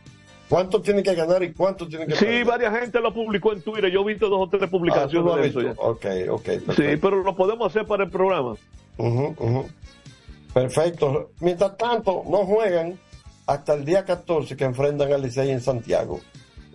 ¿Cuánto 0.48 0.82
tiene 0.82 1.02
que 1.02 1.14
ganar 1.14 1.42
y 1.42 1.52
cuánto 1.52 1.88
tiene 1.88 2.06
que 2.06 2.12
sí, 2.16 2.24
perder? 2.24 2.44
varias 2.44 2.80
gente 2.80 3.00
lo 3.00 3.14
publicó 3.14 3.52
en 3.52 3.62
Twitter, 3.62 3.90
yo 3.90 4.02
he 4.02 4.04
visto 4.12 4.28
dos 4.28 4.40
o 4.42 4.48
tres 4.48 4.64
Ah, 4.64 4.70
publicaciones 4.70 5.32
has 5.34 5.40
de 5.40 5.48
eso 5.48 5.60
ya. 5.62 5.72
Ok, 5.78 6.06
ok. 6.30 6.44
Sí, 6.44 6.58
perfecto. 6.60 7.08
pero 7.08 7.22
lo 7.22 7.34
podemos 7.34 7.66
hacer 7.68 7.86
para 7.86 8.04
el 8.04 8.10
programa. 8.10 8.54
Ujú, 8.98 9.34
ujú. 9.38 9.66
Perfecto. 10.52 11.30
Mientras 11.40 11.76
tanto, 11.76 12.22
no 12.28 12.38
juegan 12.44 12.98
hasta 13.46 13.74
el 13.74 13.84
día 13.84 14.04
14 14.04 14.56
que 14.56 14.64
enfrentan 14.64 15.12
al 15.12 15.22
Licey 15.22 15.50
en 15.50 15.60
Santiago. 15.60 16.20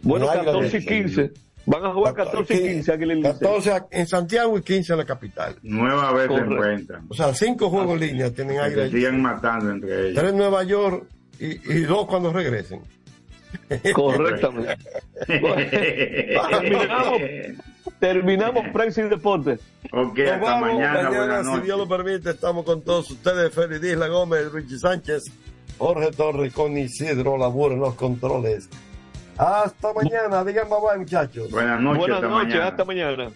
Bueno, 0.01 0.25
En 0.25 0.39
Águila 0.39 0.53
14 0.53 0.77
y 0.77 0.79
Licey. 0.81 1.03
15. 1.03 1.31
Van 1.65 1.85
a 1.85 1.93
jugar 1.93 2.13
14 2.15 2.53
y 2.55 2.59
15 2.75 2.91
Águila 2.91 3.13
y 3.13 3.15
Licey. 3.17 3.31
14 3.33 3.71
en 3.91 4.07
Santiago 4.07 4.57
y 4.57 4.61
15 4.63 4.93
en 4.93 4.99
la 4.99 5.05
capital. 5.05 5.55
Nueva 5.61 6.11
vez 6.13 6.27
se 6.27 6.33
encuentran. 6.35 7.05
O 7.09 7.13
sea, 7.13 7.33
cinco 7.33 7.69
juegos 7.69 7.93
en 8.01 8.07
línea 8.07 8.31
tienen 8.33 8.59
Águila 8.59 8.83
se 8.83 8.87
y 8.89 8.91
sigan 8.91 9.21
matando 9.21 9.69
entre 9.71 10.07
ellos. 10.09 10.15
Tres 10.19 10.31
en 10.31 10.37
Nueva 10.37 10.63
York 10.63 11.05
y, 11.39 11.73
y 11.73 11.81
dos 11.81 12.05
cuando 12.07 12.31
regresen. 12.33 12.81
Correctamente. 13.93 14.77
terminamos, 15.27 17.21
terminamos 17.99 18.67
prensa 18.71 19.01
y 19.01 19.09
deportes. 19.09 19.59
Ok, 19.91 20.17
Nos 20.19 20.29
hasta 20.31 20.37
vamos. 20.39 20.67
mañana. 20.73 21.09
buenas 21.09 21.45
si. 21.47 21.61
Dios 21.61 21.77
lo 21.77 21.87
permite, 21.87 22.29
estamos 22.31 22.65
con 22.65 22.81
todos 22.81 23.09
ustedes. 23.11 23.53
Félix 23.53 23.83
Isla 23.83 24.07
Gómez, 24.07 24.51
Richie 24.51 24.77
Sánchez, 24.77 25.25
Jorge 25.77 26.11
Torres 26.11 26.53
con 26.53 26.77
Isidro 26.77 27.37
Laburo 27.37 27.73
en 27.73 27.79
los 27.81 27.95
controles. 27.95 28.69
Hasta 29.37 29.93
mañana. 29.93 30.43
Digan 30.43 30.67
bye 30.69 30.77
bye, 30.87 30.99
muchachos. 30.99 31.49
Buenas 31.49 31.79
noches, 31.81 31.99
Buenas 32.01 32.17
hasta 32.17 32.27
noches, 32.29 32.49
mañana. 32.53 32.67
hasta 32.67 32.85
mañana. 32.85 33.31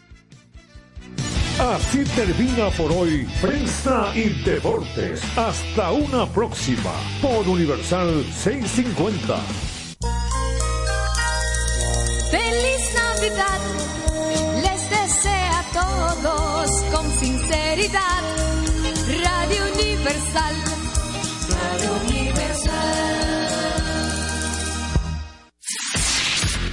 Así 1.59 2.03
termina 2.15 2.69
por 2.71 2.91
hoy 2.91 3.27
Prensa 3.39 4.11
y 4.15 4.29
Deportes. 4.43 5.21
Hasta 5.37 5.91
una 5.91 6.25
próxima 6.25 6.91
por 7.21 7.47
Universal 7.47 8.25
650. 8.33 9.37
Feliz 12.31 12.93
Navidad 12.95 13.59
les 14.63 14.89
desea 14.89 15.59
a 15.59 15.63
todos 15.73 16.83
con 16.91 17.11
sinceridad. 17.19 18.23
Radio 19.23 19.63
Universal, 19.73 20.55
Radio 21.49 21.91
Universal. 22.01 22.12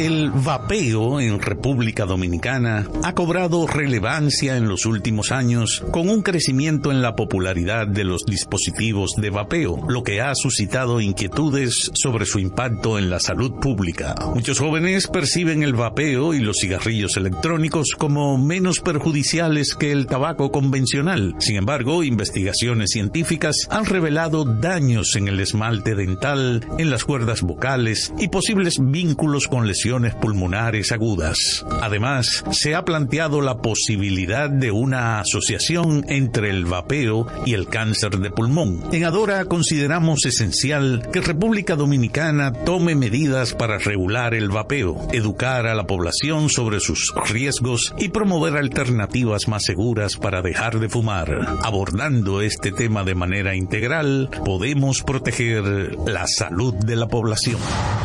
El 0.00 0.30
vapeo 0.30 1.20
en 1.20 1.42
República 1.42 2.06
Dominicana 2.06 2.86
ha 3.02 3.14
cobrado 3.14 3.66
relevancia 3.66 4.56
en 4.56 4.66
los 4.66 4.86
últimos 4.86 5.30
años 5.30 5.84
con 5.90 6.08
un 6.08 6.22
crecimiento 6.22 6.90
en 6.90 7.02
la 7.02 7.14
popularidad 7.14 7.86
de 7.86 8.04
los 8.04 8.24
dispositivos 8.24 9.10
de 9.18 9.28
vapeo, 9.28 9.84
lo 9.90 10.02
que 10.02 10.22
ha 10.22 10.34
suscitado 10.34 11.02
inquietudes 11.02 11.90
sobre 11.92 12.24
su 12.24 12.38
impacto 12.38 12.98
en 12.98 13.10
la 13.10 13.20
salud 13.20 13.60
pública. 13.60 14.14
Muchos 14.34 14.58
jóvenes 14.58 15.06
perciben 15.06 15.62
el 15.62 15.74
vapeo 15.74 16.32
y 16.32 16.38
los 16.38 16.56
cigarrillos 16.62 17.18
electrónicos 17.18 17.88
como 17.98 18.38
menos 18.38 18.80
perjudiciales 18.80 19.74
que 19.74 19.92
el 19.92 20.06
tabaco 20.06 20.50
convencional. 20.50 21.34
Sin 21.40 21.56
embargo, 21.56 22.04
investigaciones 22.04 22.92
científicas 22.92 23.68
han 23.68 23.84
revelado 23.84 24.46
daños 24.46 25.14
en 25.16 25.28
el 25.28 25.40
esmalte 25.40 25.94
dental, 25.94 26.66
en 26.78 26.88
las 26.88 27.04
cuerdas 27.04 27.42
vocales 27.42 28.14
y 28.18 28.28
posibles 28.28 28.78
vínculos 28.80 29.46
con 29.46 29.66
lesiones 29.66 29.89
pulmonares 29.90 30.92
agudas. 30.92 31.66
Además, 31.82 32.44
se 32.52 32.74
ha 32.76 32.84
planteado 32.84 33.40
la 33.40 33.60
posibilidad 33.60 34.48
de 34.48 34.70
una 34.70 35.18
asociación 35.18 36.04
entre 36.08 36.50
el 36.50 36.64
vapeo 36.64 37.26
y 37.44 37.54
el 37.54 37.66
cáncer 37.66 38.18
de 38.18 38.30
pulmón. 38.30 38.84
En 38.92 39.04
Adora 39.04 39.44
consideramos 39.46 40.24
esencial 40.26 41.08
que 41.12 41.20
República 41.20 41.74
Dominicana 41.74 42.52
tome 42.52 42.94
medidas 42.94 43.52
para 43.54 43.78
regular 43.78 44.34
el 44.34 44.48
vapeo, 44.50 45.08
educar 45.12 45.66
a 45.66 45.74
la 45.74 45.86
población 45.86 46.48
sobre 46.50 46.78
sus 46.78 47.12
riesgos 47.28 47.92
y 47.98 48.10
promover 48.10 48.56
alternativas 48.56 49.48
más 49.48 49.64
seguras 49.64 50.16
para 50.16 50.40
dejar 50.40 50.78
de 50.78 50.88
fumar. 50.88 51.58
Abordando 51.62 52.42
este 52.42 52.70
tema 52.70 53.02
de 53.02 53.16
manera 53.16 53.56
integral, 53.56 54.30
podemos 54.44 55.02
proteger 55.02 55.96
la 56.06 56.28
salud 56.28 56.74
de 56.74 56.94
la 56.94 57.08
población. 57.08 57.58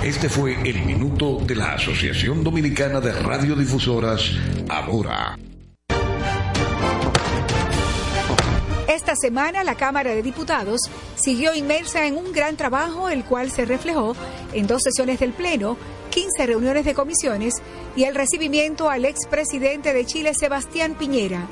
Este 0.04 0.30
fue 0.30 0.58
el 0.68 0.86
minuto 0.86 1.40
de 1.46 1.56
la 1.56 1.75
Asociación 1.76 2.42
Dominicana 2.42 3.02
de 3.02 3.12
Radiodifusoras, 3.12 4.32
Adora. 4.70 5.38
Esta 8.88 9.14
semana 9.18 9.62
la 9.66 9.76
Cámara 9.76 10.12
de 10.12 10.24
Diputados 10.24 10.80
siguió 11.16 11.54
inmersa 11.54 12.08
en 12.08 12.16
un 12.16 12.32
gran 12.32 12.56
trabajo, 12.56 13.10
el 13.10 13.26
cual 13.26 13.52
se 13.52 13.66
reflejó 13.66 14.16
en 14.54 14.68
dos 14.68 14.84
sesiones 14.84 15.20
del 15.20 15.34
Pleno, 15.34 15.78
15 16.12 16.48
reuniones 16.48 16.86
de 16.86 16.94
comisiones 16.94 17.56
y 17.98 18.06
el 18.06 18.16
recibimiento 18.16 18.90
al 18.90 19.04
expresidente 19.04 19.92
de 19.92 20.06
Chile, 20.06 20.34
Sebastián 20.34 20.96
Piñera. 20.98 21.46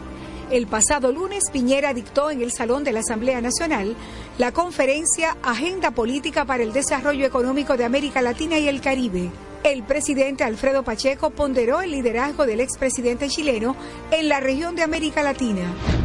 El 0.51 0.67
pasado 0.67 1.11
lunes, 1.11 1.43
Piñera 1.51 1.93
dictó 1.93 2.31
en 2.31 2.41
el 2.41 2.53
Salón 2.53 2.85
de 2.85 2.93
la 2.93 3.01
Asamblea 3.01 3.41
Nacional 3.41 3.97
la 4.37 4.53
conferencia 4.53 5.35
Agenda 5.43 5.91
Política 5.91 6.45
para 6.45 6.63
el 6.63 6.71
Desarrollo 6.71 7.25
Económico 7.25 7.75
de 7.75 7.83
América 7.83 8.21
Latina 8.21 8.57
y 8.57 8.69
el 8.69 8.79
Caribe. 8.79 9.29
El 9.63 9.83
presidente 9.83 10.43
Alfredo 10.43 10.83
Pacheco 10.83 11.29
ponderó 11.29 11.79
el 11.79 11.91
liderazgo 11.91 12.45
del 12.45 12.59
expresidente 12.59 13.29
chileno 13.29 13.77
en 14.11 14.27
la 14.27 14.41
región 14.41 14.75
de 14.75 14.83
América 14.83 15.23
Latina. 15.23 15.61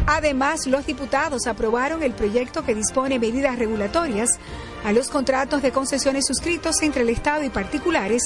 Además, 0.07 0.65
los 0.65 0.85
diputados 0.85 1.45
aprobaron 1.45 2.01
el 2.01 2.13
proyecto 2.13 2.63
que 2.63 2.73
dispone 2.73 3.19
medidas 3.19 3.59
regulatorias 3.59 4.39
a 4.85 4.93
los 4.93 5.09
contratos 5.09 5.61
de 5.61 5.73
concesiones 5.73 6.25
suscritos 6.25 6.81
entre 6.83 7.01
el 7.01 7.09
Estado 7.09 7.43
y 7.43 7.49
particulares 7.49 8.23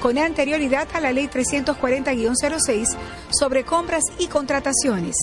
con 0.00 0.18
anterioridad 0.18 0.86
a 0.94 1.00
la 1.00 1.10
Ley 1.10 1.26
340-06 1.26 2.96
sobre 3.30 3.64
compras 3.64 4.04
y 4.20 4.28
contrataciones. 4.28 5.16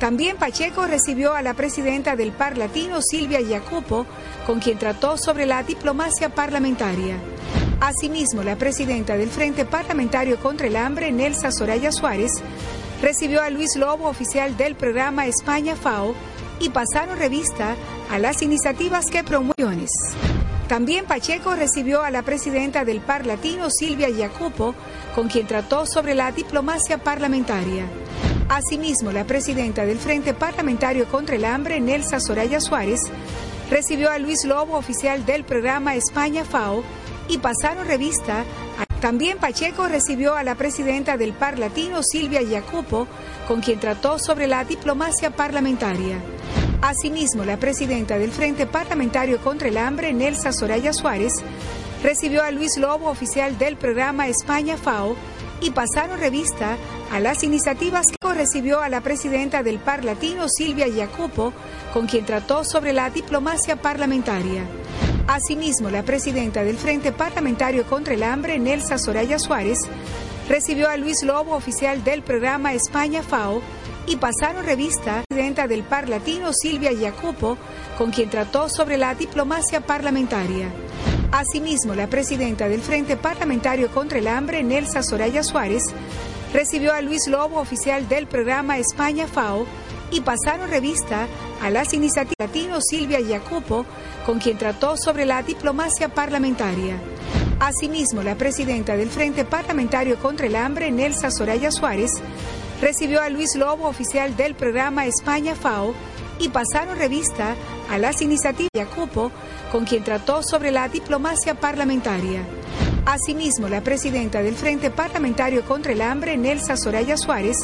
También 0.00 0.36
Pacheco 0.36 0.86
recibió 0.86 1.32
a 1.32 1.40
la 1.40 1.54
presidenta 1.54 2.14
del 2.14 2.32
Par 2.32 2.58
Latino, 2.58 3.00
Silvia 3.00 3.40
Jacopo, 3.48 4.04
con 4.46 4.60
quien 4.60 4.76
trató 4.76 5.16
sobre 5.16 5.46
la 5.46 5.62
diplomacia 5.62 6.28
parlamentaria. 6.34 7.16
Asimismo, 7.82 8.44
la 8.44 8.54
presidenta 8.54 9.16
del 9.16 9.28
Frente 9.28 9.64
Parlamentario 9.64 10.38
contra 10.38 10.68
el 10.68 10.76
Hambre, 10.76 11.10
Nelsa 11.10 11.50
Soraya 11.50 11.90
Suárez, 11.90 12.30
recibió 13.02 13.42
a 13.42 13.50
Luis 13.50 13.74
Lobo, 13.74 14.08
oficial 14.08 14.56
del 14.56 14.76
programa 14.76 15.26
España 15.26 15.74
FAO, 15.74 16.14
y 16.60 16.68
pasaron 16.70 17.18
revista 17.18 17.74
a 18.08 18.20
las 18.20 18.40
iniciativas 18.40 19.06
que 19.06 19.24
promueven. 19.24 19.84
También 20.68 21.06
Pacheco 21.06 21.56
recibió 21.56 22.02
a 22.02 22.12
la 22.12 22.22
presidenta 22.22 22.84
del 22.84 23.00
Par 23.00 23.26
Latino, 23.26 23.68
Silvia 23.68 24.10
Jacopo, 24.16 24.76
con 25.16 25.26
quien 25.26 25.48
trató 25.48 25.84
sobre 25.84 26.14
la 26.14 26.30
diplomacia 26.30 26.98
parlamentaria. 26.98 27.86
Asimismo, 28.48 29.10
la 29.10 29.24
presidenta 29.24 29.84
del 29.84 29.98
Frente 29.98 30.34
Parlamentario 30.34 31.08
contra 31.08 31.34
el 31.34 31.44
Hambre, 31.44 31.80
Nelsa 31.80 32.20
Soraya 32.20 32.60
Suárez, 32.60 33.00
recibió 33.70 34.08
a 34.12 34.18
Luis 34.18 34.44
Lobo, 34.44 34.76
oficial 34.76 35.26
del 35.26 35.42
programa 35.42 35.96
España 35.96 36.44
FAO, 36.44 36.84
y 37.32 37.38
pasaron 37.38 37.86
revista. 37.86 38.44
También 39.00 39.38
Pacheco 39.38 39.88
recibió 39.88 40.34
a 40.34 40.44
la 40.44 40.54
presidenta 40.54 41.16
del 41.16 41.32
Par 41.32 41.58
Latino, 41.58 42.02
Silvia 42.02 42.40
Jacopo, 42.48 43.08
con 43.48 43.62
quien 43.62 43.80
trató 43.80 44.18
sobre 44.18 44.46
la 44.46 44.64
diplomacia 44.64 45.30
parlamentaria. 45.30 46.18
Asimismo, 46.82 47.44
la 47.44 47.56
presidenta 47.56 48.18
del 48.18 48.30
Frente 48.30 48.66
Parlamentario 48.66 49.40
contra 49.40 49.68
el 49.68 49.78
Hambre, 49.78 50.12
Nelsa 50.12 50.52
Soraya 50.52 50.92
Suárez, 50.92 51.32
recibió 52.02 52.42
a 52.42 52.50
Luis 52.50 52.76
Lobo, 52.76 53.08
oficial 53.08 53.56
del 53.56 53.76
programa 53.76 54.28
España 54.28 54.76
FAO, 54.76 55.16
y 55.60 55.70
pasaron 55.70 56.18
revista 56.18 56.76
a 57.12 57.20
las 57.20 57.44
iniciativas 57.44 58.08
que 58.08 58.34
recibió 58.34 58.80
a 58.80 58.88
la 58.88 59.00
presidenta 59.00 59.62
del 59.62 59.78
Par 59.78 60.04
Latino, 60.04 60.48
Silvia 60.48 60.86
Jacopo, 60.94 61.52
con 61.94 62.06
quien 62.06 62.26
trató 62.26 62.64
sobre 62.64 62.92
la 62.92 63.10
diplomacia 63.10 63.76
parlamentaria. 63.76 64.64
Asimismo, 65.28 65.88
la 65.88 66.02
presidenta 66.02 66.64
del 66.64 66.76
Frente 66.76 67.12
Parlamentario 67.12 67.84
contra 67.86 68.14
el 68.14 68.22
Hambre, 68.22 68.58
Nelsa 68.58 68.98
Soraya 68.98 69.38
Suárez, 69.38 69.78
recibió 70.48 70.88
a 70.88 70.96
Luis 70.96 71.22
Lobo, 71.22 71.54
oficial 71.54 72.02
del 72.02 72.22
programa 72.22 72.72
España 72.72 73.22
FAO, 73.22 73.62
y 74.06 74.16
pasaron 74.16 74.64
revista 74.64 75.22
presidenta 75.28 75.68
del 75.68 75.84
Par 75.84 76.08
Latino, 76.08 76.52
Silvia 76.52 76.90
Jacopo, 76.98 77.56
con 77.96 78.10
quien 78.10 78.30
trató 78.30 78.68
sobre 78.68 78.98
la 78.98 79.14
diplomacia 79.14 79.80
parlamentaria. 79.80 80.68
Asimismo, 81.30 81.94
la 81.94 82.08
presidenta 82.08 82.68
del 82.68 82.80
Frente 82.80 83.16
Parlamentario 83.16 83.90
contra 83.90 84.18
el 84.18 84.26
Hambre, 84.26 84.64
Nelsa 84.64 85.04
Soraya 85.04 85.44
Suárez, 85.44 85.84
recibió 86.52 86.92
a 86.92 87.00
Luis 87.00 87.28
Lobo, 87.28 87.60
oficial 87.60 88.08
del 88.08 88.26
programa 88.26 88.76
España 88.76 89.28
FAO, 89.28 89.66
y 90.12 90.20
pasaron 90.20 90.70
revista 90.70 91.26
a 91.60 91.70
las 91.70 91.92
iniciativas 91.94 92.36
Latino 92.38 92.80
Silvia 92.80 93.18
Jacopo, 93.26 93.86
con 94.26 94.38
quien 94.38 94.58
trató 94.58 94.96
sobre 94.96 95.24
la 95.24 95.42
diplomacia 95.42 96.08
parlamentaria. 96.08 96.96
Asimismo, 97.58 98.22
la 98.22 98.36
presidenta 98.36 98.96
del 98.96 99.08
Frente 99.08 99.44
Parlamentario 99.44 100.18
contra 100.18 100.46
el 100.46 100.56
Hambre, 100.56 100.90
Nelsa 100.90 101.30
Soraya 101.30 101.70
Suárez, 101.70 102.10
recibió 102.80 103.22
a 103.22 103.28
Luis 103.30 103.54
Lobo, 103.56 103.88
oficial 103.88 104.36
del 104.36 104.54
programa 104.54 105.06
España 105.06 105.54
FAO, 105.54 105.94
y 106.38 106.48
pasaron 106.48 106.98
revista 106.98 107.54
a 107.88 107.98
las 107.98 108.20
iniciativas 108.20 108.70
Jacopo, 108.74 109.30
con 109.70 109.84
quien 109.84 110.02
trató 110.02 110.42
sobre 110.42 110.72
la 110.72 110.88
diplomacia 110.88 111.54
parlamentaria. 111.54 112.42
Asimismo, 113.06 113.68
la 113.68 113.80
presidenta 113.80 114.42
del 114.42 114.54
Frente 114.54 114.90
Parlamentario 114.90 115.64
contra 115.64 115.92
el 115.92 116.02
Hambre, 116.02 116.36
Nelsa 116.36 116.76
Soraya 116.76 117.16
Suárez, 117.16 117.56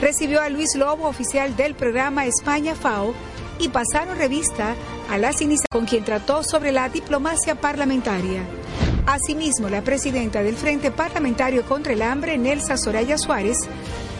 recibió 0.00 0.40
a 0.40 0.48
Luis 0.48 0.74
Lobo, 0.74 1.08
oficial 1.08 1.56
del 1.56 1.74
programa 1.74 2.26
España 2.26 2.74
FAO, 2.74 3.14
y 3.58 3.68
pasaron 3.68 4.18
revista 4.18 4.74
a 5.10 5.18
las 5.18 5.40
iniciativas 5.40 5.66
con 5.70 5.86
quien 5.86 6.04
trató 6.04 6.42
sobre 6.42 6.72
la 6.72 6.88
diplomacia 6.88 7.54
parlamentaria. 7.54 8.42
Asimismo, 9.06 9.68
la 9.68 9.82
presidenta 9.82 10.42
del 10.42 10.56
Frente 10.56 10.90
Parlamentario 10.90 11.64
contra 11.64 11.92
el 11.92 12.02
Hambre, 12.02 12.36
Nelsa 12.38 12.76
Soraya 12.76 13.16
Suárez, 13.16 13.56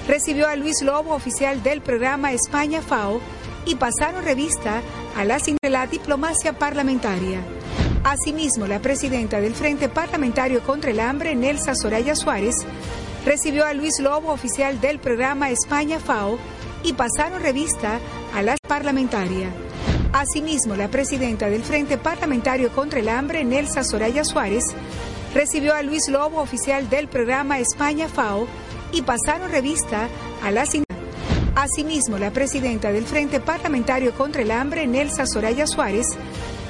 recibió 0.06 0.48
a 0.48 0.56
Luis 0.56 0.80
Lobo, 0.82 1.14
oficial 1.14 1.62
del 1.62 1.80
programa 1.80 2.32
España 2.32 2.80
FAO, 2.80 3.20
y 3.66 3.74
pasaron 3.74 4.24
revista 4.24 4.80
a 5.16 5.24
las 5.24 5.44
de 5.44 5.70
la 5.70 5.86
diplomacia 5.86 6.52
parlamentaria. 6.52 7.40
Asimismo, 8.04 8.68
la 8.68 8.78
presidenta 8.78 9.40
del 9.40 9.54
Frente 9.54 9.88
Parlamentario 9.88 10.62
contra 10.62 10.92
el 10.92 11.00
Hambre, 11.00 11.34
Nelsa 11.34 11.74
Soraya 11.74 12.14
Suárez, 12.14 12.54
recibió 13.26 13.66
a 13.66 13.74
Luis 13.74 13.98
Lobo, 13.98 14.32
oficial 14.32 14.80
del 14.80 15.00
programa 15.00 15.50
España 15.50 15.98
FAO, 15.98 16.38
y 16.84 16.92
pasaron 16.92 17.42
revista 17.42 17.98
a 18.32 18.40
la 18.40 18.56
parlamentaria. 18.68 19.50
Asimismo, 20.12 20.76
la 20.76 20.88
presidenta 20.88 21.50
del 21.50 21.64
Frente 21.64 21.98
Parlamentario 21.98 22.70
contra 22.70 23.00
el 23.00 23.08
Hambre, 23.08 23.44
Nelsa 23.44 23.82
Soraya 23.82 24.24
Suárez, 24.24 24.64
recibió 25.34 25.74
a 25.74 25.82
Luis 25.82 26.08
Lobo, 26.08 26.40
oficial 26.40 26.88
del 26.88 27.08
programa 27.08 27.58
España 27.58 28.08
FAO, 28.08 28.46
y 28.92 29.02
pasaron 29.02 29.50
revista 29.50 30.08
a 30.44 30.52
la 30.52 30.64
Asimismo, 31.56 32.18
la 32.18 32.30
presidenta 32.30 32.92
del 32.92 33.06
Frente 33.06 33.40
Parlamentario 33.40 34.14
contra 34.14 34.42
el 34.42 34.52
Hambre, 34.52 34.86
Nelsa 34.86 35.26
Soraya 35.26 35.66
Suárez, 35.66 36.06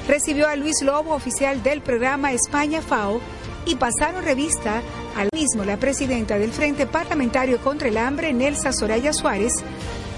recibió 0.07 0.47
a 0.47 0.55
Luis 0.55 0.81
Lobo, 0.81 1.13
oficial 1.13 1.61
del 1.61 1.81
programa 1.81 2.31
España 2.31 2.81
FAO, 2.81 3.21
y 3.67 3.75
pasaron 3.75 4.23
revista 4.23 4.81
al 5.17 5.29
mismo 5.33 5.65
la 5.65 5.77
presidenta 5.77 6.37
del 6.37 6.51
Frente 6.51 6.85
Parlamentario 6.85 7.59
contra 7.59 7.87
el 7.87 7.97
Hambre, 7.97 8.33
Nelsa 8.33 8.71
Soraya 8.71 9.13
Suárez, 9.13 9.51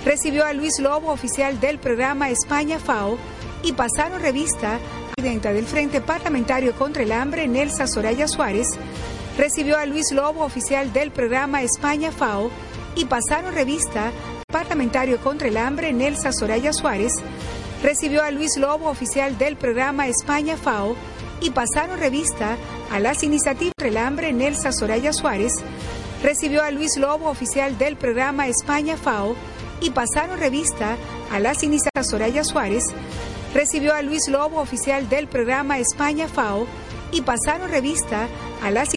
recibió 0.04 0.46
a 0.46 0.52
Luis 0.52 0.78
Lobo, 0.80 1.12
oficial 1.12 1.60
del 1.62 1.80
programa 1.80 2.30
España 2.30 2.80
FAO, 2.80 3.18
y 3.64 3.72
pasaron 3.72 4.22
revista. 4.22 4.74
La 4.74 5.14
presidenta 5.16 5.54
del 5.54 5.66
Frente 5.66 6.02
Parlamentario 6.02 6.74
contra 6.76 7.04
el 7.04 7.14
Hambre, 7.14 7.48
Nelsa 7.48 7.88
Soraya 7.88 8.28
Suárez, 8.28 8.68
recibió 9.38 9.78
a 9.78 9.86
Luis 9.86 10.12
Lobo, 10.12 10.44
oficial 10.44 10.92
del 10.92 11.12
programa 11.12 11.62
España 11.62 12.12
FAO, 12.12 12.52
y 12.96 13.06
pasaron 13.06 13.54
revista. 13.54 14.12
Parlamentario 14.52 15.20
contra 15.20 15.48
el 15.48 15.58
hambre, 15.58 15.94
Nelsa 15.94 16.32
Soraya 16.34 16.74
Suárez, 16.74 17.14
recibió 17.84 18.24
a 18.24 18.32
Luis 18.32 18.58
Lobo, 18.58 18.90
oficial 18.90 19.38
del 19.38 19.56
programa 19.56 20.08
España 20.08 20.58
FAO, 20.58 20.96
y 21.42 21.52
pasaron 21.52 22.00
revista 22.00 22.58
a 22.92 23.00
las 23.00 23.24
iniciativas 23.24 23.74
hambre, 23.98 24.34
Nelsa 24.34 24.72
Soraya 24.72 25.14
Suárez, 25.14 25.54
recibió 26.22 26.64
a 26.64 26.72
Luis 26.72 26.98
Lobo, 26.98 27.30
oficial 27.30 27.78
del 27.78 27.96
programa 27.96 28.48
España 28.48 28.98
FAO, 28.98 29.36
y 29.82 29.92
pasaron 29.92 30.38
revista 30.38 30.98
a 31.32 31.40
las 31.40 31.64
iniciativas 31.64 32.10
Soraya 32.10 32.44
Suárez, 32.44 32.84
recibió 33.54 33.94
a 33.94 34.02
Luis 34.02 34.28
Lobo, 34.28 34.60
oficial 34.60 35.10
del 35.10 35.28
programa 35.28 35.80
España 35.80 36.28
FAO, 36.28 36.68
y 37.12 37.22
pasaron 37.22 37.70
revista 37.70 38.28
a 38.64 38.72
las 38.72 38.90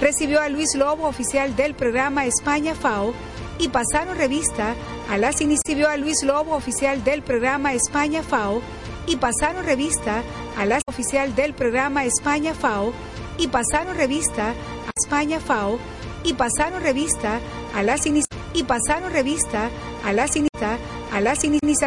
recibió 0.00 0.40
a 0.40 0.48
Luis 0.48 0.74
Lobo, 0.74 1.06
oficial 1.06 1.56
del 1.56 1.74
programa 1.74 2.26
España 2.26 2.74
FAO, 2.74 3.12
y 3.58 3.68
pasaron 3.68 4.16
revista 4.16 4.74
a 5.10 5.18
las 5.18 5.40
iniciativas. 5.40 5.64
A 5.74 5.96
Luis 5.96 6.22
Lobo, 6.22 6.54
oficial 6.54 7.04
del 7.04 7.22
programa 7.22 7.72
España 7.72 8.22
FAO, 8.22 8.60
y 9.06 9.16
pasaron 9.16 9.64
revista 9.64 10.22
a 10.56 10.66
la 10.66 10.80
oficial 10.86 11.34
del 11.34 11.54
programa 11.54 12.04
España 12.04 12.54
FAO, 12.54 12.92
y 13.38 13.48
pasaron 13.48 13.96
revista 13.96 14.50
a 14.50 14.90
España 14.96 15.40
FAO, 15.40 15.78
y 16.24 16.32
pasaron 16.34 16.82
revista 16.82 17.40
a 17.74 17.82
las 17.82 18.06
y 18.06 18.62
pasaron 18.62 19.12
revista 19.12 19.68
a 20.04 20.12
las 20.12 20.36
a 21.12 21.20
las 21.20 21.44
iniciativas 21.44 21.84